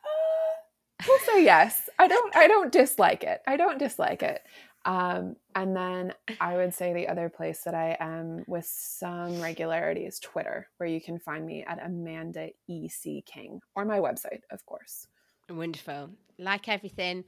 Uh, 0.04 1.06
we'll 1.08 1.20
say 1.20 1.44
yes. 1.44 1.90
I 1.98 2.08
don't. 2.08 2.36
I 2.36 2.48
don't 2.48 2.72
dislike 2.72 3.24
it. 3.24 3.42
I 3.48 3.58
don't 3.58 3.80
dislike 3.80 4.24
it. 4.24 4.42
Um, 4.86 5.36
and 5.56 5.76
then 5.76 6.14
I 6.40 6.56
would 6.56 6.74
say 6.74 6.94
the 6.94 7.08
other 7.08 7.30
place 7.30 7.62
that 7.66 7.74
I 7.74 7.98
am 8.00 8.44
with 8.48 8.66
some 8.66 9.42
regularity 9.42 10.06
is 10.06 10.20
Twitter, 10.20 10.68
where 10.78 10.88
you 10.88 11.02
can 11.02 11.20
find 11.20 11.46
me 11.46 11.64
at 11.68 11.84
Amanda 11.86 12.50
E 12.68 12.88
C 12.88 13.24
King 13.26 13.62
or 13.76 13.84
my 13.84 14.00
website, 14.00 14.42
of 14.52 14.66
course. 14.66 15.08
Wonderful. 15.50 16.12
Like 16.38 16.70
everything, 16.70 17.24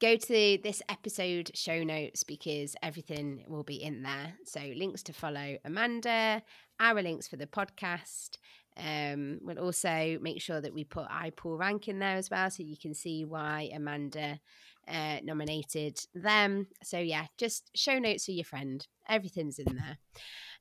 go 0.00 0.16
to 0.16 0.58
this 0.62 0.82
episode 0.88 1.50
show 1.54 1.82
notes 1.82 2.24
because 2.24 2.76
everything 2.82 3.44
will 3.48 3.62
be 3.62 3.82
in 3.82 4.02
there. 4.02 4.34
So 4.44 4.60
links 4.76 5.02
to 5.04 5.12
follow 5.12 5.56
Amanda, 5.64 6.42
our 6.78 7.02
links 7.02 7.28
for 7.28 7.36
the 7.36 7.46
podcast. 7.46 8.38
Um, 8.76 9.38
we'll 9.42 9.58
also 9.58 10.18
make 10.20 10.42
sure 10.42 10.60
that 10.60 10.74
we 10.74 10.84
put 10.84 11.08
iPullRank 11.08 11.88
in 11.88 11.98
there 11.98 12.16
as 12.16 12.30
well, 12.30 12.50
so 12.50 12.62
you 12.62 12.76
can 12.76 12.92
see 12.92 13.24
why 13.24 13.70
Amanda 13.74 14.38
uh, 14.86 15.18
nominated 15.24 15.98
them. 16.14 16.66
So 16.82 16.98
yeah, 16.98 17.26
just 17.38 17.70
show 17.74 17.98
notes 17.98 18.26
for 18.26 18.32
your 18.32 18.44
friend. 18.44 18.86
Everything's 19.08 19.58
in 19.58 19.76
there. 19.76 19.98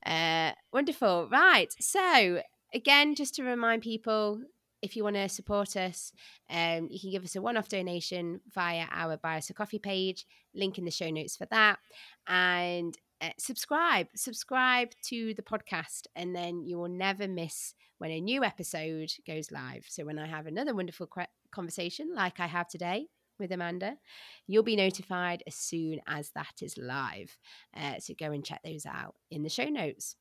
Uh, 0.06 0.54
wonderful. 0.72 1.28
Right. 1.30 1.74
So 1.80 2.42
again, 2.74 3.16
just 3.16 3.36
to 3.36 3.44
remind 3.44 3.82
people, 3.82 4.42
if 4.86 4.96
you 4.96 5.04
want 5.04 5.16
to 5.16 5.28
support 5.28 5.76
us, 5.76 6.14
um, 6.50 6.88
you 6.92 7.00
can 7.00 7.10
give 7.10 7.24
us 7.24 7.36
a 7.36 7.42
one 7.42 7.58
off 7.58 7.68
donation 7.68 8.40
via 8.54 8.86
our 8.92 9.18
Buy 9.18 9.38
Us 9.38 9.50
a 9.50 9.54
Coffee 9.54 9.80
page, 9.80 10.28
link 10.54 10.78
in 10.78 10.86
the 10.86 10.92
show 10.92 11.10
notes 11.10 11.36
for 11.36 11.48
that. 11.48 11.80
And 12.28 12.96
uh, 13.20 13.30
subscribe, 13.40 14.08
subscribe 14.16 14.90
to 15.08 15.34
the 15.34 15.42
podcast, 15.42 16.06
and 16.16 16.36
then 16.36 16.62
you 16.64 16.78
will 16.78 16.88
never 16.88 17.28
miss 17.28 17.74
when 17.98 18.12
a 18.12 18.22
new 18.22 18.44
episode 18.44 19.12
goes 19.26 19.52
live. 19.52 19.86
So 19.90 20.06
when 20.06 20.20
I 20.20 20.28
have 20.28 20.46
another 20.46 20.76
wonderful 20.76 21.10
conversation 21.52 22.14
like 22.14 22.40
I 22.40 22.46
have 22.46 22.68
today 22.68 23.08
with 23.40 23.52
Amanda, 23.52 23.98
you'll 24.46 24.62
be 24.62 24.76
notified 24.76 25.42
as 25.48 25.56
soon 25.56 26.00
as 26.08 26.30
that 26.36 26.62
is 26.62 26.78
live. 26.78 27.36
Uh, 27.76 28.00
so 28.00 28.14
go 28.20 28.32
and 28.32 28.46
check 28.46 28.62
those 28.64 28.86
out 28.86 29.16
in 29.32 29.42
the 29.42 29.50
show 29.50 29.66
notes. 29.66 30.16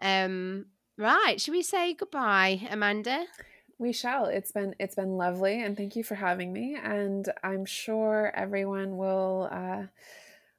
Um, 0.00 0.66
right, 0.96 1.38
should 1.38 1.52
we 1.52 1.62
say 1.62 1.92
goodbye, 1.92 2.66
Amanda? 2.70 3.26
We 3.78 3.92
shall. 3.92 4.26
It's 4.26 4.52
been 4.52 4.74
it's 4.78 4.94
been 4.94 5.16
lovely, 5.16 5.62
and 5.62 5.76
thank 5.76 5.94
you 5.94 6.02
for 6.02 6.16
having 6.16 6.52
me. 6.52 6.76
And 6.82 7.28
I'm 7.44 7.64
sure 7.64 8.32
everyone 8.34 8.96
will 8.96 9.48
uh, 9.50 9.84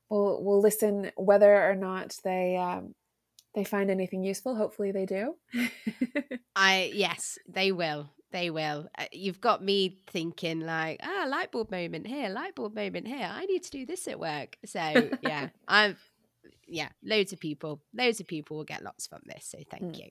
will 0.09 0.43
will 0.43 0.61
listen, 0.61 1.11
whether 1.17 1.69
or 1.69 1.75
not 1.75 2.17
they 2.23 2.55
um, 2.55 2.95
they 3.55 3.63
find 3.63 3.91
anything 3.91 4.23
useful. 4.23 4.55
Hopefully, 4.55 4.91
they 4.91 5.05
do. 5.05 5.35
I 6.55 6.91
yes, 6.93 7.37
they 7.47 7.71
will. 7.71 8.09
They 8.31 8.51
will. 8.51 8.87
Uh, 8.97 9.05
you've 9.11 9.41
got 9.41 9.63
me 9.63 9.97
thinking 10.07 10.61
like, 10.61 10.99
ah, 11.03 11.25
light 11.27 11.51
bulb 11.51 11.71
moment 11.71 12.05
here, 12.05 12.29
light 12.29 12.55
bulb 12.55 12.75
moment 12.75 13.07
here. 13.07 13.27
I 13.29 13.45
need 13.45 13.63
to 13.63 13.71
do 13.71 13.85
this 13.85 14.07
at 14.07 14.19
work. 14.19 14.57
So 14.65 15.09
yeah, 15.21 15.49
I'm 15.67 15.97
yeah, 16.67 16.89
loads 17.03 17.33
of 17.33 17.39
people, 17.39 17.81
loads 17.93 18.19
of 18.19 18.27
people 18.27 18.57
will 18.57 18.63
get 18.63 18.83
lots 18.83 19.07
from 19.07 19.21
this. 19.25 19.45
So 19.45 19.57
thank 19.69 19.95
mm. 19.95 19.99
you. 19.99 20.09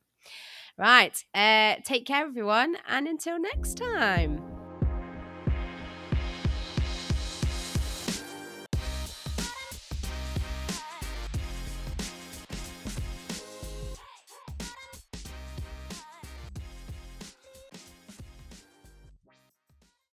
Right. 0.78 1.24
Uh, 1.34 1.76
take 1.84 2.06
care, 2.06 2.24
everyone. 2.24 2.76
And 2.88 3.08
until 3.08 3.40
next 3.40 3.76
time. 3.76 4.57